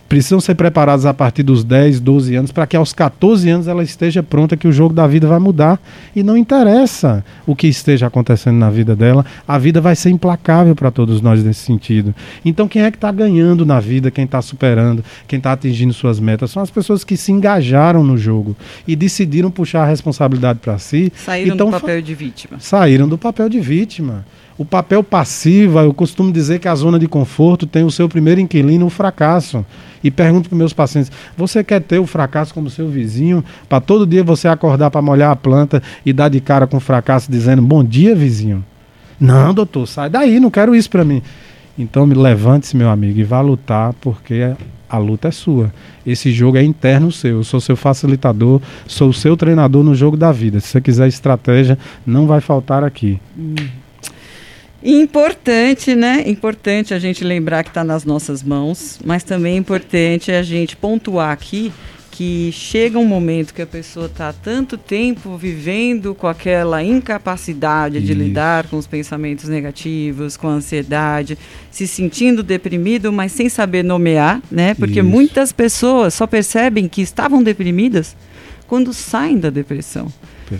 precisam 0.08 0.40
ser 0.40 0.54
preparadas 0.54 1.06
a 1.06 1.14
partir 1.14 1.42
dos 1.42 1.62
10, 1.64 2.00
12 2.00 2.34
anos, 2.34 2.52
para 2.52 2.66
que 2.66 2.76
aos 2.76 2.92
14 2.92 3.48
anos 3.48 3.68
ela 3.68 3.82
esteja 3.82 4.22
pronta 4.22 4.56
que 4.56 4.66
o 4.66 4.72
jogo 4.72 4.94
da 4.94 5.06
vida 5.06 5.26
vai 5.26 5.38
mudar. 5.38 5.78
E 6.14 6.22
não 6.22 6.36
interessa 6.36 7.24
o 7.46 7.54
que 7.54 7.66
esteja 7.66 8.06
acontecendo 8.06 8.56
na 8.56 8.70
vida 8.70 8.96
dela, 8.96 9.24
a 9.46 9.58
vida 9.58 9.80
vai 9.80 9.94
ser 9.94 10.10
implacável 10.10 10.74
para 10.74 10.90
todos 10.90 11.20
nós 11.20 11.42
nesse 11.42 11.60
sentido. 11.60 12.14
Então, 12.44 12.68
quem 12.68 12.82
é 12.82 12.90
que 12.90 12.96
está 12.96 13.12
ganhando 13.12 13.64
na 13.64 13.80
vida, 13.80 14.10
quem 14.10 14.24
está 14.24 14.42
superando, 14.42 15.04
quem 15.26 15.38
está 15.38 15.52
atingindo 15.52 15.92
suas 15.92 16.18
metas, 16.18 16.50
são 16.50 16.62
as 16.62 16.70
pessoas 16.70 17.04
que 17.04 17.16
se 17.16 17.32
engajaram 17.32 18.02
no 18.02 18.16
jogo 18.16 18.56
e 18.86 18.96
decidiram 18.96 19.50
puxar 19.50 19.82
a 19.82 19.86
responsabilidade 19.86 20.58
para 20.58 20.78
si. 20.78 21.12
Saíram 21.14 21.54
então, 21.54 21.70
do 21.70 21.72
papel 21.72 22.02
de 22.02 22.14
vítima. 22.14 22.58
Saíram 22.60 23.08
do 23.08 23.18
papel 23.18 23.48
de 23.48 23.60
vítima. 23.60 24.24
O 24.58 24.64
papel 24.64 25.04
passivo, 25.04 25.78
eu 25.78 25.94
costumo 25.94 26.32
dizer 26.32 26.58
que 26.58 26.66
a 26.66 26.74
zona 26.74 26.98
de 26.98 27.06
conforto 27.06 27.64
tem 27.64 27.84
o 27.84 27.92
seu 27.92 28.08
primeiro 28.08 28.40
inquilino, 28.40 28.86
o 28.86 28.90
fracasso. 28.90 29.64
E 30.02 30.10
pergunto 30.10 30.48
para 30.48 30.58
meus 30.58 30.72
pacientes: 30.72 31.12
você 31.36 31.62
quer 31.62 31.80
ter 31.80 32.00
o 32.00 32.06
fracasso 32.06 32.52
como 32.52 32.68
seu 32.68 32.88
vizinho? 32.88 33.44
Para 33.68 33.80
todo 33.80 34.04
dia 34.04 34.24
você 34.24 34.48
acordar 34.48 34.90
para 34.90 35.00
molhar 35.00 35.30
a 35.30 35.36
planta 35.36 35.80
e 36.04 36.12
dar 36.12 36.28
de 36.28 36.40
cara 36.40 36.66
com 36.66 36.78
o 36.78 36.80
fracasso 36.80 37.30
dizendo 37.30 37.62
bom 37.62 37.84
dia, 37.84 38.16
vizinho? 38.16 38.64
Não, 39.20 39.54
doutor, 39.54 39.86
sai 39.86 40.10
daí, 40.10 40.40
não 40.40 40.50
quero 40.50 40.74
isso 40.74 40.90
para 40.90 41.04
mim. 41.04 41.22
Então 41.78 42.04
me 42.04 42.14
levante-se, 42.14 42.76
meu 42.76 42.90
amigo, 42.90 43.20
e 43.20 43.24
vá 43.24 43.40
lutar, 43.40 43.92
porque 44.00 44.52
a 44.90 44.98
luta 44.98 45.28
é 45.28 45.30
sua. 45.30 45.72
Esse 46.04 46.32
jogo 46.32 46.56
é 46.56 46.64
interno 46.64 47.12
seu. 47.12 47.36
Eu 47.36 47.44
sou 47.44 47.60
seu 47.60 47.76
facilitador, 47.76 48.60
sou 48.88 49.10
o 49.10 49.14
seu 49.14 49.36
treinador 49.36 49.84
no 49.84 49.94
jogo 49.94 50.16
da 50.16 50.32
vida. 50.32 50.58
Se 50.58 50.66
você 50.66 50.80
quiser 50.80 51.06
estratégia, 51.06 51.78
não 52.04 52.26
vai 52.26 52.40
faltar 52.40 52.82
aqui. 52.82 53.20
Hum. 53.38 53.54
Importante, 54.82 55.94
né? 55.94 56.22
Importante 56.26 56.94
a 56.94 56.98
gente 56.98 57.24
lembrar 57.24 57.64
que 57.64 57.70
está 57.70 57.82
nas 57.82 58.04
nossas 58.04 58.42
mãos, 58.42 58.98
mas 59.04 59.24
também 59.24 59.54
é 59.54 59.56
importante 59.58 60.30
a 60.30 60.42
gente 60.42 60.76
pontuar 60.76 61.32
aqui 61.32 61.72
que 62.18 62.50
chega 62.52 62.98
um 62.98 63.04
momento 63.04 63.54
que 63.54 63.62
a 63.62 63.66
pessoa 63.66 64.06
está 64.06 64.32
tanto 64.32 64.76
tempo 64.76 65.36
vivendo 65.36 66.16
com 66.16 66.26
aquela 66.26 66.82
incapacidade 66.82 67.98
Isso. 67.98 68.06
de 68.06 68.14
lidar 68.14 68.66
com 68.66 68.76
os 68.76 68.88
pensamentos 68.88 69.48
negativos, 69.48 70.36
com 70.36 70.48
a 70.48 70.52
ansiedade, 70.52 71.38
se 71.70 71.86
sentindo 71.86 72.42
deprimido, 72.42 73.12
mas 73.12 73.30
sem 73.30 73.48
saber 73.48 73.84
nomear, 73.84 74.42
né? 74.50 74.74
Porque 74.74 74.98
Isso. 74.98 75.08
muitas 75.08 75.52
pessoas 75.52 76.12
só 76.14 76.26
percebem 76.26 76.88
que 76.88 77.02
estavam 77.02 77.40
deprimidas 77.40 78.16
quando 78.66 78.92
saem 78.92 79.38
da 79.38 79.48
depressão 79.48 80.12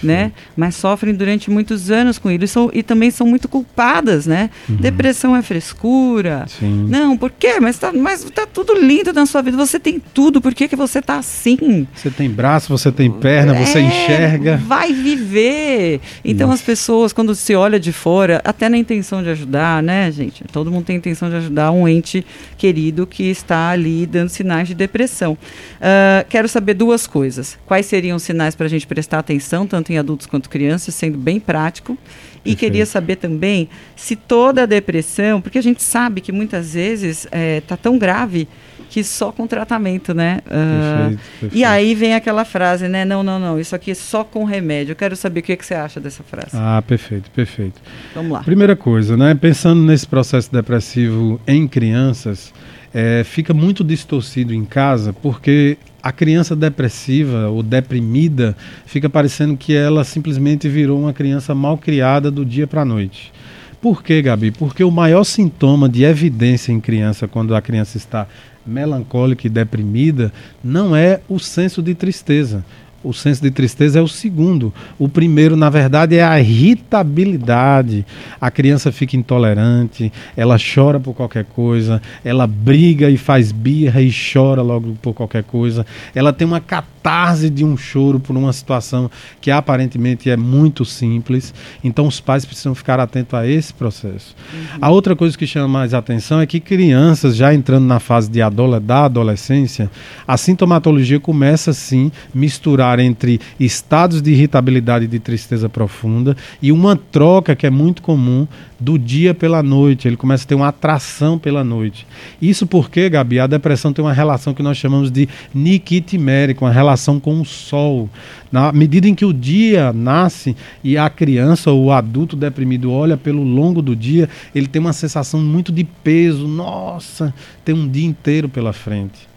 né? 0.02 0.32
Mas 0.56 0.74
sofrem 0.74 1.14
durante 1.14 1.50
muitos 1.50 1.90
anos 1.90 2.18
com 2.18 2.30
isso 2.30 2.70
e, 2.72 2.82
também 2.82 3.10
são 3.10 3.26
muito 3.26 3.48
culpadas, 3.48 4.26
né? 4.26 4.50
Uhum. 4.68 4.76
Depressão 4.76 5.36
é 5.36 5.42
frescura. 5.42 6.46
Sim. 6.48 6.86
Não, 6.88 7.16
por 7.16 7.30
quê? 7.30 7.58
Mas 7.60 7.78
tá, 7.78 7.92
mas 7.92 8.24
tá 8.24 8.46
tudo 8.46 8.74
lindo 8.74 9.12
na 9.12 9.26
sua 9.26 9.42
vida. 9.42 9.56
Você 9.56 9.78
tem 9.78 10.00
tudo. 10.12 10.40
Por 10.40 10.54
que, 10.54 10.68
que 10.68 10.76
você 10.76 11.00
tá 11.00 11.16
assim? 11.16 11.86
Você 11.94 12.10
tem 12.10 12.30
braço, 12.30 12.68
você 12.68 12.90
tem 12.90 13.10
perna, 13.10 13.56
é, 13.56 13.64
você 13.64 13.80
enxerga. 13.80 14.56
Vai 14.56 14.92
viver. 14.92 16.00
Então 16.24 16.48
Nossa. 16.48 16.60
as 16.60 16.66
pessoas, 16.66 17.12
quando 17.12 17.34
se 17.34 17.54
olha 17.54 17.78
de 17.78 17.92
fora, 17.92 18.40
até 18.44 18.68
na 18.68 18.76
intenção 18.76 19.22
de 19.22 19.28
ajudar, 19.30 19.82
né, 19.82 20.10
gente? 20.10 20.44
Todo 20.52 20.70
mundo 20.70 20.84
tem 20.84 20.96
intenção 20.96 21.28
de 21.28 21.36
ajudar 21.36 21.70
um 21.72 21.86
ente 21.86 22.24
querido 22.56 23.06
que 23.06 23.24
está 23.24 23.70
ali 23.70 24.06
dando 24.06 24.28
sinais 24.28 24.68
de 24.68 24.74
depressão. 24.74 25.32
Uh, 25.32 26.26
quero 26.28 26.48
saber 26.48 26.74
duas 26.74 27.06
coisas. 27.06 27.58
Quais 27.66 27.86
seriam 27.86 28.16
os 28.16 28.22
sinais 28.22 28.54
para 28.54 28.66
a 28.66 28.68
gente 28.68 28.86
prestar 28.86 29.18
atenção, 29.18 29.66
tanto 29.78 29.92
em 29.92 29.98
adultos 29.98 30.26
quanto 30.26 30.50
crianças, 30.50 30.94
sendo 30.94 31.16
bem 31.16 31.38
prático. 31.38 31.92
E 31.92 32.50
Perfeito. 32.50 32.58
queria 32.58 32.86
saber 32.86 33.16
também 33.16 33.68
se 33.94 34.16
toda 34.16 34.62
a 34.62 34.66
depressão, 34.66 35.40
porque 35.40 35.58
a 35.58 35.62
gente 35.62 35.82
sabe 35.82 36.20
que 36.20 36.32
muitas 36.32 36.74
vezes 36.74 37.24
está 37.24 37.36
é, 37.36 37.60
tá 37.60 37.76
tão 37.76 37.98
grave 37.98 38.48
que 38.88 39.04
só 39.04 39.30
com 39.30 39.46
tratamento, 39.46 40.14
né? 40.14 40.40
Uh, 40.46 40.48
perfeito, 40.48 41.20
perfeito. 41.40 41.56
E 41.56 41.62
aí 41.62 41.94
vem 41.94 42.14
aquela 42.14 42.44
frase, 42.44 42.88
né? 42.88 43.04
Não, 43.04 43.22
não, 43.22 43.38
não, 43.38 43.60
isso 43.60 43.74
aqui 43.74 43.90
é 43.90 43.94
só 43.94 44.24
com 44.24 44.44
remédio. 44.44 44.92
Eu 44.92 44.96
quero 44.96 45.14
saber 45.14 45.40
o 45.40 45.42
que, 45.42 45.56
que 45.56 45.66
você 45.66 45.74
acha 45.74 46.00
dessa 46.00 46.22
frase. 46.22 46.50
Ah, 46.54 46.82
perfeito, 46.86 47.30
perfeito. 47.30 47.80
Vamos 48.14 48.32
lá. 48.32 48.42
Primeira 48.42 48.74
coisa, 48.74 49.14
né? 49.14 49.34
Pensando 49.34 49.82
nesse 49.82 50.06
processo 50.06 50.50
depressivo 50.50 51.38
em 51.46 51.68
crianças, 51.68 52.54
é, 52.94 53.22
fica 53.24 53.52
muito 53.52 53.84
distorcido 53.84 54.54
em 54.54 54.64
casa 54.64 55.12
porque 55.12 55.76
a 56.02 56.12
criança 56.12 56.54
depressiva 56.54 57.48
ou 57.48 57.62
deprimida 57.62 58.56
fica 58.86 59.08
parecendo 59.08 59.56
que 59.56 59.74
ela 59.74 60.04
simplesmente 60.04 60.68
virou 60.68 61.00
uma 61.00 61.12
criança 61.12 61.54
mal 61.54 61.76
criada 61.76 62.30
do 62.30 62.44
dia 62.44 62.66
para 62.66 62.82
a 62.82 62.84
noite. 62.84 63.32
Por 63.80 64.02
quê, 64.02 64.20
Gabi? 64.20 64.50
Porque 64.50 64.82
o 64.82 64.90
maior 64.90 65.24
sintoma 65.24 65.88
de 65.88 66.04
evidência 66.04 66.72
em 66.72 66.80
criança, 66.80 67.28
quando 67.28 67.54
a 67.54 67.62
criança 67.62 67.96
está 67.96 68.26
melancólica 68.66 69.46
e 69.46 69.50
deprimida, 69.50 70.32
não 70.62 70.94
é 70.94 71.20
o 71.28 71.38
senso 71.38 71.82
de 71.82 71.94
tristeza 71.94 72.64
o 73.02 73.12
senso 73.12 73.40
de 73.42 73.50
tristeza 73.50 73.98
é 73.98 74.02
o 74.02 74.08
segundo. 74.08 74.72
O 74.98 75.08
primeiro, 75.08 75.56
na 75.56 75.70
verdade, 75.70 76.16
é 76.16 76.24
a 76.24 76.40
irritabilidade. 76.40 78.04
A 78.40 78.50
criança 78.50 78.90
fica 78.90 79.16
intolerante, 79.16 80.12
ela 80.36 80.56
chora 80.58 80.98
por 80.98 81.14
qualquer 81.14 81.44
coisa, 81.44 82.02
ela 82.24 82.46
briga 82.46 83.08
e 83.08 83.16
faz 83.16 83.52
birra 83.52 84.02
e 84.02 84.10
chora 84.10 84.62
logo 84.62 84.96
por 85.00 85.14
qualquer 85.14 85.44
coisa. 85.44 85.86
Ela 86.14 86.32
tem 86.32 86.46
uma 86.46 86.60
catarse 86.60 87.48
de 87.48 87.64
um 87.64 87.76
choro 87.76 88.18
por 88.18 88.36
uma 88.36 88.52
situação 88.52 89.10
que 89.40 89.50
aparentemente 89.50 90.28
é 90.28 90.36
muito 90.36 90.84
simples. 90.84 91.54
Então, 91.82 92.06
os 92.06 92.20
pais 92.20 92.44
precisam 92.44 92.74
ficar 92.74 92.98
atentos 92.98 93.34
a 93.34 93.46
esse 93.46 93.72
processo. 93.72 94.34
Uhum. 94.52 94.78
A 94.80 94.90
outra 94.90 95.14
coisa 95.14 95.36
que 95.38 95.46
chama 95.46 95.68
mais 95.68 95.94
atenção 95.94 96.40
é 96.40 96.46
que 96.46 96.58
crianças, 96.58 97.36
já 97.36 97.54
entrando 97.54 97.84
na 97.84 98.00
fase 98.00 98.28
de 98.28 98.38
da 98.82 99.04
adolescência, 99.04 99.90
a 100.26 100.36
sintomatologia 100.36 101.20
começa 101.20 101.72
sim 101.72 102.10
misturar 102.32 102.87
entre 102.98 103.40
estados 103.58 104.22
de 104.22 104.30
irritabilidade 104.30 105.04
e 105.04 105.08
de 105.08 105.18
tristeza 105.18 105.68
profunda 105.68 106.36
e 106.62 106.70
uma 106.70 106.96
troca 106.96 107.56
que 107.56 107.66
é 107.66 107.70
muito 107.70 108.00
comum 108.00 108.46
do 108.78 108.98
dia 108.98 109.34
pela 109.34 109.62
noite. 109.62 110.06
Ele 110.06 110.16
começa 110.16 110.44
a 110.44 110.46
ter 110.46 110.54
uma 110.54 110.68
atração 110.68 111.38
pela 111.38 111.64
noite. 111.64 112.06
Isso 112.40 112.66
porque, 112.66 113.08
Gabi, 113.08 113.40
a 113.40 113.46
depressão 113.46 113.92
tem 113.92 114.04
uma 114.04 114.12
relação 114.12 114.54
que 114.54 114.62
nós 114.62 114.76
chamamos 114.76 115.10
de 115.10 115.28
niquitimérica, 115.54 116.64
uma 116.64 116.70
relação 116.70 117.18
com 117.18 117.40
o 117.40 117.44
sol. 117.44 118.08
Na 118.50 118.72
medida 118.72 119.08
em 119.08 119.14
que 119.14 119.24
o 119.24 119.32
dia 119.32 119.92
nasce 119.92 120.56
e 120.82 120.96
a 120.96 121.10
criança 121.10 121.70
ou 121.70 121.86
o 121.86 121.92
adulto 121.92 122.36
deprimido 122.36 122.90
olha 122.90 123.16
pelo 123.16 123.42
longo 123.42 123.82
do 123.82 123.94
dia, 123.94 124.28
ele 124.54 124.66
tem 124.66 124.80
uma 124.80 124.92
sensação 124.92 125.40
muito 125.40 125.70
de 125.72 125.84
peso. 125.84 126.46
Nossa, 126.46 127.34
tem 127.64 127.74
um 127.74 127.88
dia 127.88 128.06
inteiro 128.06 128.48
pela 128.48 128.72
frente. 128.72 129.27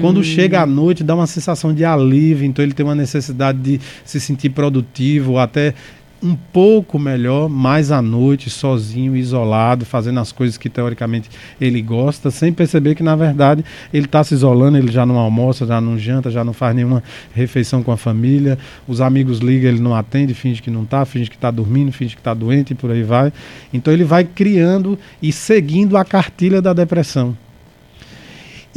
Quando 0.00 0.22
chega 0.22 0.62
à 0.62 0.66
noite, 0.66 1.04
dá 1.04 1.14
uma 1.14 1.26
sensação 1.26 1.72
de 1.72 1.84
alívio, 1.84 2.46
então 2.46 2.64
ele 2.64 2.72
tem 2.72 2.84
uma 2.84 2.94
necessidade 2.94 3.58
de 3.58 3.80
se 4.04 4.20
sentir 4.20 4.50
produtivo, 4.50 5.38
até 5.38 5.74
um 6.22 6.34
pouco 6.34 6.98
melhor, 6.98 7.48
mais 7.48 7.92
à 7.92 8.02
noite, 8.02 8.50
sozinho, 8.50 9.16
isolado, 9.16 9.84
fazendo 9.84 10.18
as 10.20 10.32
coisas 10.32 10.56
que 10.56 10.68
teoricamente 10.68 11.30
ele 11.60 11.80
gosta, 11.80 12.30
sem 12.30 12.52
perceber 12.52 12.94
que 12.94 13.02
na 13.02 13.14
verdade 13.14 13.64
ele 13.92 14.06
está 14.06 14.22
se 14.24 14.34
isolando, 14.34 14.76
ele 14.76 14.90
já 14.90 15.06
não 15.06 15.16
almoça, 15.16 15.66
já 15.66 15.80
não 15.80 15.96
janta, 15.98 16.30
já 16.30 16.44
não 16.44 16.52
faz 16.52 16.74
nenhuma 16.74 17.02
refeição 17.32 17.82
com 17.82 17.92
a 17.92 17.96
família, 17.96 18.58
os 18.86 19.00
amigos 19.00 19.38
ligam, 19.38 19.70
ele 19.70 19.80
não 19.80 19.94
atende, 19.94 20.34
finge 20.34 20.60
que 20.60 20.70
não 20.70 20.82
está, 20.82 21.04
finge 21.04 21.30
que 21.30 21.36
está 21.36 21.50
dormindo, 21.50 21.92
finge 21.92 22.14
que 22.14 22.20
está 22.20 22.34
doente 22.34 22.72
e 22.72 22.74
por 22.74 22.90
aí 22.90 23.02
vai. 23.02 23.32
Então 23.72 23.92
ele 23.92 24.04
vai 24.04 24.24
criando 24.24 24.98
e 25.22 25.32
seguindo 25.32 25.96
a 25.96 26.04
cartilha 26.04 26.60
da 26.60 26.72
depressão. 26.72 27.36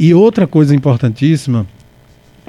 E 0.04 0.12
outra 0.12 0.48
coisa 0.48 0.74
importantíssima 0.74 1.64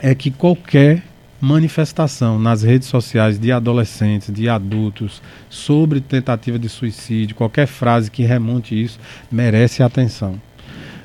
é 0.01 0.15
que 0.15 0.31
qualquer 0.31 1.03
manifestação 1.39 2.39
nas 2.39 2.63
redes 2.63 2.87
sociais 2.87 3.37
de 3.37 3.51
adolescentes, 3.51 4.33
de 4.33 4.49
adultos, 4.49 5.21
sobre 5.51 6.01
tentativa 6.01 6.57
de 6.57 6.67
suicídio, 6.67 7.35
qualquer 7.35 7.67
frase 7.67 8.09
que 8.09 8.23
remonte 8.23 8.73
isso, 8.73 8.99
merece 9.31 9.83
atenção. 9.83 10.41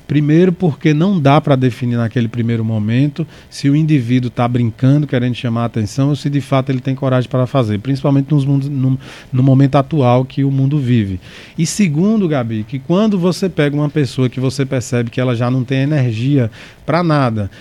Primeiro, 0.09 0.51
porque 0.51 0.91
não 0.91 1.19
dá 1.19 1.39
para 1.39 1.55
definir 1.55 1.95
naquele 1.95 2.27
primeiro 2.27 2.65
momento 2.65 3.27
se 3.47 3.69
o 3.69 3.75
indivíduo 3.75 4.29
está 4.29 4.47
brincando, 4.47 5.05
querendo 5.05 5.35
chamar 5.35 5.61
a 5.61 5.65
atenção, 5.65 6.09
ou 6.09 6.15
se 6.15 6.31
de 6.31 6.41
fato 6.41 6.71
ele 6.71 6.79
tem 6.79 6.95
coragem 6.95 7.29
para 7.29 7.45
fazer, 7.45 7.77
principalmente 7.77 8.31
nos 8.31 8.43
mundos, 8.43 8.67
no, 8.67 8.97
no 9.31 9.43
momento 9.43 9.75
atual 9.75 10.25
que 10.25 10.43
o 10.43 10.49
mundo 10.49 10.79
vive. 10.79 11.19
E 11.55 11.63
segundo, 11.63 12.27
Gabi, 12.27 12.63
que 12.63 12.79
quando 12.79 13.19
você 13.19 13.47
pega 13.47 13.75
uma 13.75 13.87
pessoa 13.87 14.27
que 14.27 14.39
você 14.39 14.65
percebe 14.65 15.11
que 15.11 15.21
ela 15.21 15.35
já 15.35 15.51
não 15.51 15.63
tem 15.63 15.81
energia 15.81 16.49
para 16.87 17.03
nada, 17.03 17.51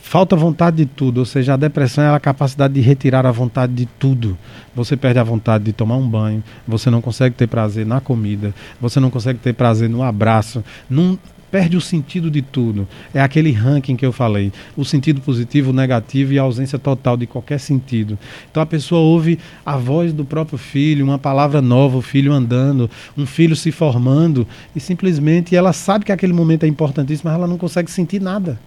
falta 0.00 0.34
vontade 0.34 0.78
de 0.78 0.86
tudo, 0.86 1.18
ou 1.18 1.26
seja, 1.26 1.52
a 1.52 1.56
depressão 1.58 2.04
é 2.04 2.14
a 2.14 2.18
capacidade 2.18 2.72
de 2.72 2.80
retirar 2.80 3.26
a 3.26 3.30
vontade 3.30 3.74
de 3.74 3.84
tudo. 3.84 4.38
Você 4.74 4.96
perde 4.96 5.18
a 5.18 5.24
vontade 5.24 5.64
de 5.64 5.74
tomar 5.74 5.96
um 5.96 6.08
banho, 6.08 6.42
você 6.66 6.88
não 6.88 7.02
consegue 7.02 7.34
ter 7.34 7.48
prazer 7.48 7.84
na 7.84 8.00
comida, 8.00 8.54
você 8.80 8.98
não 8.98 9.10
consegue 9.10 9.38
ter 9.40 9.52
prazer 9.52 9.90
no 9.90 10.02
abraço, 10.02 10.64
num, 10.88 11.18
perde 11.50 11.76
o 11.76 11.80
sentido 11.80 12.30
de 12.30 12.42
tudo. 12.42 12.86
É 13.12 13.20
aquele 13.20 13.52
ranking 13.52 13.96
que 13.96 14.04
eu 14.04 14.12
falei, 14.12 14.52
o 14.76 14.84
sentido 14.84 15.20
positivo, 15.20 15.70
o 15.70 15.72
negativo 15.72 16.32
e 16.32 16.38
a 16.38 16.42
ausência 16.42 16.78
total 16.78 17.16
de 17.16 17.26
qualquer 17.26 17.58
sentido. 17.58 18.18
Então 18.50 18.62
a 18.62 18.66
pessoa 18.66 19.00
ouve 19.00 19.38
a 19.64 19.76
voz 19.76 20.12
do 20.12 20.24
próprio 20.24 20.58
filho, 20.58 21.04
uma 21.04 21.18
palavra 21.18 21.60
nova, 21.60 21.96
o 21.98 22.02
filho 22.02 22.32
andando, 22.32 22.90
um 23.16 23.26
filho 23.26 23.56
se 23.56 23.72
formando 23.72 24.46
e 24.74 24.80
simplesmente 24.80 25.56
ela 25.56 25.72
sabe 25.72 26.04
que 26.04 26.12
aquele 26.12 26.32
momento 26.32 26.64
é 26.64 26.66
importantíssimo, 26.66 27.30
mas 27.30 27.38
ela 27.38 27.46
não 27.46 27.58
consegue 27.58 27.90
sentir 27.90 28.20
nada. 28.20 28.58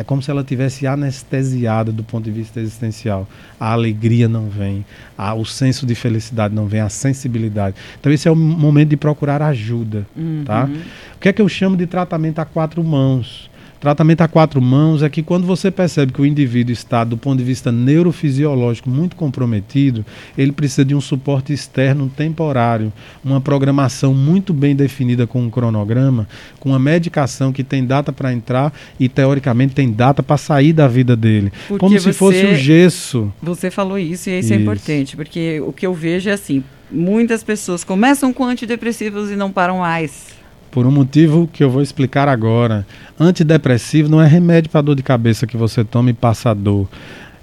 É 0.00 0.04
como 0.04 0.22
se 0.22 0.30
ela 0.30 0.42
tivesse 0.42 0.86
anestesiada 0.86 1.92
do 1.92 2.02
ponto 2.02 2.24
de 2.24 2.30
vista 2.30 2.58
existencial. 2.58 3.28
A 3.58 3.72
alegria 3.72 4.26
não 4.26 4.48
vem, 4.48 4.82
a, 5.16 5.34
o 5.34 5.44
senso 5.44 5.84
de 5.84 5.94
felicidade 5.94 6.54
não 6.54 6.66
vem, 6.66 6.80
a 6.80 6.88
sensibilidade. 6.88 7.76
Então 8.00 8.10
esse 8.10 8.26
é 8.26 8.30
o 8.30 8.34
momento 8.34 8.88
de 8.88 8.96
procurar 8.96 9.42
ajuda, 9.42 10.06
tá? 10.14 10.20
uhum. 10.20 10.44
tá? 10.46 10.68
O 11.16 11.18
que 11.20 11.28
é 11.28 11.32
que 11.34 11.42
eu 11.42 11.48
chamo 11.50 11.76
de 11.76 11.86
tratamento 11.86 12.38
a 12.38 12.46
quatro 12.46 12.82
mãos? 12.82 13.49
Tratamento 13.80 14.20
a 14.20 14.28
quatro 14.28 14.60
mãos 14.60 15.02
é 15.02 15.08
que 15.08 15.22
quando 15.22 15.46
você 15.46 15.70
percebe 15.70 16.12
que 16.12 16.20
o 16.20 16.26
indivíduo 16.26 16.70
está, 16.70 17.02
do 17.02 17.16
ponto 17.16 17.38
de 17.38 17.44
vista 17.44 17.72
neurofisiológico, 17.72 18.90
muito 18.90 19.16
comprometido, 19.16 20.04
ele 20.36 20.52
precisa 20.52 20.84
de 20.84 20.94
um 20.94 21.00
suporte 21.00 21.50
externo 21.54 22.12
temporário, 22.14 22.92
uma 23.24 23.40
programação 23.40 24.12
muito 24.12 24.52
bem 24.52 24.76
definida 24.76 25.26
com 25.26 25.40
um 25.40 25.48
cronograma, 25.48 26.28
com 26.58 26.68
uma 26.68 26.78
medicação 26.78 27.54
que 27.54 27.64
tem 27.64 27.86
data 27.86 28.12
para 28.12 28.34
entrar 28.34 28.70
e, 28.98 29.08
teoricamente, 29.08 29.74
tem 29.74 29.90
data 29.90 30.22
para 30.22 30.36
sair 30.36 30.74
da 30.74 30.86
vida 30.86 31.16
dele. 31.16 31.50
Porque 31.66 31.80
como 31.80 31.98
se 31.98 32.12
fosse 32.12 32.44
o 32.44 32.54
gesso. 32.54 33.32
Você 33.42 33.70
falou 33.70 33.98
isso 33.98 34.10
e 34.10 34.12
isso, 34.12 34.30
é 34.30 34.38
isso 34.40 34.52
é 34.52 34.56
importante, 34.56 35.16
porque 35.16 35.58
o 35.60 35.72
que 35.72 35.86
eu 35.86 35.94
vejo 35.94 36.28
é 36.28 36.32
assim: 36.34 36.62
muitas 36.90 37.42
pessoas 37.42 37.82
começam 37.82 38.30
com 38.30 38.44
antidepressivos 38.44 39.30
e 39.30 39.36
não 39.36 39.50
param 39.50 39.78
mais 39.78 40.39
por 40.70 40.86
um 40.86 40.90
motivo 40.90 41.48
que 41.52 41.62
eu 41.62 41.70
vou 41.70 41.82
explicar 41.82 42.28
agora. 42.28 42.86
Antidepressivo 43.18 44.08
não 44.08 44.20
é 44.20 44.26
remédio 44.26 44.70
para 44.70 44.80
dor 44.80 44.94
de 44.94 45.02
cabeça 45.02 45.46
que 45.46 45.56
você 45.56 45.84
toma 45.84 46.10
e 46.10 46.14
passa 46.14 46.54
dor. 46.54 46.88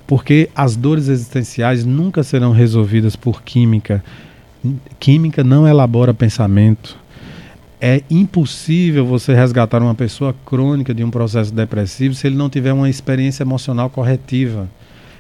Porque 0.06 0.50
as 0.56 0.76
dores 0.76 1.10
existenciais 1.10 1.84
nunca 1.84 2.24
serão 2.24 2.52
resolvidas 2.52 3.16
por 3.16 3.42
química. 3.42 4.04
Química 5.00 5.44
não 5.44 5.68
elabora 5.68 6.14
pensamento. 6.14 6.98
É 7.80 8.02
impossível 8.10 9.06
você 9.06 9.36
resgatar 9.36 9.84
uma 9.84 9.94
pessoa 9.94 10.34
crônica 10.46 10.94
de 10.94 11.04
um 11.04 11.12
processo 11.12 11.54
depressivo 11.54 12.16
se 12.16 12.26
ele 12.26 12.36
não 12.36 12.50
tiver 12.50 12.74
uma 12.74 12.90
experiência 12.90 13.44
emocional 13.44 13.90
corretiva. 13.90 14.68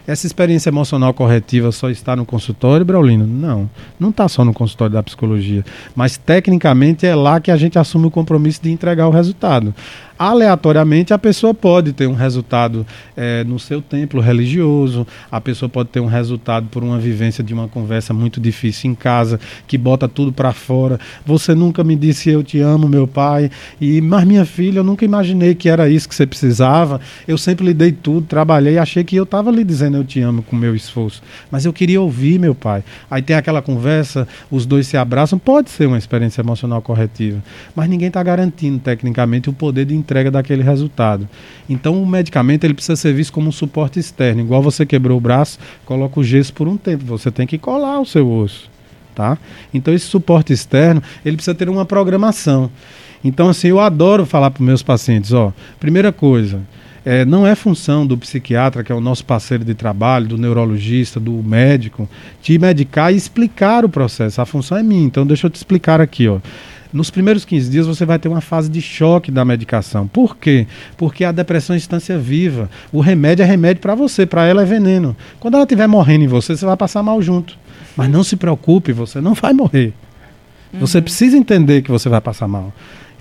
Essa 0.08 0.26
experiência 0.26 0.70
emocional 0.70 1.14
corretiva 1.14 1.70
só 1.70 1.90
está 1.90 2.16
no 2.16 2.26
consultório, 2.26 2.86
Braulino? 2.86 3.28
Não, 3.28 3.70
não 4.00 4.10
está 4.10 4.30
só 4.30 4.46
no 4.46 4.54
consultório 4.54 4.94
da 4.94 5.04
psicologia. 5.04 5.66
Mas 5.94 6.16
tecnicamente 6.16 7.06
é 7.06 7.14
lá 7.14 7.42
que 7.42 7.52
a 7.52 7.58
gente 7.58 7.78
assume 7.78 8.08
o 8.08 8.12
compromisso 8.12 8.64
de 8.64 8.72
entregar 8.72 9.08
o 9.08 9.12
resultado 9.12 9.76
aleatoriamente 10.18 11.14
a 11.14 11.18
pessoa 11.18 11.54
pode 11.54 11.94
ter 11.94 12.08
um 12.08 12.14
resultado 12.14 12.86
é, 13.16 13.44
no 13.44 13.60
seu 13.60 13.82
templo 13.82 14.22
religioso, 14.22 15.06
a 15.32 15.40
pessoa 15.40 15.70
pode 15.70 15.90
ter 15.90 16.00
um 16.00 16.06
resultado 16.06 16.68
por 16.68 16.84
uma 16.84 16.98
vivência 16.98 17.44
de 17.44 17.54
uma 17.54 17.68
conversa 17.68 18.14
muito 18.14 18.40
difícil 18.40 18.92
em 18.92 18.96
casa, 18.96 19.40
que 19.68 19.78
bota 19.78 20.08
tudo 20.08 20.32
para 20.32 20.52
fora. 20.54 21.00
Você 21.26 21.54
nunca 21.54 21.84
me 21.84 21.96
disse 21.96 22.30
eu 22.30 22.44
te 22.44 22.60
amo, 22.60 22.88
meu 22.88 23.08
pai, 23.08 23.52
e 23.80 24.02
mas 24.02 24.26
minha 24.26 24.46
filha, 24.46 24.80
eu 24.80 24.84
nunca 24.84 25.06
imaginei 25.06 25.54
que 25.56 25.70
era 25.70 25.90
isso 25.90 26.08
que 26.08 26.16
você 26.16 26.26
precisava. 26.26 27.00
Eu 27.28 27.38
sempre 27.38 27.66
lhe 27.66 27.74
dei 27.74 27.92
tudo, 27.92 28.26
trabalhei, 28.28 28.78
achei 28.78 29.04
que 29.04 29.16
eu 29.16 29.24
estava 29.24 29.52
lhe 29.52 29.64
dizendo 29.64 29.98
eu 29.98 30.04
te 30.04 30.22
amo 30.22 30.42
com 30.42 30.56
meu 30.56 30.76
esforço, 30.76 31.22
mas 31.52 31.66
eu 31.66 31.74
queria 31.74 32.02
ouvir 32.02 32.40
meu 32.40 32.56
pai. 32.56 32.84
Aí 33.10 33.22
tem 33.22 33.36
aquela 33.36 33.62
conversa, 33.62 34.28
os 34.50 34.66
dois 34.66 34.88
se 34.88 34.98
abraçam, 34.98 35.38
pode 35.38 35.70
ser 35.70 35.88
uma 35.88 35.98
experiência 35.98 36.42
emocional 36.42 36.82
corretiva, 36.82 37.42
mas 37.76 37.90
ninguém 37.90 38.08
está 38.08 38.22
garantindo 38.24 38.80
tecnicamente 38.80 39.50
o 39.50 39.54
poder 39.54 39.86
de 39.86 39.96
entrega 40.08 40.32
daquele 40.32 40.64
resultado. 40.64 41.28
Então 41.70 42.02
o 42.02 42.06
medicamento 42.08 42.64
ele 42.64 42.74
precisa 42.74 42.96
ser 42.96 43.14
visto 43.14 43.34
como 43.34 43.50
um 43.50 43.52
suporte 43.52 44.00
externo. 44.00 44.42
Igual 44.42 44.62
você 44.62 44.86
quebrou 44.86 45.18
o 45.18 45.22
braço, 45.22 45.60
coloca 45.86 46.22
o 46.22 46.24
gesso 46.24 46.54
por 46.54 46.68
um 46.68 46.78
tempo. 46.78 47.04
Você 47.06 47.30
tem 47.30 47.46
que 47.46 47.58
colar 47.58 48.00
o 48.00 48.06
seu 48.06 48.30
osso. 48.32 48.70
Tá? 49.14 49.38
Então 49.74 49.94
esse 49.94 50.06
suporte 50.06 50.54
externo 50.54 51.04
ele 51.26 51.36
precisa 51.36 51.56
ter 51.56 51.68
uma 51.68 51.86
programação. 51.86 52.72
Então 53.24 53.50
assim 53.50 53.68
eu 53.68 53.80
adoro 53.80 54.26
falar 54.26 54.52
para 54.52 54.64
meus 54.64 54.84
pacientes, 54.84 55.34
ó, 55.34 55.52
primeira 55.80 56.14
coisa, 56.14 56.62
é, 57.04 57.26
não 57.26 57.48
é 57.48 57.56
função 57.56 58.06
do 58.06 58.18
psiquiatra, 58.18 58.84
que 58.84 58.92
é 58.92 58.96
o 58.96 59.02
nosso 59.02 59.26
parceiro 59.26 59.66
de 59.66 59.74
trabalho, 59.74 60.28
do 60.28 60.38
neurologista, 60.38 61.20
do 61.20 61.32
médico, 61.42 62.08
te 62.42 62.60
medicar 62.60 63.12
e 63.12 63.16
explicar 63.16 63.84
o 63.84 63.90
processo. 63.90 64.42
A 64.42 64.46
função 64.46 64.78
é 64.78 64.84
minha. 64.84 65.06
Então 65.06 65.26
deixa 65.26 65.48
eu 65.48 65.50
te 65.50 65.56
explicar 65.56 66.00
aqui, 66.00 66.28
ó. 66.28 66.40
Nos 66.92 67.10
primeiros 67.10 67.44
15 67.44 67.70
dias 67.70 67.86
você 67.86 68.06
vai 68.06 68.18
ter 68.18 68.28
uma 68.28 68.42
fase 68.42 68.70
de 68.70 68.82
choque 68.82 69.32
da 69.32 69.44
medicação. 69.44 70.08
Por 70.08 70.38
quê? 70.38 70.68
Porque 70.96 71.24
a 71.24 71.32
depressão 71.32 71.74
é 71.74 71.78
instância 71.78 72.18
viva. 72.18 72.70
O 72.92 73.02
remédio 73.02 73.44
é 73.44 73.46
remédio 73.46 73.82
para 73.82 73.96
você, 73.96 74.26
para 74.26 74.46
ela 74.46 74.62
é 74.62 74.66
veneno. 74.66 75.16
Quando 75.40 75.56
ela 75.56 75.64
estiver 75.64 75.88
morrendo 75.88 76.24
em 76.24 76.28
você, 76.28 76.56
você 76.56 76.66
vai 76.66 76.78
passar 76.78 77.04
mal 77.04 77.22
junto. 77.22 77.58
Mas 77.96 78.10
não 78.10 78.24
se 78.24 78.36
preocupe, 78.36 78.94
você 78.94 79.20
não 79.20 79.34
vai 79.34 79.54
morrer. 79.54 79.94
Uhum. 80.74 80.80
Você 80.80 81.02
precisa 81.02 81.38
entender 81.38 81.82
que 81.82 81.92
você 81.92 82.08
vai 82.08 82.22
passar 82.22 82.48
mal. 82.48 82.74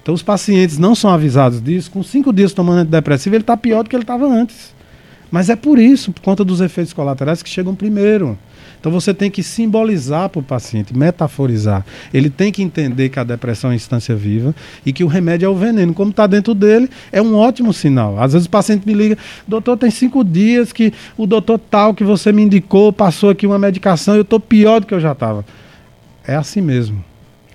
Então 0.03 0.15
os 0.15 0.23
pacientes 0.23 0.79
não 0.79 0.95
são 0.95 1.11
avisados 1.11 1.61
disso. 1.61 1.91
Com 1.91 2.03
cinco 2.03 2.33
dias 2.33 2.53
tomando 2.53 2.81
antidepressivo, 2.81 3.35
ele 3.35 3.43
está 3.43 3.57
pior 3.57 3.83
do 3.83 3.91
que 3.91 3.97
ele 3.97 4.05
estava 4.05 4.27
antes. 4.27 4.75
Mas 5.31 5.51
é 5.51 5.57
por 5.57 5.79
isso, 5.79 6.13
por 6.13 6.23
conta 6.23 6.45
dos 6.45 6.61
efeitos 6.61 6.93
colaterais, 6.93 7.43
que 7.43 7.49
chegam 7.49 7.75
primeiro. 7.75 8.39
Então 8.87 9.01
você 9.01 9.13
tem 9.13 9.29
que 9.29 9.43
simbolizar 9.43 10.29
para 10.29 10.39
o 10.39 10.43
paciente, 10.45 10.97
metaforizar. 10.97 11.85
Ele 12.15 12.31
tem 12.31 12.53
que 12.53 12.63
entender 12.63 13.09
que 13.09 13.19
a 13.19 13.25
depressão 13.25 13.73
é 13.73 13.75
instância 13.75 14.15
viva 14.15 14.55
e 14.87 14.93
que 14.93 15.03
o 15.03 15.09
remédio 15.09 15.47
é 15.47 15.49
o 15.49 15.57
veneno. 15.57 15.93
Como 15.93 16.13
está 16.13 16.25
dentro 16.25 16.55
dele, 16.55 16.89
é 17.11 17.21
um 17.21 17.35
ótimo 17.35 17.73
sinal. 17.73 18.17
Às 18.23 18.35
vezes 18.35 18.47
o 18.47 18.51
paciente 18.51 18.87
me 18.87 18.95
liga, 18.95 19.19
doutor, 19.45 19.77
tem 19.77 19.91
cinco 19.91 20.23
dias 20.23 20.73
que 20.73 20.93
o 21.19 21.27
doutor 21.27 21.59
tal 21.59 21.95
que 21.95 22.05
você 22.05 22.31
me 22.31 22.43
indicou 22.43 22.93
passou 22.93 23.29
aqui 23.29 23.45
uma 23.45 23.59
medicação 23.59 24.15
e 24.15 24.19
eu 24.19 24.23
estou 24.23 24.39
pior 24.39 24.79
do 24.79 24.87
que 24.87 24.95
eu 24.95 25.01
já 25.01 25.11
estava. 25.11 25.45
É 26.25 26.37
assim 26.37 26.61
mesmo. 26.61 27.05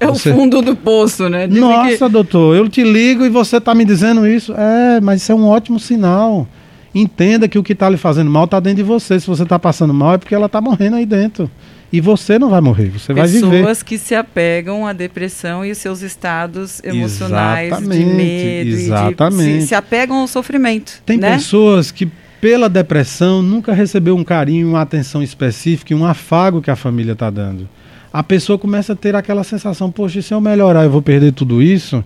É 0.02 0.08
você... 0.08 0.32
o 0.32 0.36
fundo 0.36 0.62
do 0.62 0.76
poço, 0.76 1.30
né? 1.30 1.48
Dizem 1.48 1.62
Nossa, 1.62 2.08
que... 2.08 2.10
doutor, 2.10 2.58
eu 2.58 2.68
te 2.68 2.84
ligo 2.84 3.24
e 3.24 3.30
você 3.30 3.56
está 3.56 3.74
me 3.74 3.86
dizendo 3.86 4.28
isso. 4.28 4.54
É, 4.54 5.00
mas 5.00 5.22
isso 5.22 5.32
é 5.32 5.36
um 5.36 5.48
ótimo 5.48 5.80
sinal. 5.80 6.46
Entenda 6.94 7.48
que 7.48 7.58
o 7.58 7.64
que 7.64 7.74
está 7.74 7.90
lhe 7.90 7.98
fazendo 7.98 8.30
mal 8.30 8.46
está 8.46 8.60
dentro 8.60 8.78
de 8.78 8.84
você. 8.84 9.20
Se 9.20 9.28
você 9.28 9.44
está 9.44 9.58
passando 9.58 9.94
mal, 9.94 10.16
é 10.16 10.18
porque 10.18 10.36
ela 10.36 10.48
está 10.48 10.60
morrendo 10.60 10.98
aí 10.98 11.06
dentro. 11.06 11.50
E 11.94 12.00
você 12.00 12.40
não 12.40 12.50
vai 12.50 12.62
morrer, 12.62 12.90
você 12.90 13.14
Pessoas 13.14 13.18
vai 13.18 13.28
viver. 13.28 13.58
Pessoas 13.58 13.84
que 13.84 13.98
se 13.98 14.16
apegam 14.16 14.88
à 14.88 14.94
depressão 14.94 15.66
e 15.66 15.72
os 15.72 15.78
seus 15.78 16.02
estados 16.02 16.82
emocionais 16.84 17.68
exatamente, 17.68 18.04
de 18.04 18.06
medo. 18.06 18.70
Exatamente. 18.70 19.54
De, 19.54 19.62
se, 19.62 19.68
se, 19.68 19.76
apegam 19.76 20.18
ao 20.18 20.28
sofrimento. 20.28 21.02
Tem 21.06 21.18
né? 21.18 21.34
pessoas 21.36 21.92
que, 21.92 22.10
pela 22.40 22.70
depressão, 22.70 23.42
nunca 23.42 23.74
recebeu 23.74 24.16
um 24.16 24.24
carinho, 24.24 24.70
uma 24.70 24.82
atenção 24.82 25.22
específica, 25.22 25.94
um 25.94 26.06
afago 26.06 26.62
que 26.62 26.72
a 26.72 26.78
família 26.78 27.12
está 27.12 27.30
dando. 27.30 27.68
A 28.14 28.24
pessoa 28.24 28.58
começa 28.58 28.94
a 28.94 28.96
ter 28.96 29.16
aquela 29.16 29.44
sensação, 29.44 29.92
poxa, 29.92 30.22
se 30.22 30.34
eu 30.34 30.40
melhorar, 30.40 30.84
eu 30.84 30.90
vou 30.90 31.02
perder 31.02 31.34
tudo 31.34 31.62
isso. 31.62 32.04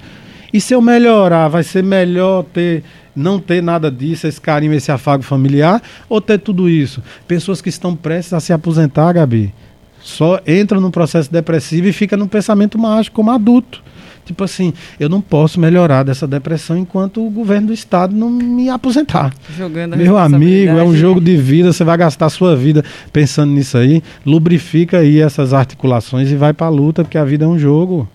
E 0.53 0.61
se 0.61 0.73
eu 0.73 0.81
melhorar, 0.81 1.47
vai 1.47 1.63
ser 1.63 1.83
melhor 1.83 2.43
ter 2.43 2.83
não 3.15 3.39
ter 3.39 3.63
nada 3.63 3.89
disso, 3.89 4.27
esse 4.27 4.41
carinho, 4.41 4.73
esse 4.73 4.91
afago 4.91 5.23
familiar, 5.23 5.81
ou 6.09 6.19
ter 6.19 6.37
tudo 6.37 6.69
isso? 6.69 7.01
Pessoas 7.27 7.61
que 7.61 7.69
estão 7.69 7.95
prestes 7.95 8.33
a 8.33 8.39
se 8.39 8.51
aposentar, 8.51 9.13
Gabi, 9.13 9.53
só 10.01 10.39
entra 10.45 10.79
num 10.79 10.91
processo 10.91 11.31
depressivo 11.31 11.87
e 11.87 11.93
fica 11.93 12.17
num 12.17 12.27
pensamento 12.27 12.77
mágico 12.77 13.15
como 13.15 13.31
adulto. 13.31 13.81
Tipo 14.25 14.43
assim, 14.43 14.73
eu 14.99 15.07
não 15.07 15.21
posso 15.21 15.59
melhorar 15.59 16.03
dessa 16.03 16.27
depressão 16.27 16.75
enquanto 16.75 17.25
o 17.25 17.29
governo 17.29 17.67
do 17.67 17.73
estado 17.73 18.15
não 18.15 18.29
me 18.29 18.69
aposentar. 18.69 19.31
Jogando 19.55 19.95
Meu 19.95 20.17
amigo, 20.17 20.77
é 20.77 20.83
um 20.83 20.95
jogo 20.95 21.21
de 21.21 21.37
vida, 21.37 21.71
você 21.71 21.83
vai 21.83 21.95
gastar 21.95 22.25
a 22.25 22.29
sua 22.29 22.55
vida 22.55 22.83
pensando 23.13 23.51
nisso 23.51 23.77
aí. 23.77 24.01
Lubrifica 24.25 24.97
aí 24.97 25.19
essas 25.19 25.53
articulações 25.53 26.31
e 26.31 26.35
vai 26.35 26.53
para 26.53 26.65
a 26.65 26.69
luta, 26.71 27.03
porque 27.03 27.19
a 27.19 27.23
vida 27.23 27.45
é 27.45 27.47
um 27.47 27.57
jogo. 27.57 28.09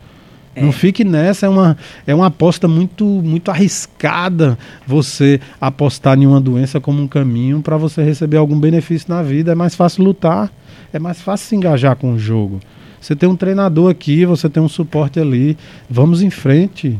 É. 0.54 0.62
Não 0.62 0.72
fique 0.72 1.04
nessa, 1.04 1.46
é 1.46 1.48
uma, 1.48 1.76
é 2.06 2.14
uma 2.14 2.26
aposta 2.26 2.66
muito, 2.66 3.04
muito 3.04 3.50
arriscada 3.50 4.58
você 4.86 5.40
apostar 5.60 6.18
em 6.18 6.26
uma 6.26 6.40
doença 6.40 6.80
como 6.80 7.00
um 7.00 7.06
caminho 7.06 7.60
para 7.60 7.76
você 7.76 8.02
receber 8.02 8.36
algum 8.36 8.58
benefício 8.58 9.08
na 9.08 9.22
vida. 9.22 9.52
É 9.52 9.54
mais 9.54 9.74
fácil 9.74 10.02
lutar, 10.02 10.50
é 10.92 10.98
mais 10.98 11.20
fácil 11.20 11.48
se 11.48 11.56
engajar 11.56 11.94
com 11.96 12.14
o 12.14 12.18
jogo. 12.18 12.60
Você 13.00 13.16
tem 13.16 13.28
um 13.28 13.36
treinador 13.36 13.90
aqui, 13.90 14.26
você 14.26 14.48
tem 14.48 14.62
um 14.62 14.68
suporte 14.68 15.18
ali. 15.18 15.56
Vamos 15.88 16.20
em 16.20 16.30
frente. 16.30 16.98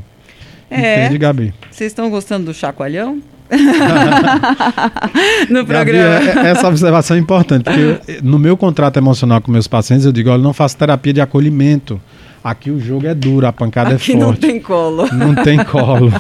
É. 0.70 1.04
Entende, 1.04 1.18
Gabi? 1.18 1.54
Vocês 1.70 1.90
estão 1.90 2.08
gostando 2.08 2.46
do 2.46 2.54
chacoalhão? 2.54 3.20
no 5.50 5.66
programa. 5.66 6.20
Gabi, 6.20 6.38
é, 6.38 6.46
é, 6.46 6.50
essa 6.52 6.68
observação 6.68 7.16
é 7.16 7.20
importante, 7.20 7.64
porque 7.64 8.20
no 8.22 8.38
meu 8.38 8.56
contrato 8.56 8.96
emocional 8.96 9.40
com 9.40 9.50
meus 9.50 9.66
pacientes, 9.66 10.06
eu 10.06 10.12
digo, 10.12 10.30
olha, 10.30 10.40
não 10.40 10.52
faço 10.52 10.76
terapia 10.76 11.12
de 11.12 11.20
acolhimento. 11.20 12.00
Aqui 12.42 12.70
o 12.70 12.80
jogo 12.80 13.06
é 13.06 13.14
duro, 13.14 13.46
a 13.46 13.52
pancada 13.52 13.90
é 13.90 13.94
Aqui 13.94 14.12
é 14.12 14.20
forte. 14.20 14.26
Não 14.26 14.34
tem 14.34 14.60
colo. 14.60 15.08
Não 15.12 15.34
tem 15.34 15.64
colo. 15.64 16.12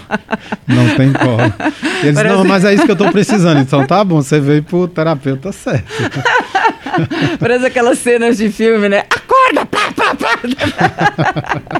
Não 0.66 0.96
tem 0.96 1.12
colo. 1.12 1.52
Eles, 2.02 2.14
Parece... 2.14 2.34
não, 2.34 2.44
mas 2.44 2.64
é 2.64 2.74
isso 2.74 2.84
que 2.84 2.90
eu 2.90 2.94
estou 2.94 3.10
precisando. 3.10 3.60
Então 3.60 3.86
tá 3.86 4.04
bom, 4.04 4.20
você 4.20 4.38
veio 4.38 4.62
pro 4.62 4.86
terapeuta 4.86 5.50
certo. 5.50 5.86
Parece 7.38 7.66
aquelas 7.66 7.98
cenas 7.98 8.36
de 8.36 8.50
filme, 8.50 8.88
né? 8.88 9.04
Acorda! 9.10 9.66
Pá, 9.66 9.92
pá, 9.94 10.14
pá. 10.14 10.40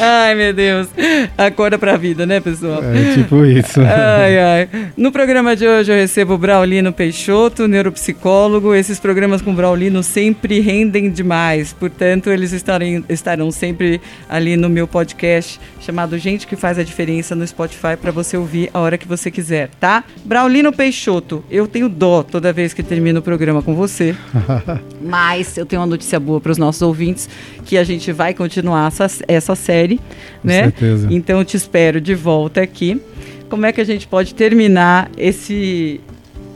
ai, 0.00 0.34
meu 0.34 0.52
Deus. 0.52 0.88
Acorda 1.36 1.78
pra 1.78 1.96
vida, 1.96 2.26
né, 2.26 2.40
pessoal? 2.40 2.82
É 2.82 3.14
tipo 3.14 3.44
isso. 3.44 3.80
Ai, 3.80 4.38
ai. 4.38 4.68
No 4.96 5.12
programa 5.12 5.54
de 5.54 5.66
hoje 5.66 5.92
eu 5.92 5.96
recebo 5.96 6.34
o 6.34 6.38
Braulino 6.38 6.92
Peixoto, 6.92 7.68
neuropsicólogo. 7.68 8.74
Esses 8.74 8.98
programas 8.98 9.42
com 9.42 9.52
o 9.52 9.54
Braulino 9.54 10.02
sempre 10.02 10.60
rendem 10.60 11.10
demais. 11.10 11.72
Portanto, 11.72 12.30
eles 12.30 12.52
estarem, 12.52 13.04
estarão 13.08 13.50
sempre 13.50 14.00
ali 14.28 14.56
no 14.56 14.68
meu 14.68 14.86
podcast 14.86 15.60
chamado 15.80 16.18
Gente 16.18 16.46
que 16.46 16.56
Faz 16.56 16.78
a 16.78 16.82
Diferença 16.82 17.34
no 17.34 17.46
Spotify 17.46 17.96
para 18.00 18.10
você 18.10 18.36
ouvir 18.36 18.70
a 18.74 18.80
hora 18.80 18.98
que 18.98 19.06
você 19.06 19.30
quiser, 19.30 19.70
tá? 19.78 20.02
Braulino 20.24 20.72
Peixoto, 20.72 21.44
eu 21.50 21.66
tenho 21.68 21.88
dó 21.88 22.22
toda 22.22 22.52
vez 22.52 22.74
que 22.74 22.82
termino 22.82 23.20
o 23.20 23.22
programa 23.22 23.62
com 23.62 23.74
você. 23.74 24.14
Mas 25.02 25.56
eu 25.56 25.66
tenho 25.66 25.80
uma 25.80 25.86
notícia 25.86 26.18
boa 26.18 26.40
para 26.40 26.52
os 26.52 26.58
nossos 26.58 26.82
ouvintes, 26.82 27.28
que 27.64 27.76
a 27.76 27.84
gente 27.84 28.12
vai 28.12 28.34
continuar 28.34 28.88
essa, 28.88 29.06
essa 29.26 29.54
série, 29.54 29.98
Com 29.98 30.48
né? 30.48 30.64
Certeza. 30.64 31.08
Então 31.10 31.38
eu 31.38 31.44
te 31.44 31.56
espero 31.56 32.00
de 32.00 32.14
volta 32.14 32.60
aqui. 32.60 33.00
Como 33.48 33.64
é 33.64 33.72
que 33.72 33.80
a 33.80 33.84
gente 33.84 34.08
pode 34.08 34.34
terminar 34.34 35.10
esse 35.16 36.00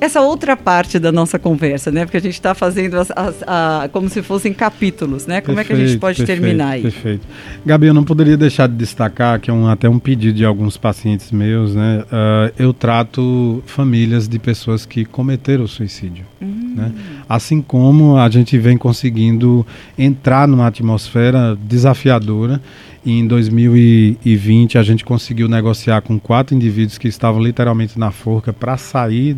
essa 0.00 0.20
outra 0.22 0.56
parte 0.56 0.98
da 0.98 1.12
nossa 1.12 1.38
conversa, 1.38 1.92
né? 1.92 2.06
Porque 2.06 2.16
a 2.16 2.20
gente 2.20 2.32
está 2.32 2.54
fazendo 2.54 2.98
as, 2.98 3.10
as, 3.10 3.42
a, 3.46 3.88
como 3.92 4.08
se 4.08 4.22
fossem 4.22 4.52
capítulos, 4.52 5.26
né? 5.26 5.42
Como 5.42 5.56
perfeito, 5.56 5.72
é 5.72 5.76
que 5.76 5.82
a 5.82 5.86
gente 5.86 6.00
pode 6.00 6.16
perfeito, 6.16 6.40
terminar 6.40 6.68
aí? 6.70 6.82
Perfeito. 6.82 7.26
Gabi, 7.66 7.88
eu 7.88 7.94
não 7.94 8.02
poderia 8.02 8.36
deixar 8.36 8.66
de 8.66 8.74
destacar 8.76 9.38
que 9.38 9.50
é 9.50 9.54
um, 9.54 9.68
até 9.68 9.88
um 9.88 9.98
pedido 9.98 10.38
de 10.38 10.44
alguns 10.44 10.78
pacientes 10.78 11.30
meus, 11.30 11.74
né? 11.74 12.02
Uh, 12.04 12.52
eu 12.58 12.72
trato 12.72 13.62
famílias 13.66 14.26
de 14.26 14.38
pessoas 14.38 14.86
que 14.86 15.04
cometeram 15.04 15.66
suicídio, 15.66 16.24
uhum. 16.40 16.74
né? 16.76 16.92
Assim 17.30 17.62
como 17.62 18.16
a 18.16 18.28
gente 18.28 18.58
vem 18.58 18.76
conseguindo 18.76 19.64
entrar 19.96 20.48
numa 20.48 20.66
atmosfera 20.66 21.56
desafiadora 21.62 22.60
e 23.06 23.12
em 23.12 23.24
2020 23.24 24.76
a 24.76 24.82
gente 24.82 25.04
conseguiu 25.04 25.48
negociar 25.48 26.00
com 26.00 26.18
quatro 26.18 26.56
indivíduos 26.56 26.98
que 26.98 27.06
estavam 27.06 27.40
literalmente 27.40 27.96
na 27.96 28.10
forca 28.10 28.52
para 28.52 28.76
sair 28.76 29.36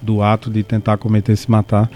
do 0.00 0.22
ato 0.22 0.48
de 0.48 0.62
tentar 0.62 0.98
cometer 0.98 1.34
se 1.34 1.50
matar. 1.50 1.90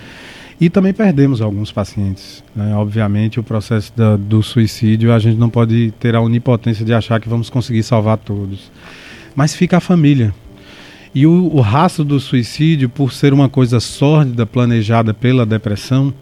E 0.61 0.69
também 0.69 0.93
perdemos 0.93 1.41
alguns 1.41 1.71
pacientes. 1.71 2.43
Né? 2.53 2.75
Obviamente, 2.75 3.39
o 3.39 3.43
processo 3.45 3.93
da, 3.97 4.17
do 4.17 4.43
suicídio, 4.43 5.13
a 5.13 5.19
gente 5.21 5.39
não 5.39 5.49
pode 5.49 5.95
ter 6.01 6.17
a 6.17 6.21
onipotência 6.21 6.85
de 6.85 6.93
achar 6.93 7.21
que 7.21 7.29
vamos 7.29 7.49
conseguir 7.49 7.85
salvar 7.85 8.19
todos. 8.19 8.69
Mas 9.37 9.55
fica 9.55 9.77
a 9.77 9.81
família. 9.81 10.35
E 11.17 11.27
o, 11.27 11.51
o 11.51 11.63
rastro 11.63 12.05
do 12.05 12.21
suicídio, 12.21 12.91
por 12.91 13.11
ser 13.11 13.33
uma 13.33 13.49
coisa 13.49 13.81
sórdida, 13.81 14.45
planejada 14.45 15.15
pela 15.15 15.47
depressão, 15.47 16.13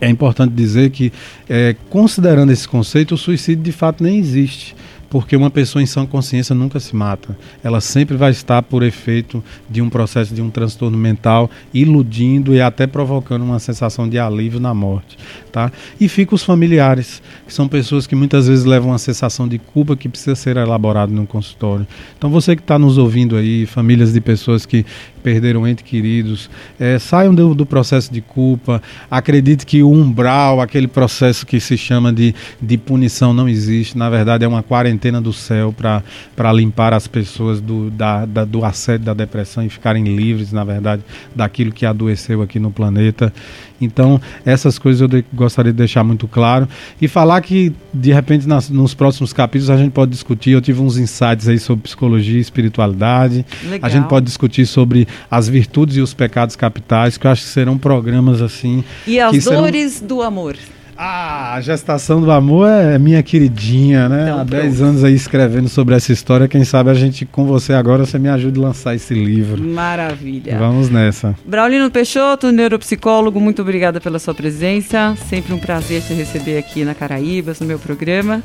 é 0.00 0.08
importante 0.08 0.52
dizer 0.52 0.90
que, 0.90 1.12
é, 1.48 1.76
considerando 1.88 2.50
esse 2.50 2.66
conceito, 2.66 3.14
o 3.14 3.16
suicídio 3.16 3.62
de 3.62 3.70
fato 3.70 4.02
nem 4.02 4.18
existe 4.18 4.74
porque 5.12 5.36
uma 5.36 5.50
pessoa 5.50 5.82
em 5.82 5.84
sã 5.84 6.06
consciência 6.06 6.54
nunca 6.54 6.80
se 6.80 6.96
mata. 6.96 7.36
Ela 7.62 7.82
sempre 7.82 8.16
vai 8.16 8.30
estar 8.30 8.62
por 8.62 8.82
efeito 8.82 9.44
de 9.68 9.82
um 9.82 9.90
processo 9.90 10.34
de 10.34 10.40
um 10.40 10.48
transtorno 10.48 10.96
mental, 10.96 11.50
iludindo 11.74 12.54
e 12.54 12.62
até 12.62 12.86
provocando 12.86 13.42
uma 13.42 13.58
sensação 13.58 14.08
de 14.08 14.18
alívio 14.18 14.58
na 14.58 14.72
morte, 14.72 15.18
tá? 15.52 15.70
E 16.00 16.08
fica 16.08 16.34
os 16.34 16.42
familiares, 16.42 17.20
que 17.46 17.52
são 17.52 17.68
pessoas 17.68 18.06
que 18.06 18.16
muitas 18.16 18.48
vezes 18.48 18.64
levam 18.64 18.88
uma 18.88 18.98
sensação 18.98 19.46
de 19.46 19.58
culpa 19.58 19.94
que 19.94 20.08
precisa 20.08 20.34
ser 20.34 20.56
elaborada 20.56 21.12
no 21.12 21.26
consultório. 21.26 21.86
Então 22.16 22.30
você 22.30 22.56
que 22.56 22.62
está 22.62 22.78
nos 22.78 22.96
ouvindo 22.96 23.36
aí, 23.36 23.66
famílias 23.66 24.14
de 24.14 24.20
pessoas 24.20 24.64
que 24.64 24.86
perderam 25.22 25.68
entes 25.68 25.84
queridos, 25.84 26.48
é, 26.80 26.98
saiam 26.98 27.34
do, 27.34 27.54
do, 27.54 27.66
processo 27.66 28.10
de 28.10 28.22
culpa, 28.22 28.82
acredite 29.10 29.66
que 29.66 29.82
o 29.82 29.90
umbral, 29.90 30.60
aquele 30.60 30.88
processo 30.88 31.46
que 31.46 31.60
se 31.60 31.76
chama 31.76 32.12
de, 32.12 32.34
de 32.60 32.78
punição 32.78 33.34
não 33.34 33.48
existe, 33.48 33.96
na 33.96 34.08
verdade 34.08 34.44
é 34.44 34.48
uma 34.48 34.62
quarentena 34.62 35.01
do 35.10 35.32
céu 35.32 35.74
para 35.74 36.52
limpar 36.52 36.92
as 36.92 37.06
pessoas 37.06 37.60
do, 37.60 37.90
da, 37.90 38.24
da, 38.24 38.44
do 38.44 38.64
assédio 38.64 39.06
da 39.06 39.14
depressão 39.14 39.64
e 39.64 39.68
ficarem 39.68 40.04
livres, 40.04 40.52
na 40.52 40.64
verdade, 40.64 41.02
daquilo 41.34 41.72
que 41.72 41.86
adoeceu 41.86 42.42
aqui 42.42 42.58
no 42.58 42.70
planeta. 42.70 43.32
Então, 43.80 44.20
essas 44.44 44.78
coisas 44.78 45.00
eu 45.00 45.08
de, 45.08 45.24
gostaria 45.32 45.72
de 45.72 45.78
deixar 45.78 46.04
muito 46.04 46.28
claro. 46.28 46.68
E 47.00 47.08
falar 47.08 47.40
que, 47.40 47.72
de 47.92 48.12
repente, 48.12 48.46
nas, 48.46 48.70
nos 48.70 48.94
próximos 48.94 49.32
capítulos 49.32 49.70
a 49.70 49.76
gente 49.76 49.92
pode 49.92 50.10
discutir. 50.10 50.50
Eu 50.50 50.60
tive 50.60 50.80
uns 50.80 50.96
insights 50.96 51.48
aí 51.48 51.58
sobre 51.58 51.82
psicologia 51.82 52.38
e 52.38 52.40
espiritualidade. 52.40 53.44
Legal. 53.64 53.80
A 53.82 53.88
gente 53.88 54.08
pode 54.08 54.26
discutir 54.26 54.66
sobre 54.66 55.08
as 55.30 55.48
virtudes 55.48 55.96
e 55.96 56.00
os 56.00 56.14
pecados 56.14 56.54
capitais, 56.54 57.16
que 57.18 57.26
eu 57.26 57.30
acho 57.30 57.42
que 57.42 57.48
serão 57.48 57.76
programas 57.76 58.40
assim. 58.40 58.84
E 59.06 59.18
as 59.18 59.44
dores 59.44 59.94
serão... 59.94 60.08
do 60.08 60.22
amor. 60.22 60.56
Ah, 61.04 61.54
a 61.54 61.60
gestação 61.60 62.20
do 62.20 62.30
amor 62.30 62.68
é 62.68 62.96
minha 62.96 63.20
queridinha, 63.24 64.08
né? 64.08 64.22
Então, 64.22 64.38
Há 64.38 64.44
10 64.44 64.82
anos 64.82 65.02
aí 65.02 65.12
escrevendo 65.12 65.68
sobre 65.68 65.96
essa 65.96 66.12
história. 66.12 66.46
Quem 66.46 66.64
sabe 66.64 66.90
a 66.90 66.94
gente, 66.94 67.26
com 67.26 67.44
você 67.44 67.72
agora, 67.72 68.06
você 68.06 68.20
me 68.20 68.28
ajude 68.28 68.60
a 68.60 68.62
lançar 68.62 68.94
esse 68.94 69.12
livro. 69.12 69.60
Maravilha. 69.60 70.56
Vamos 70.56 70.88
nessa. 70.88 71.34
Braulino 71.44 71.90
Peixoto, 71.90 72.52
neuropsicólogo, 72.52 73.40
muito 73.40 73.62
obrigada 73.62 74.00
pela 74.00 74.20
sua 74.20 74.32
presença. 74.32 75.16
Sempre 75.28 75.52
um 75.52 75.58
prazer 75.58 76.02
te 76.02 76.14
receber 76.14 76.56
aqui 76.56 76.84
na 76.84 76.94
Caraíbas, 76.94 77.58
no 77.58 77.66
meu 77.66 77.80
programa. 77.80 78.40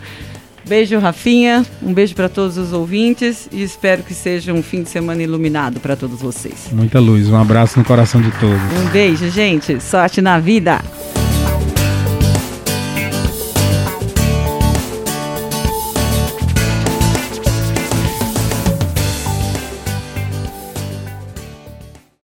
Beijo, 0.68 0.98
Rafinha. 0.98 1.64
Um 1.84 1.94
beijo 1.94 2.16
para 2.16 2.28
todos 2.28 2.58
os 2.58 2.74
ouvintes 2.74 3.48
e 3.52 3.62
espero 3.62 4.02
que 4.02 4.16
seja 4.16 4.52
um 4.52 4.64
fim 4.64 4.82
de 4.82 4.90
semana 4.90 5.22
iluminado 5.22 5.80
para 5.80 5.96
todos 5.96 6.20
vocês. 6.20 6.70
Muita 6.72 7.00
luz. 7.00 7.30
Um 7.30 7.38
abraço 7.38 7.78
no 7.78 7.86
coração 7.86 8.20
de 8.20 8.32
todos. 8.40 8.60
Um 8.84 8.90
beijo, 8.90 9.30
gente. 9.30 9.80
Sorte 9.80 10.24
na 10.24 10.40
vida. 10.40 10.82